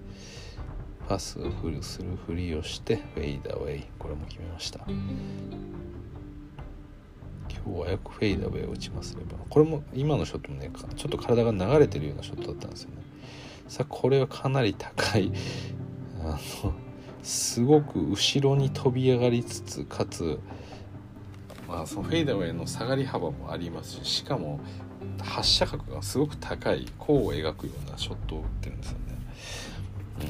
[1.07, 3.85] パスをフルするふりをしてフェイダーウェイ。
[3.99, 4.79] これも決めました。
[7.49, 9.41] 今日はよくフェイダーウェイを打ちますレブロン。
[9.49, 12.97] これも今のショットもねちょっと体が流れてるようなショットだったんですよね。
[13.67, 15.31] さあこれはかなり高い
[16.23, 16.73] あの
[17.21, 20.39] すごく後ろに飛び上がりつつかつ、
[21.67, 24.59] まあ、そのフェイダーウェイの下がり幅もありますししかも
[25.21, 29.03] 発射角がすごく高い弧を描くようなショットを打ってるんですよね。
[30.19, 30.23] う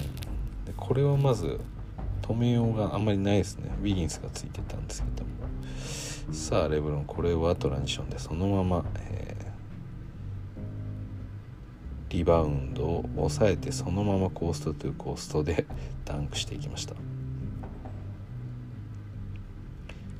[0.64, 1.60] ん、でこれはまず
[2.22, 3.70] 止めようがあんまりないですね。
[3.82, 5.34] ウィギンスがついてたんですけども。
[6.32, 9.33] さあレブロンこれはトランジションでそのまま、えー、
[12.14, 15.66] リバウンドを抑えてそのままコーストトゥーコーストで
[16.06, 16.94] ダンクしていきました。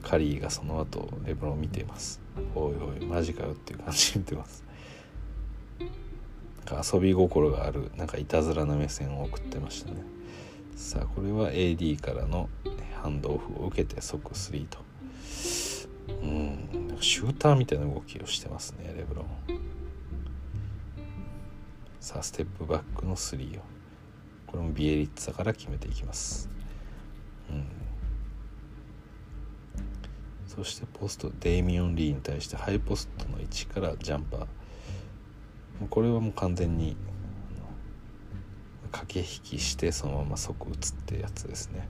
[0.02, 2.20] カリーがその後レブロンを見ています。
[2.56, 4.64] おいおいマジかよっていう感じで見てます。
[6.66, 9.98] なんか遊び心があるなんかいたずらな目線を送ってましたね。
[10.76, 12.50] さあこれは AD からの
[13.04, 14.80] ハンドオフを受けて即3と。
[16.24, 19.73] うんシューターみたいな動きをしてますねレブロン。
[22.04, 23.62] さあステップバックの3を
[24.46, 26.50] これもビエリッツァから決めていきます。
[27.50, 27.66] うん。
[30.46, 34.48] そしてポストデイミオン・リーに対してハイポストの位置からジャンパー。
[35.90, 36.98] これはもう完全に
[38.92, 41.88] 駆け引きしてそのまま即打つってやつですね。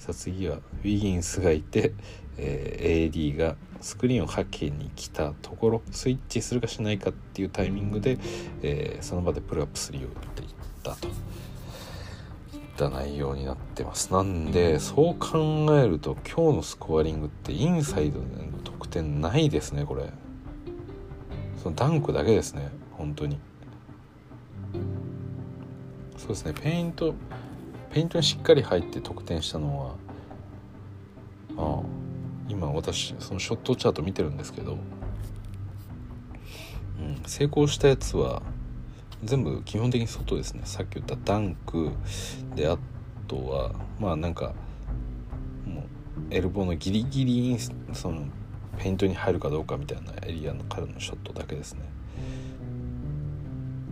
[0.00, 1.92] さあ次はウィギンスがいて、
[2.38, 8.16] えー、AD がスクリーンをかけに来たところスイッチするかしないかっていうタイミングで、
[8.62, 10.48] えー、その場でプルアップ3を打っていっ
[10.82, 11.08] たと。
[11.08, 11.12] いっ
[12.78, 14.10] た内容になってます。
[14.10, 20.10] なんでそう考えると今日のスコアリングってインサイドでの得点ないですねこれ。
[21.62, 23.38] そのダンクだけですね本当に。
[26.16, 27.14] そうですねペイント
[27.92, 29.94] ペイントにしっかり入って得点したのは
[31.56, 31.82] ああ
[32.48, 34.78] 今私そのショットチャート見てるんですけど、
[36.98, 38.42] うん、成功したやつは
[39.22, 40.62] 全部基本的に外ですね。
[40.64, 41.90] さっき言ったダンク
[42.54, 42.78] であ
[43.28, 44.54] とはまあなんか
[45.66, 45.84] もう
[46.30, 47.58] エルボーのギリギリに
[47.92, 48.24] その
[48.78, 51.82] ペイントに入るかどうかみたいなエリアのからのショットだけですね。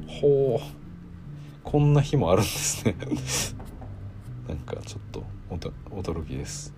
[0.06, 0.66] ほう。
[1.62, 2.96] こんな日もあるんですね。
[4.48, 5.24] なんかちょっと
[5.90, 6.72] 驚きです。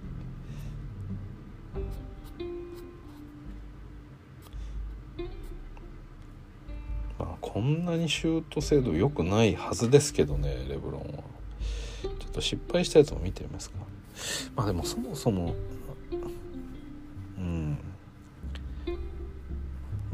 [7.18, 11.22] まあこんなにシュート精度良くないはずですけどねレブロンは。
[12.02, 13.76] ちょっと失敗したやつも見てみますか。
[14.56, 15.54] まあでもそもそも
[17.38, 17.78] うん。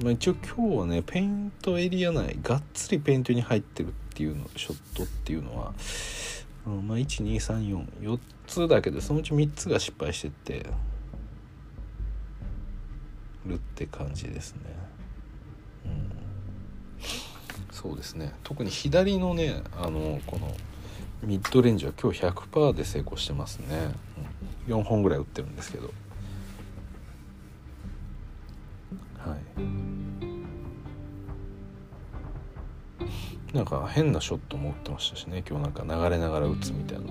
[0.02, 5.72] まあ、一応今日はねペイントエリア内がっつりペイントに入ってるっていうのショットっていうのは、
[6.66, 10.66] うん、まあ12344つだけでそのうち3つが失敗してって
[13.46, 14.60] るって感じですね。
[15.84, 16.12] うん、
[17.70, 18.34] そうですね。
[18.42, 20.54] 特に左のねあのこの
[21.22, 23.94] ミッドレンジは今日100%で成功してますね、
[24.68, 25.92] うん、4本ぐらい打ってるんですけど。
[29.18, 29.60] はい。
[33.56, 35.42] なんか変なショットも打ってましたしね。
[35.48, 37.04] 今日なんか流れながら打つみたいな。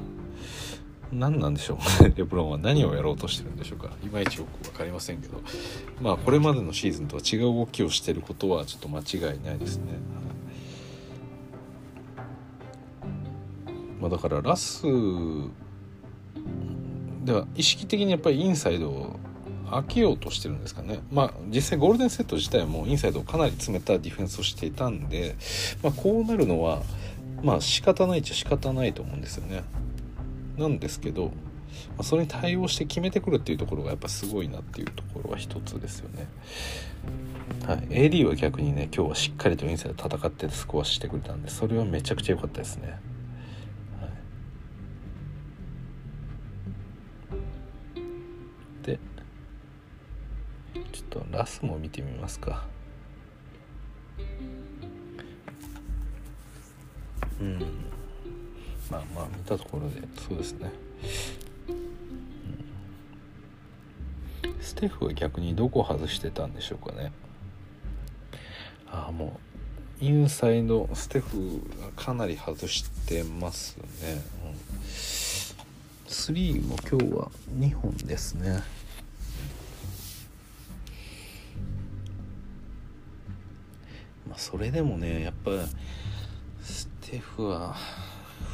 [1.12, 2.04] 何なんでしょう。
[2.04, 3.90] ね レブロンは何をやろうとしてるんでしょうか。
[4.04, 5.42] いまいちよく分かりませんけど。
[6.02, 9.84] まあこれまでのシーズンとは違う動きをしてることはちょっと間違いないですね、
[14.00, 14.84] まあ、だからラス
[17.24, 19.20] では意識的にやっぱりインサイドを
[19.72, 21.00] 開けようとしてるんですかね。
[21.12, 25.36] まあ実際ゴールデンセット自体はもうインサイドをかなり詰めたディフェンスをしていたんで、
[25.82, 26.82] まあ、こうなるのは
[27.44, 29.64] まあ仕方ないっちゃ仕方ないと思うんですよね。
[30.58, 31.32] なんですけど、ま
[32.00, 36.28] あ、それに対応して決めてくるっていうところがやっぱすごいなっていうところは一つですよね。
[37.68, 37.78] はい、
[38.10, 43.00] AD は逆にね今日はしっかりとインサイド戦ってスコアしてくれたんでそれはめちゃくちゃ良かったですね。
[48.84, 49.00] で
[50.96, 52.66] ちょっとラスも見てみますか。
[57.42, 57.60] うん。
[58.90, 60.72] まあまあ見たところでそうですね、
[64.44, 67.12] うん、ステフは逆にどこ外してたんでしょうかね。
[68.88, 69.40] ああも
[70.02, 73.86] うインサイドステフがかなり外してますね、
[74.46, 74.52] うん、
[76.08, 78.62] 3も今日は2本ですね。
[84.36, 85.52] まあ、それでもねやっぱ
[86.62, 87.74] ステフは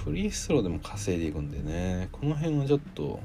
[0.04, 3.20] フリースローでも稼いでいくんでねこの辺はちょっと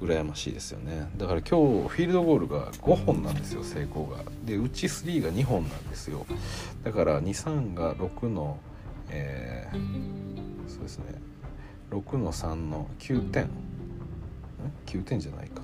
[0.00, 1.08] 羨ましいですよね。
[1.16, 4.24] だから今日フィールドゴールが5本なんですよ成功が。
[4.44, 6.26] でうち3が2本なんですよ。
[6.82, 8.58] だから23が6の、
[9.08, 11.04] えー、そうですね。
[11.92, 13.44] 6の3の9点。
[13.44, 13.48] ん
[14.86, 15.62] 9点じゃないか。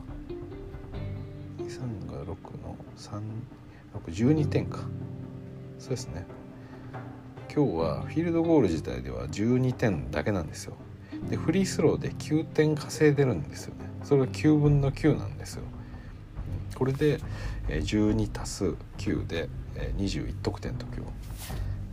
[1.59, 2.27] 23が6
[2.63, 2.77] の
[4.07, 4.85] 3612点か。
[5.81, 6.27] そうですね。
[7.53, 10.75] 今日はフィールドゴール自体では12点だけなんですよ。
[11.31, 13.87] でフリースローで9点稼いでるんですよね。
[14.05, 15.63] それが9分の9なんですよ。
[16.75, 17.19] これで
[17.69, 18.65] 12足す
[18.99, 19.49] 9で
[19.97, 21.07] 21得点と今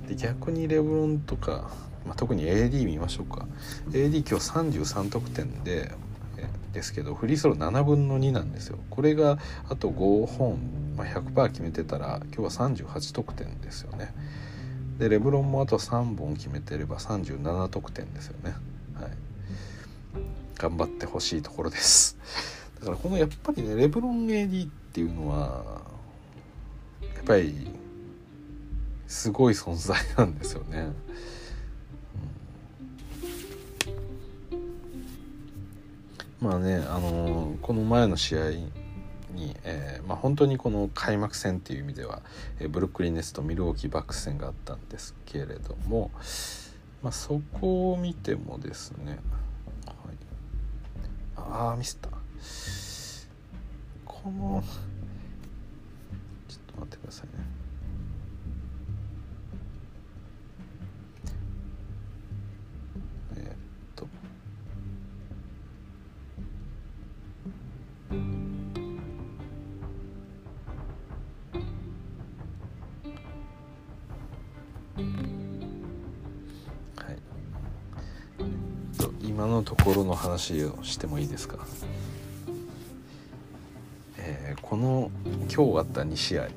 [0.05, 0.09] 日。
[0.09, 1.71] で逆にレブロンとか、
[2.05, 3.47] まあ、特に AD 見ましょうか。
[3.91, 5.93] AD 今日33得点で
[6.77, 8.77] ですけどフリースロー7分の2なんですよ。
[8.91, 10.59] これがあと5本、
[10.95, 14.13] まあ、100%決めてたら今日は38得点ですよね。
[14.99, 18.51] でレブロンもあと3本決めてれば37得点ですよね。
[18.93, 19.11] はい。
[20.55, 22.15] 頑張ってほしいところです。
[22.79, 25.81] だからこのやっぱりねレブロン AD っていうのは
[27.01, 27.71] やっぱり
[29.07, 30.89] すごい存在なんですよね。
[36.39, 38.49] まあねあのー、この前の試合
[39.31, 42.21] に、えーまあ、本当にこの開幕戦っていう意味では、
[42.59, 46.11] えー、ブルックリン・ネスとミルウォーキーバックス戦があったんですけれども、
[47.01, 49.19] まあ、そこを見てもですね、
[49.85, 49.97] はい、
[51.35, 52.09] ああミスった。
[54.05, 54.63] この
[56.47, 57.36] ちょっと待ってくださいね。
[79.37, 81.59] 今のところの話をしてもいいですか？
[84.17, 85.11] えこの
[85.53, 86.47] 今日あった2試合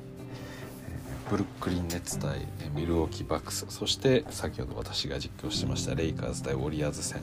[1.29, 7.21] ブルックリン・ネッツ対ミルウォーキー・バックスそして先ほど私が実況してましたレイカーズ対ウォリアーズ戦、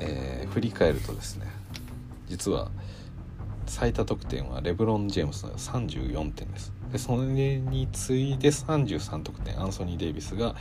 [0.00, 1.46] えー、振り返るとですね
[2.26, 2.72] 実は
[3.66, 6.72] 最多得点はレブロン・ジェームスの34点です。
[6.90, 7.22] でそれ
[7.60, 10.56] に次いで33得点アンソニー・デイビスが、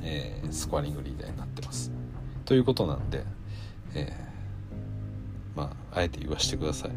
[0.00, 1.92] えー、スコアリングリーダーになってます。
[2.52, 3.24] ということなんで、
[3.94, 6.90] えー、まああえて言わせてください。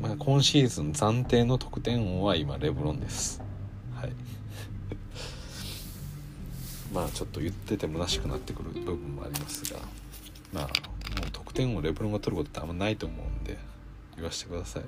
[0.00, 3.42] まあ、今シーズン暫定の得点王は今レブロンです。
[3.94, 4.12] はい。
[6.90, 9.78] まあちょっと言ってて虚しくなってくる部分もありますが
[10.54, 10.70] まあも
[11.28, 13.58] う得点をレブロンが取ることってあんまないと思うんで
[14.16, 14.80] 言わせてくださ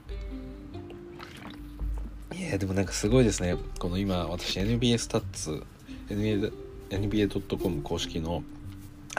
[2.33, 2.39] い。
[2.39, 3.55] いやでもなんかすごいですね。
[3.79, 5.63] この今私 NBA スタッツ
[6.09, 8.43] NBA.com 公式の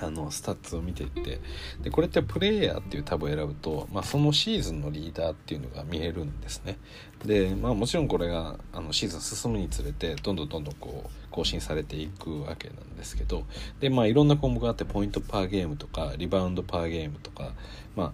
[0.02, 1.40] あのスタッツを見ていって
[1.82, 6.78] でこれってプレイヤーっていうタブを選ぶと、まあ、そのシーズンのリーダーっていうのが見えるんですね。
[7.26, 13.46] で、まあ、もちろんこれがあのシーズン進むにつれてどんどんどんどんこう更新されていくわけなんですけど
[13.80, 17.54] でまあいろんな項目があって point per game とか rebound per game とか、
[17.96, 18.14] まあ、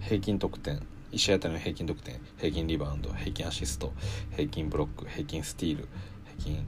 [0.00, 0.80] 平均得点
[1.12, 3.92] 1試合あたりの平均得点平均リバウンド平均アシスト
[4.32, 5.88] 平均ブロック平均スティール
[6.38, 6.66] 平均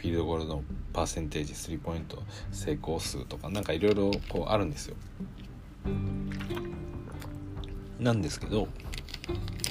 [0.00, 0.62] フィールドゴール
[0.94, 2.22] パーセンテージスリーポイント
[2.52, 4.96] 成功数とかなんかいろいろこうあるんですよ。
[7.98, 8.68] なんですけど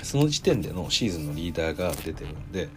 [0.03, 2.69] その時点でのシーズンのリーダーが出てるんで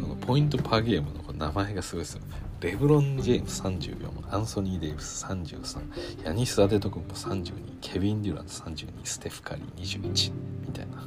[0.00, 2.22] この point per game の名前がすごいですよ。
[2.60, 7.52] レブロン・ジェームス34アンソニー・デイブス33ヤニス・アデトクンボ32
[7.82, 10.32] ケビン・デュラント32ステフ・カリー21
[10.66, 11.06] みたいな。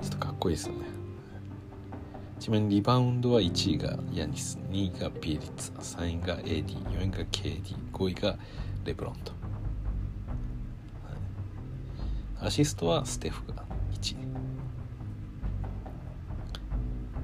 [0.00, 0.97] ちょっとかっこいいですよね。
[2.38, 8.36] ちなみにリバウンドは1位がヤニス2位がピエリッツ3位が AD4 位が KD5 位が
[8.84, 9.32] レブロンと、
[12.40, 14.16] アシストはステフが1位。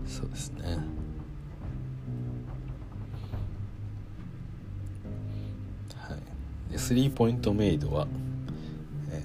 [0.05, 0.78] そうですね。
[5.97, 6.16] は
[6.74, 6.78] い。
[6.78, 8.09] スリーポイントメイドは、
[9.11, 9.23] えー、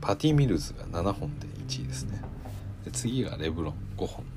[0.00, 2.22] パティ・ミルズが7本で1位ですね。
[2.84, 4.35] で次がレブロン5本。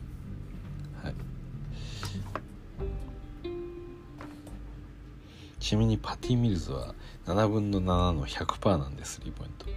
[5.70, 6.96] ちなみにパティ・ミルズは
[7.28, 9.68] 7分の7の100%なんでスリーポイント。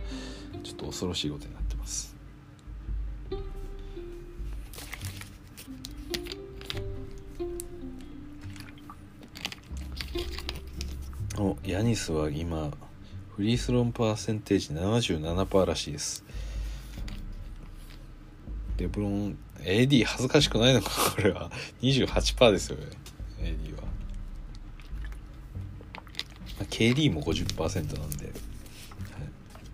[0.63, 2.17] ちょっと恐ろしいことになってます。
[11.37, 12.71] おヤニスは今
[13.37, 16.25] フリースローパーセンテージ77%らしいです。
[18.79, 20.89] レブロン AD 恥ずかしくないのか？
[21.15, 21.51] これは。
[21.83, 22.87] 28%ですよね
[23.43, 23.83] AD は。
[26.73, 28.35] KD も50%なんで、はい、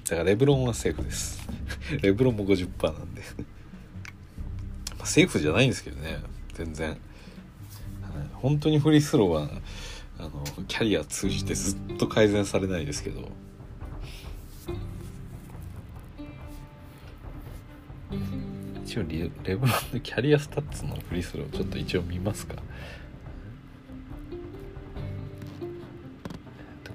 [0.05, 1.49] だからレブロンはセーフです。
[2.03, 3.23] レブロンも50%なんで。
[4.99, 6.19] まあ、セーフじゃないんですけどね。
[6.55, 6.99] 全然、はい、
[8.33, 9.49] 本当にフリースローは
[10.19, 13.31] あのキャリア通じてずっと改善されないですけど。
[18.85, 19.03] 一応
[19.45, 22.57] レブロンのキャリアスタッツのフリースローちょっと一応見ますか？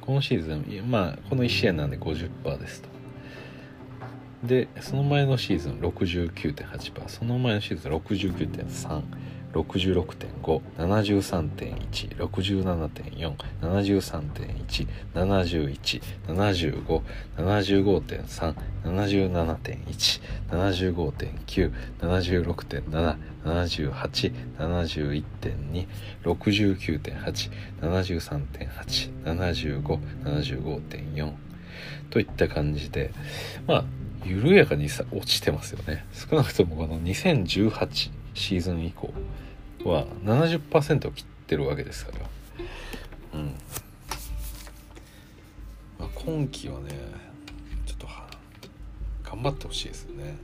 [0.05, 2.89] 今シーズンまあこの1試合なんで50%ですと。
[4.43, 9.03] でその前のシーズン69.8%その前のシーズン69.3%
[9.53, 17.01] 66.5、73.1、67.4、73.1、71、75、
[17.37, 21.71] 75.3、77.1、75.9、
[22.01, 25.87] 76.7、78、71.2、
[26.23, 27.51] 69.8、
[27.81, 31.33] 73.8、75、75.4
[32.09, 33.11] といった感じで、
[33.67, 33.85] まあ、
[34.25, 36.05] 緩やかにさ落ちてますよね。
[36.13, 39.13] 少なくともこの2018シーズン以降
[39.83, 42.19] は70%を切ってるわけですから、
[43.33, 43.55] うん。
[45.99, 46.89] まあ、今季はね
[47.85, 48.07] ちょっと
[49.23, 50.35] 頑張ってほしいですよね。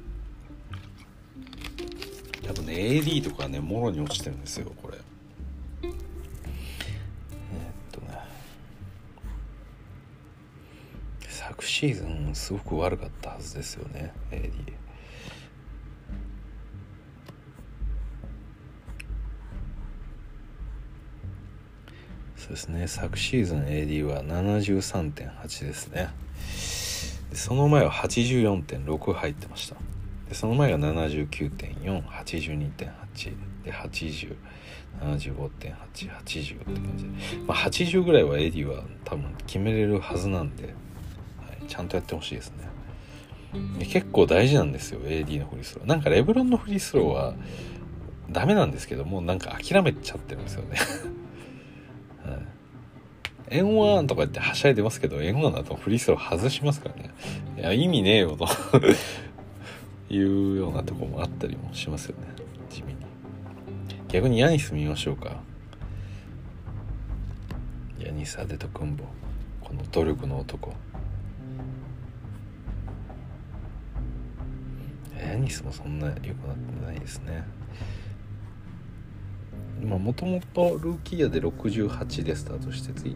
[2.46, 4.98] 多分ね AD とかねもろに落ちてるんですよこれ。
[5.84, 5.92] え、っ
[7.92, 8.20] とね。
[11.28, 14.78] 昨シーズンすごく悪かったはずですよね AD そう
[22.50, 22.88] ですね。
[22.88, 26.10] 昨シーズン AD は73.8ですね。
[27.34, 29.76] その前は84.6入ってました。
[30.28, 34.36] でその前が79.482.8で80
[35.02, 35.80] 75.880って感
[36.98, 37.12] じで、
[37.48, 40.74] まあ、80ぐらいは AD は多分決めれるはずなんで、はい、
[41.68, 42.68] ちゃんとやってほしいですね。
[43.88, 45.88] 結構大事なんですよ AD のフリースロー。
[45.88, 47.34] なんかレブロンのフリースローは
[48.30, 50.78] ダメなんですけどもうなんか諦めちゃってるんですよね。
[53.52, 57.12] 円1とか言ってはしゃいでますけど、円1だとフリースロー外しますからね。
[57.58, 58.48] いや、意味ねえよと
[60.14, 62.28] いうようなとこもあったりもしますよね。
[62.70, 63.00] 地味に。
[64.08, 65.42] 逆にヤニス見ましょうか。
[68.00, 69.04] ヤニス・アデトクンボ。
[69.62, 70.74] この努力の男。
[75.20, 77.44] ヤニスもそんな良くなってないですね。
[79.86, 83.16] もともとルーキーヤで68でスタートして次。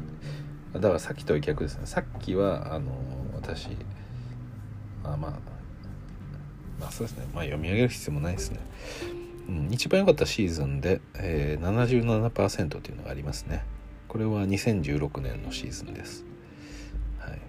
[0.73, 1.85] だからさっきとは逆ですね。
[1.85, 2.91] さっきはあの
[3.35, 3.69] 私
[5.03, 5.18] あまあ
[6.80, 7.27] まあそうですね。
[7.34, 8.60] まあ読み上げる必要もないですね、
[9.49, 13.64] うん、一番良かったシーズンで、えー、77%というのがありますね。
[14.07, 16.26] これは2016年のシーズンです。
[17.19, 17.41] はい。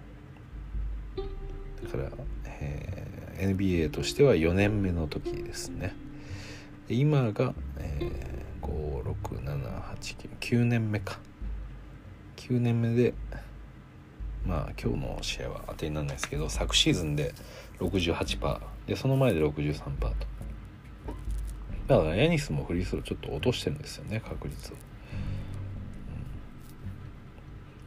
[1.83, 2.09] だから、
[2.45, 5.95] えー、NBA としては4年目の時ですね。
[6.89, 11.17] 今が、えー56789年目か。
[12.37, 13.13] 9年目で
[14.45, 17.33] まあ今日の試合は当てにならないですけど昨シーズンで
[17.79, 20.09] 68%でその前で63%と。
[21.87, 24.75] だからヤニスもフリースローちょっと落としてるんですよね確率を、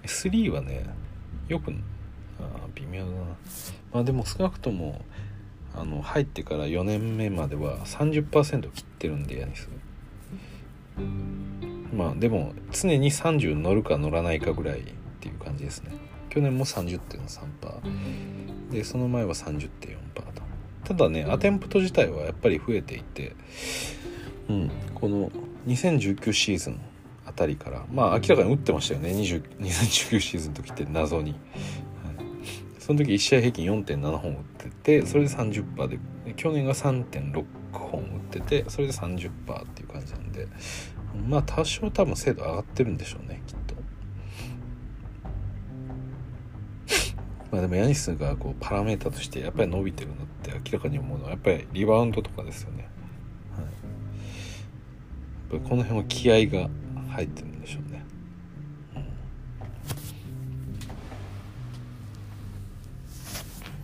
[0.02, 0.86] うん、3はね
[1.48, 1.72] よく
[2.40, 3.16] あ微妙だな。
[3.92, 5.00] まあでも少なくとも
[5.74, 9.68] あの入ってから4年目までは30%切ってるんでヤニス。
[11.92, 14.84] まあでも常に30乗るか乗らないかぐらいっ
[15.20, 15.92] ていう感じですね。
[16.28, 19.68] 去年も30.3%でその前は30.4%
[20.14, 20.22] と。
[20.84, 23.34] ただねアテンプト自体はやっぱり増えていて
[24.48, 25.30] うんこの
[25.66, 26.80] 2019シーズン
[27.26, 29.10] あたりからまあ明らかに打ってましたよね。
[29.10, 31.40] 2019シーズンの時って謎に、はい、
[32.78, 34.70] その時1試合平均4.7本打って
[35.00, 35.98] てそれで30%で
[36.34, 39.30] 去年が3.6本打っててそれで30%
[39.62, 40.48] っていう感じなんで
[41.28, 43.74] まあ多少多分精度上がってるんでしょうねきっと。
[47.50, 52.88] まあでもヤニスがこうパラメータとしてやっぱり伸びてるのって明らかに思うのはやっぱりリバウンドとかですよね、
[55.50, 56.68] はい、この辺は気合が
[57.10, 58.04] 入ってるんでしょうね、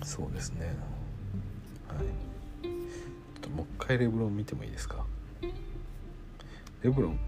[0.01, 0.54] うん、そうですね。
[3.87, 5.05] 回レブロン見てもいいですか？
[6.83, 7.19] レブロン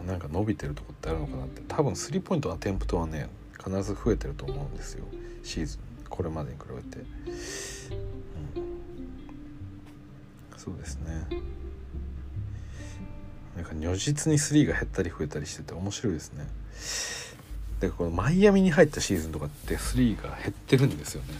[0.00, 1.62] のなんか伸びてるとこってあるのかなって。
[1.68, 3.28] 多分スリーポイントのアテンプトはね
[3.58, 5.04] 必ず増えてると思うんですよ。
[5.42, 7.06] シーズンこれまでに比べて、うん、
[10.56, 11.26] そうですね。
[13.56, 16.46] なんか如実にスリーが減ったり増えたりしてて面白いですね。
[17.80, 21.34] でこのマイアミに入ったシーズンとかってスリーが減ってるんですよね、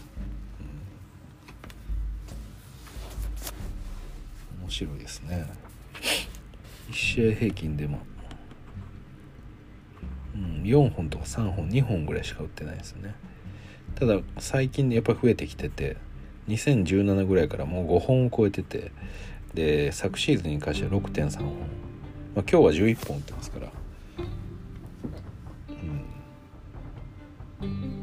[4.64, 5.46] 面白いですね。
[6.90, 7.98] 1試合平均でも、
[10.34, 13.14] うん、4本とか3本2本ぐらいしか売ってないですね。
[13.94, 15.98] ただ最近やっぱり増えてきてて
[16.48, 18.90] 2017ぐらいからもう5本を超えてて
[19.52, 23.72] で昨シーズンに関しては6.3本、まあ、今日は11本打ってますから。
[27.62, 27.94] うん。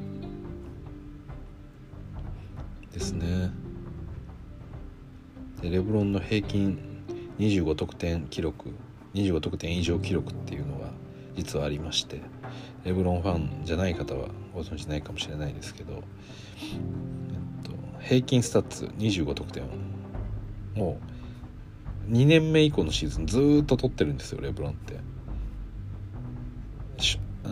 [2.91, 3.60] ですね。
[5.69, 6.79] レブロンの平均
[7.39, 8.69] 25得点記録
[9.13, 10.91] 25得点以上記録っていうのが
[11.35, 12.21] 実はありまして
[12.83, 15.99] レブロンファンじゃない方はご存知ないかもしれないですけど、えっ
[17.63, 19.67] と、平均スタッツ25得点を
[20.75, 20.99] も
[22.07, 24.99] う2年目以降のシーズンずっと取ってるんですよレブロンって。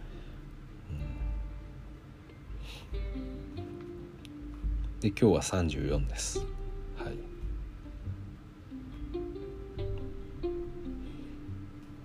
[5.01, 6.42] で今日は34です。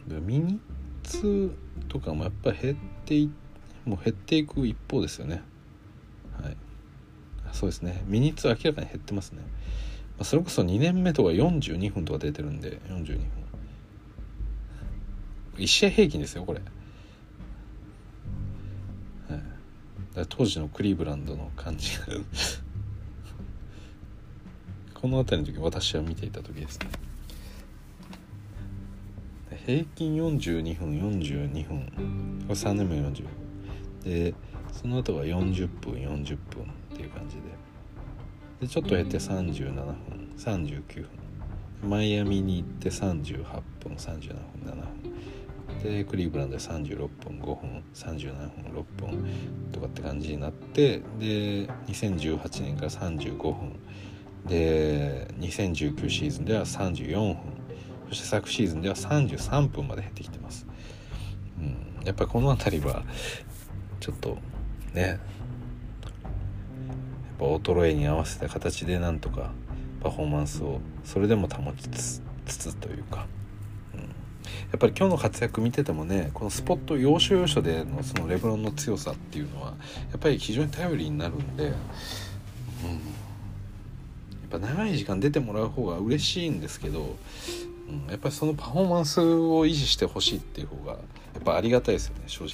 [0.07, 0.59] ミニッ
[1.03, 1.51] ツ
[1.89, 3.27] とかもやっぱり減って
[3.85, 5.41] もう減っていく一方ですよね。
[6.41, 6.57] はい。
[7.51, 8.03] そうですね。
[8.07, 9.41] ミニッツは明らかに減ってますね、
[10.17, 13.27] まあ、それこそ2年目とか42分とか出てるんで42分。
[15.57, 16.59] 1試合平均ですよこれ、
[19.29, 19.37] は
[20.21, 22.05] い、当時のクリーブランドの感じが。
[24.93, 26.87] この辺りの時私は見ていた時ですね。
[29.65, 31.85] 平均42分42分。
[32.47, 33.25] これ3年目40
[34.03, 34.35] で
[34.71, 37.41] その後は40分40分っていう感じで。
[38.61, 39.95] でちょっと減って37分
[40.37, 41.07] 39分。
[41.89, 43.43] マイアミに行って38
[43.79, 45.83] 分37分7分。
[45.83, 49.25] でクリーブランドで36分5分37分6分
[49.71, 53.79] とかって感じになってで2018年から35分。
[54.45, 57.54] で2019シーズンでは34分。
[58.09, 60.65] そして昨シーズンでは33分まで減ってきてます、
[61.59, 63.03] うん、やっぱりこの辺りは
[63.99, 64.37] ちょっと
[64.93, 65.19] ねやっ
[67.39, 69.51] ぱ衰えに合わせた形でなんとか
[70.01, 73.25] パフォーマンスをそれでも保ちつつというか、
[73.93, 74.05] うん、や
[74.75, 79.69] っぱり今日の活躍見ててもねこのスポット要所要所でのそのレブロンの強さっていうのは
[80.11, 81.77] やっぱり非常に頼りになるんで、うん、やっ
[84.51, 87.15] ぱ長い時間出てもらう方が嬉しいんですけど
[87.87, 90.97] うん、やっぱりそのパフォーマンスを維持してほしいっていう方がや
[91.39, 92.53] っぱありがたいですよね正直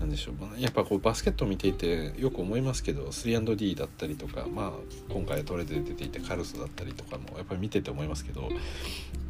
[0.00, 4.72] なんでしょうやっぱこうバスケットを見ていてよく思いますけど 3&D だったりとか、まあ、
[5.12, 8.48] 今回トレードで出ていてカルスだったりとかもやっぱり見てて思いますけど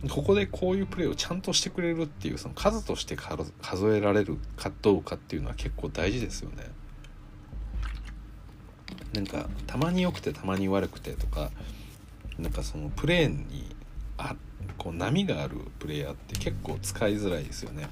[0.08, 3.52] ここでこういうプレーをちゃんとしてくれるっていうその数として数
[3.96, 6.64] えられるかどうかっていうのは結構大事ですよね。
[9.12, 11.50] なんかたまに良くてたまに悪くてとか
[12.40, 13.74] なんかそのプレーンに
[14.18, 14.34] あ
[14.78, 17.88] こう波があるプレイヤーって結構使いづらいですよね。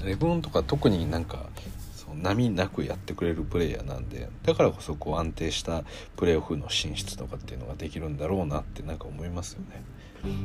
[0.00, 1.46] うん、レブンとか特になんか
[1.94, 5.84] そ波なくやってくれるプレイヤーなんでだからこそこう安定した
[6.16, 9.82] プレーオフの進出とかっていうのができるんだろうなってなんか思いますよね。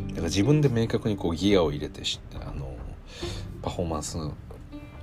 [0.10, 2.02] だから自分で明確にこうギアを入れて
[2.36, 2.76] あの
[3.62, 4.34] パフォーマンスを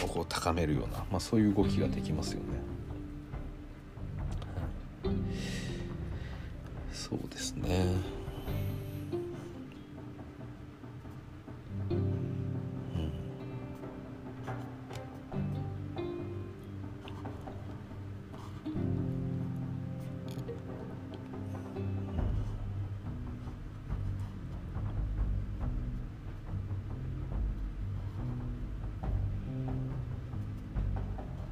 [0.00, 2.72] こう高めるような、まあ、そういう動きができますよね。
[7.02, 7.84] そうですね。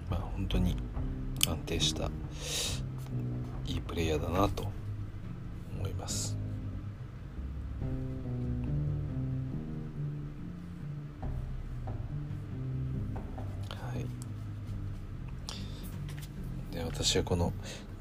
[0.08, 0.76] まあ本当に
[1.48, 2.08] 安定した
[3.66, 4.79] いいプレイヤーだなと。
[16.92, 17.52] 私はこの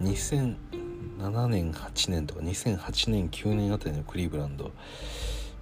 [0.01, 4.71] 2007年8年とか2008年9年あたりのクリーブランド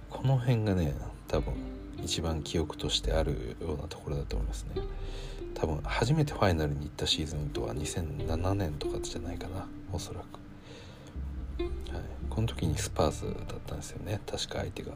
[0.08, 0.94] この辺がね
[1.28, 1.54] 多分
[2.02, 4.82] 一番記憶としてあるようなところだと思いますね。
[5.54, 10.40] 多分初めてファイナルに行ったシーズンとは2007年とかじゃないかなおそらく。
[11.92, 12.02] はい。
[12.30, 14.92] この時にスパーズだったんですよね確か相手が。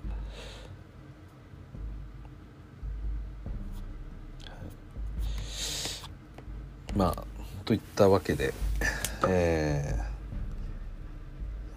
[6.94, 7.31] まあ
[7.62, 8.52] といったわけで、
[9.28, 9.94] え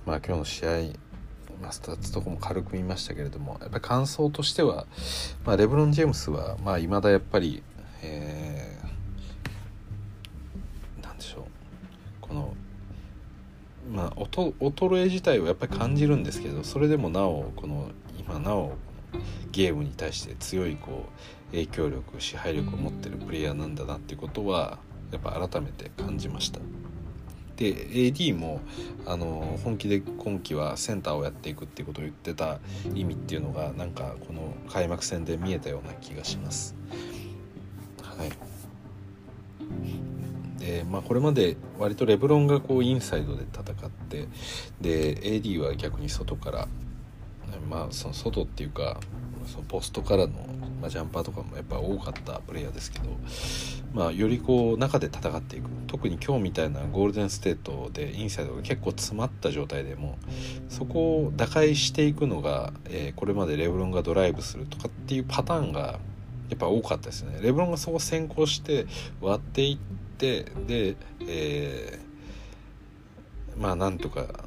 [0.06, 0.70] ー、まあ今日の試合、
[1.62, 4.86] まあ、スタッツとかも軽く見ましたけれどもやっぱり感想としては、
[5.46, 7.64] まあ、レブロン・ジェームスはいまあ未だやっぱり、
[8.02, 11.44] えー、なんでしょう
[12.22, 12.54] この
[13.92, 17.90] まあ衰え自体はやっぱり感じるんですけどそれでもなおこの
[18.20, 18.74] 今なお
[19.52, 21.06] ゲームに対して強いこ
[21.50, 24.80] う影響力支配力を持ってるプレイヤーなんだなっていうことは
[25.12, 26.60] やっぱ改めて感じました。
[27.58, 28.60] で AD も
[29.06, 32.60] あの本気で今季はセンターをやっていくっていうことを言ってた
[32.94, 36.76] 意味っていうのがなんかこの開幕戦で見えたような気がします。
[38.02, 38.32] はい
[40.60, 44.28] でまあ、これまで割とレブロンがこうインサイドで戦って
[44.82, 46.68] で AD は逆に外から
[47.70, 49.00] まあその外っていうか
[49.56, 50.34] そのポストからの、
[50.82, 53.06] まあ、ジャンパーとかもやっぱ多かったプレイヤーですけど、
[53.94, 55.70] まあ、よりこう中で戦っていく。
[55.88, 60.18] 特に今日みたいなゴールデンステートでインサイドが結構詰まった状態でも
[60.68, 66.00] そこを打開していくのが、えー、これまでレブロンがドライブするとかっていうパターンが
[66.50, 67.40] やっぱ多かったですね。
[67.42, 68.88] レブロンがそこ先行して
[69.22, 74.45] 割っていってで、えー、まあなんとか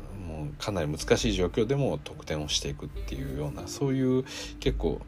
[0.59, 4.24] かなり難しい状況でも得点をしていくっていうようなそういう
[4.60, 5.00] 結構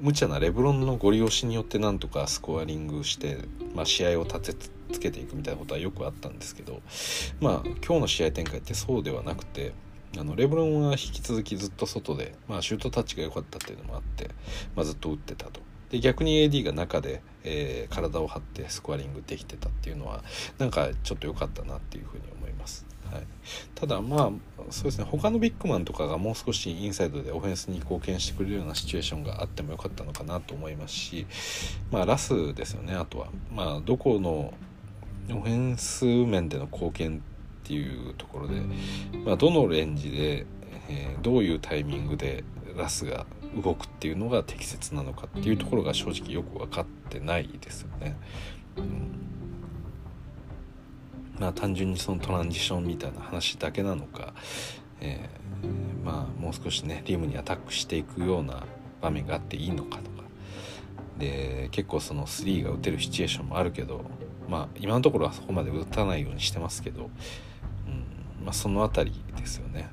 [0.00, 3.38] 無茶なレブロンのご利用しによってなんとかスコアリングして、
[3.74, 6.80] まあ、試合を立てつけていくみたいなことはよくあったんですけど
[7.40, 9.72] まあ今日の試合展開ってそうではなくて
[10.18, 14.30] あのレブロンは引き続きずっと外で、まあ、シュートタッチが良かったっていうのもあって、
[14.76, 15.60] まあ、ずっと打ってたと。
[15.90, 20.24] で逆に AD が中で、えー、体を張ってスコアリングできてたっていうのは
[20.58, 22.22] なんかちょっと良かったなっていうふうに。
[23.12, 23.26] はい、
[23.74, 24.30] ただまあ
[24.70, 25.04] そうですね。
[25.04, 31.26] 他のビッグマンとかがもう少しインサイドでオフェンスに貢献してくれるようなシチュエーションがあってもよかったのかなと思いますし
[31.90, 33.28] まあラスですよねあとは。
[33.52, 34.54] まあどこの
[35.30, 37.22] オフェンス面での貢献
[37.62, 38.54] っていうところで、
[39.24, 40.46] まあ、どのレンジで、
[40.88, 42.44] えー、どういうタイミングで
[42.76, 43.26] ラスが
[43.62, 48.16] 動くっていうのが適切なのかっていうところが正直よく分かってないですよね。
[48.76, 49.31] うん。
[51.42, 54.32] まあ単純にそのトランジションみたいな話だけなのか、
[55.00, 58.64] えー、まあもう少しねリムにアタックしていくような
[59.00, 60.22] 場面があっていいのかとか
[61.18, 64.04] で結構その3が打てるシチュエーションもあるけど
[64.48, 67.10] まあ今のところはそこまで打たないようにしてますけど、
[67.86, 69.90] うんまあ、その辺りですよね。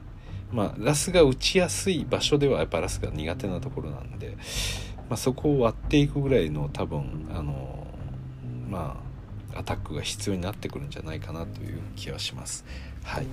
[0.51, 4.35] まあ、ラスが打ちやすい場所ではやっぱラスが苦手なところなんで、
[5.07, 7.88] まあ、そこを割っていくぐらいの多分あの
[8.67, 9.09] まあ
[9.60, 12.65] アタックが必要になってくるんじゃないかなという気はします。
[13.03, 13.27] はい、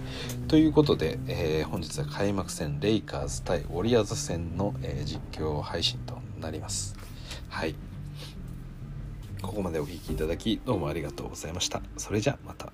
[0.49, 6.97] ということで、えー、本日は開幕戦レイカーズ対ウォリアーズ戦の、えー、実況配信となります。
[7.49, 7.75] はい
[9.43, 11.81] ここまでお聴きいただきどうもありがとうございました。
[11.97, 12.73] それじゃまた。